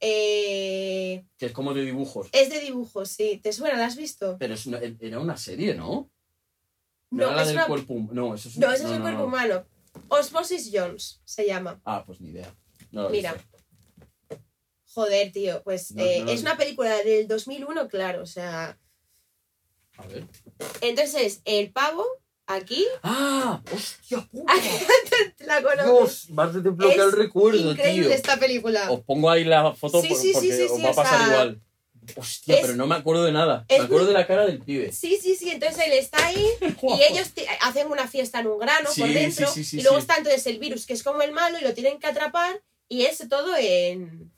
eh, 0.00 1.24
Que 1.38 1.46
es 1.46 1.52
como 1.52 1.72
de 1.74 1.84
dibujos. 1.84 2.28
es 2.32 2.50
de 2.50 2.60
dibujos, 2.60 3.08
sí. 3.08 3.40
¿Te 3.42 3.52
suena? 3.52 3.78
¿La 3.78 3.86
has 3.86 3.96
visto? 3.96 4.36
Pero 4.38 4.54
es 4.54 4.66
una- 4.66 4.80
era 5.00 5.18
una 5.20 5.36
serie, 5.36 5.74
¿no? 5.74 6.10
No, 7.10 7.24
era 7.26 7.36
la 7.36 7.42
es 7.42 7.48
del 7.48 7.56
una- 7.58 7.66
cuerpo 7.66 7.94
No, 8.12 8.34
eso 8.34 8.48
es 8.48 8.58
No, 8.58 8.72
ese 8.72 8.84
es 8.84 8.90
el 8.90 9.00
cuerpo 9.00 9.20
no. 9.20 9.26
humano. 9.26 9.64
Osmosis 10.08 10.70
Jones 10.72 11.20
se 11.24 11.46
llama. 11.46 11.80
Ah, 11.84 12.02
pues 12.06 12.20
ni 12.20 12.30
idea. 12.30 12.52
Mira. 13.10 13.36
Joder, 14.94 15.32
tío. 15.32 15.62
Pues 15.62 15.90
eh, 15.96 16.24
es 16.28 16.40
una 16.42 16.56
película 16.56 16.96
del 17.02 17.26
2001, 17.28 17.88
claro. 17.88 18.22
O 18.22 18.26
sea. 18.26 18.78
A 20.02 20.06
ver. 20.08 20.24
Entonces, 20.80 21.40
el 21.44 21.70
pavo, 21.72 22.04
aquí. 22.46 22.86
¡Ah! 23.02 23.60
¡Hostia 23.72 24.26
puta! 24.30 24.52
la 25.40 25.62
conoces. 25.62 25.84
Dios, 25.86 26.30
más 26.30 26.54
de 26.54 26.60
desbloquear 26.62 27.00
el 27.00 27.08
Es 27.08 27.14
recuerdo, 27.14 27.70
Increíble 27.72 28.06
tío. 28.08 28.16
esta 28.16 28.36
película. 28.38 28.90
Os 28.90 29.00
pongo 29.00 29.30
ahí 29.30 29.44
la 29.44 29.72
foto 29.74 30.00
Sí, 30.02 30.08
por- 30.08 30.16
sí, 30.18 30.26
sí, 30.28 30.32
porque 30.34 30.56
sí, 30.56 30.62
os 30.64 30.76
sí, 30.76 30.82
va 30.82 30.88
a 30.88 30.92
o 30.92 30.94
pasar 30.94 31.18
sea, 31.18 31.26
igual. 31.28 31.60
Hostia, 32.16 32.56
es- 32.56 32.60
pero 32.62 32.74
no 32.74 32.86
me 32.88 32.96
acuerdo 32.96 33.24
de 33.24 33.32
nada. 33.32 33.64
es 33.68 33.78
Me 33.78 33.84
acuerdo 33.84 34.06
de 34.06 34.12
la 34.12 34.26
cara 34.26 34.44
del 34.46 34.58
pibe. 34.60 34.90
Sí, 34.92 35.18
sí, 35.22 35.36
sí. 35.36 35.50
Entonces 35.50 35.84
él 35.86 35.92
está 35.92 36.26
ahí 36.26 36.46
y 36.82 37.02
ellos 37.12 37.30
ti- 37.30 37.44
hacen 37.60 37.86
una 37.90 38.08
fiesta 38.08 38.40
en 38.40 38.48
un 38.48 38.58
grano 38.58 38.90
Sí, 38.92 39.00
por 39.02 39.08
sí, 39.08 39.14
dentro. 39.14 39.46
sí, 39.52 39.62
sí, 39.64 39.78
y 39.78 39.82
luego 39.82 39.98
sí. 39.98 40.02
está 40.02 40.16
entonces 40.16 40.44
el 40.48 40.58
virus, 40.58 40.84
que 40.86 40.94
es 40.94 41.02
como 41.04 41.22
el 41.22 41.30
malo, 41.32 41.58
y 41.58 41.62
lo 41.62 41.74
tienen 41.74 41.98
que 42.00 42.06
atrapar. 42.08 42.60
Y 42.88 43.02
es 43.04 43.26
todo 43.28 43.54
en. 43.56 44.30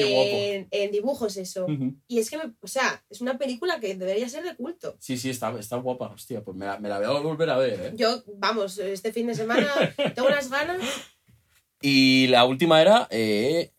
En, 0.00 0.68
en 0.70 0.90
dibujos, 0.90 1.36
eso. 1.36 1.64
Ujú. 1.66 1.94
Y 2.06 2.18
es 2.18 2.30
que, 2.30 2.38
me- 2.38 2.52
o 2.60 2.66
sea, 2.68 3.04
es 3.10 3.20
una 3.20 3.36
película 3.38 3.80
que 3.80 3.94
debería 3.94 4.28
ser 4.28 4.44
de 4.44 4.56
culto. 4.56 4.96
Sí, 5.00 5.16
sí, 5.18 5.30
está, 5.30 5.56
está 5.58 5.76
guapa. 5.76 6.08
Hostia, 6.12 6.42
pues 6.42 6.56
me 6.56 6.66
la, 6.66 6.78
me 6.78 6.88
la 6.88 6.98
voy 6.98 7.06
a 7.06 7.20
volver 7.20 7.50
a 7.50 7.56
ver, 7.58 7.80
¿eh? 7.80 7.92
Yo, 7.96 8.22
vamos, 8.36 8.78
este 8.78 9.12
fin 9.12 9.26
de 9.26 9.34
semana 9.34 9.68
tengo 10.14 10.28
unas 10.28 10.50
ganas. 10.50 10.80
Y 11.80 12.26
la 12.28 12.44
última 12.44 12.80
era 12.82 13.06
eh, 13.10 13.72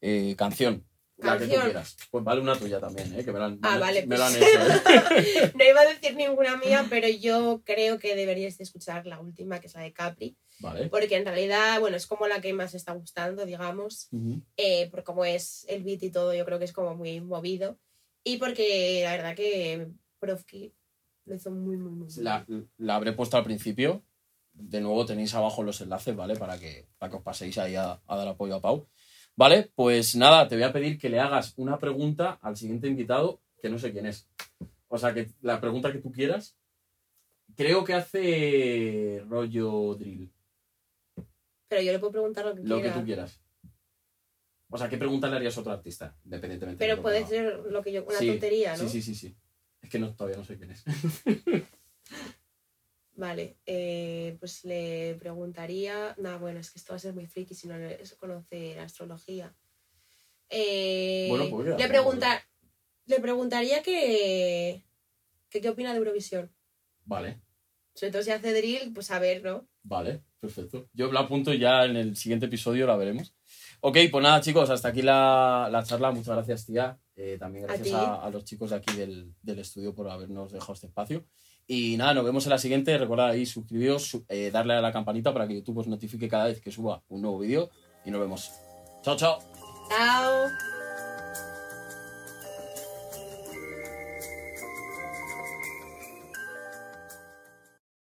eh, 0.00 0.34
canción. 0.36 0.84
La 1.18 1.34
que 1.38 1.44
tú 1.44 1.50
Canción. 1.50 1.64
quieras. 1.66 1.96
Pues 2.10 2.24
vale 2.24 2.40
una 2.40 2.56
tuya 2.58 2.80
también, 2.80 3.14
¿eh? 3.16 3.24
Que 3.24 3.30
me 3.30 3.38
la 3.38 3.44
han, 3.44 3.58
Ah, 3.62 3.74
me- 3.74 3.80
vale, 3.80 4.06
me 4.06 4.16
lo 4.18 4.24
han 4.24 4.32
pues. 4.32 4.42
hecho, 4.44 4.60
¿eh? 4.60 5.52
No 5.56 5.64
iba 5.64 5.80
a 5.82 5.84
decir 5.86 6.16
ninguna 6.16 6.56
mía, 6.56 6.84
pero 6.90 7.06
yo 7.08 7.62
creo 7.64 8.00
que 8.00 8.16
deberíais 8.16 8.58
de 8.58 8.64
escuchar 8.64 9.06
la 9.06 9.20
última, 9.20 9.60
que 9.60 9.68
es 9.68 9.74
la 9.74 9.82
de 9.82 9.92
Capri. 9.92 10.36
Vale. 10.60 10.88
Porque 10.88 11.16
en 11.16 11.24
realidad, 11.24 11.80
bueno, 11.80 11.96
es 11.96 12.06
como 12.06 12.26
la 12.28 12.40
que 12.40 12.52
más 12.52 12.74
está 12.74 12.92
gustando, 12.92 13.44
digamos. 13.44 14.08
Eh, 14.56 14.88
por 14.90 15.02
cómo 15.02 15.24
es 15.24 15.64
el 15.68 15.82
beat 15.82 16.02
y 16.04 16.10
todo, 16.10 16.34
yo 16.34 16.44
creo 16.44 16.58
que 16.58 16.66
es 16.66 16.72
como 16.72 16.94
muy 16.94 17.20
movido. 17.20 17.78
Y 18.24 18.36
porque 18.36 19.02
la 19.04 19.12
verdad 19.12 19.34
que 19.34 19.88
Profki 20.20 20.72
lo 21.24 21.34
hizo 21.34 21.50
muy, 21.50 21.76
muy, 21.76 21.90
muy 21.90 22.08
bien. 22.08 22.24
La, 22.24 22.46
la 22.78 22.94
habré 22.96 23.12
puesto 23.12 23.36
al 23.36 23.44
principio. 23.44 24.04
De 24.52 24.80
nuevo 24.80 25.04
tenéis 25.06 25.34
abajo 25.34 25.62
los 25.62 25.80
enlaces, 25.80 26.14
¿vale? 26.14 26.36
Para 26.36 26.58
que, 26.58 26.86
para 26.98 27.10
que 27.10 27.16
os 27.16 27.22
paséis 27.22 27.58
ahí 27.58 27.74
a, 27.74 28.00
a 28.06 28.16
dar 28.16 28.28
apoyo 28.28 28.54
a 28.54 28.60
Pau. 28.60 28.86
Vale, 29.34 29.72
pues 29.74 30.14
nada, 30.14 30.46
te 30.46 30.56
voy 30.56 30.64
a 30.64 30.72
pedir 30.72 30.98
que 30.98 31.08
le 31.08 31.18
hagas 31.18 31.54
una 31.56 31.78
pregunta 31.78 32.38
al 32.42 32.56
siguiente 32.56 32.86
invitado, 32.86 33.40
que 33.60 33.70
no 33.70 33.78
sé 33.78 33.92
quién 33.92 34.06
es. 34.06 34.28
O 34.88 34.98
sea, 34.98 35.14
que 35.14 35.30
la 35.40 35.60
pregunta 35.60 35.90
que 35.90 35.98
tú 35.98 36.12
quieras. 36.12 36.56
Creo 37.56 37.84
que 37.84 37.94
hace 37.94 39.22
rollo 39.28 39.94
drill, 39.94 40.32
Pero 41.72 41.80
yo 41.80 41.92
le 41.92 41.98
puedo 42.00 42.12
preguntar 42.12 42.44
lo 42.44 42.54
que 42.54 42.60
lo 42.60 42.82
que 42.82 42.90
tú 42.90 43.02
quieras. 43.02 43.40
O 44.68 44.76
sea, 44.76 44.90
¿qué 44.90 44.98
pregunta 44.98 45.30
le 45.30 45.36
harías 45.36 45.56
a 45.56 45.60
otro 45.60 45.72
artista? 45.72 46.14
Independientemente. 46.22 46.84
de 46.84 46.86
Pero 46.86 46.96
lo 46.96 46.96
que 46.98 47.02
puede 47.02 47.26
ser 47.26 47.72
lo 47.72 47.82
que 47.82 47.92
yo, 47.92 48.04
una 48.04 48.18
Sí, 48.18 48.26
tontería, 48.26 48.76
¿no? 48.76 48.86
Sí, 48.86 49.00
sí, 49.00 49.00
sí, 49.00 49.14
sí. 49.14 49.36
Es 49.80 49.88
que 49.88 49.98
no, 49.98 50.14
todavía 50.14 50.36
no 50.36 50.44
sé 50.44 50.58
quién 50.58 50.70
es. 50.70 50.84
Vale, 53.14 53.56
eh, 53.64 54.36
pues 54.38 54.64
le 54.66 55.14
preguntaría. 55.18 56.14
No, 56.18 56.38
bueno, 56.38 56.60
es 56.60 56.70
que 56.70 56.78
esto 56.78 56.92
va 56.92 56.96
a 56.96 56.98
ser 56.98 57.14
muy 57.14 57.26
friki 57.26 57.54
si 57.54 57.68
no 57.68 57.78
le- 57.78 57.98
conoce 58.18 58.74
la 58.76 58.82
astrología. 58.82 59.56
Eh, 60.50 61.24
Bueno, 61.30 61.48
pues 61.48 61.68
ya, 61.68 61.78
le, 61.78 61.88
pregunta, 61.88 62.46
le 63.06 63.18
preguntaría 63.18 63.82
que, 63.82 64.84
que 65.48 65.60
qué 65.62 65.68
opina 65.70 65.92
de 65.92 66.00
Eurovisión. 66.00 66.54
Vale. 67.06 67.40
Sobre 67.94 68.12
todo 68.12 68.22
si 68.22 68.30
hace 68.30 68.52
drill, 68.52 68.92
pues 68.92 69.10
a 69.10 69.18
ver, 69.18 69.42
¿no? 69.42 69.66
Vale, 69.84 70.22
perfecto. 70.42 70.88
Yo 70.92 71.10
la 71.12 71.20
apunto 71.20 71.54
ya 71.54 71.84
en 71.86 71.96
el 71.96 72.16
siguiente 72.16 72.46
episodio, 72.46 72.86
la 72.86 72.96
veremos. 72.96 73.34
Ok, 73.80 73.96
pues 74.10 74.22
nada, 74.22 74.40
chicos, 74.40 74.68
hasta 74.70 74.88
aquí 74.88 75.02
la, 75.02 75.68
la 75.70 75.82
charla. 75.84 76.10
Muchas 76.10 76.34
gracias, 76.34 76.66
tía. 76.66 76.98
Eh, 77.16 77.36
también 77.38 77.66
gracias 77.66 77.88
a 78.24 78.30
los 78.30 78.44
chicos 78.44 78.70
de 78.70 78.76
aquí 78.76 78.94
del, 78.96 79.32
del 79.42 79.58
estudio 79.60 79.94
por 79.94 80.08
habernos 80.10 80.52
dejado 80.52 80.74
este 80.74 80.86
espacio. 80.88 81.24
Y 81.66 81.96
nada, 81.96 82.14
nos 82.14 82.24
vemos 82.24 82.44
en 82.44 82.50
la 82.50 82.58
siguiente. 82.58 82.96
Recordad 82.98 83.28
ahí 83.30 83.46
suscribiros, 83.46 84.02
su- 84.04 84.24
eh, 84.28 84.50
darle 84.52 84.74
a 84.74 84.80
la 84.80 84.92
campanita 84.92 85.32
para 85.32 85.46
que 85.48 85.54
YouTube 85.54 85.78
os 85.78 85.86
notifique 85.88 86.28
cada 86.28 86.46
vez 86.46 86.60
que 86.60 86.70
suba 86.72 87.02
un 87.08 87.22
nuevo 87.22 87.38
vídeo. 87.38 87.70
Y 88.04 88.10
nos 88.10 88.20
vemos. 88.20 88.50
Chao, 89.02 89.16
chao. 89.16 89.38
Chao. 89.88 90.71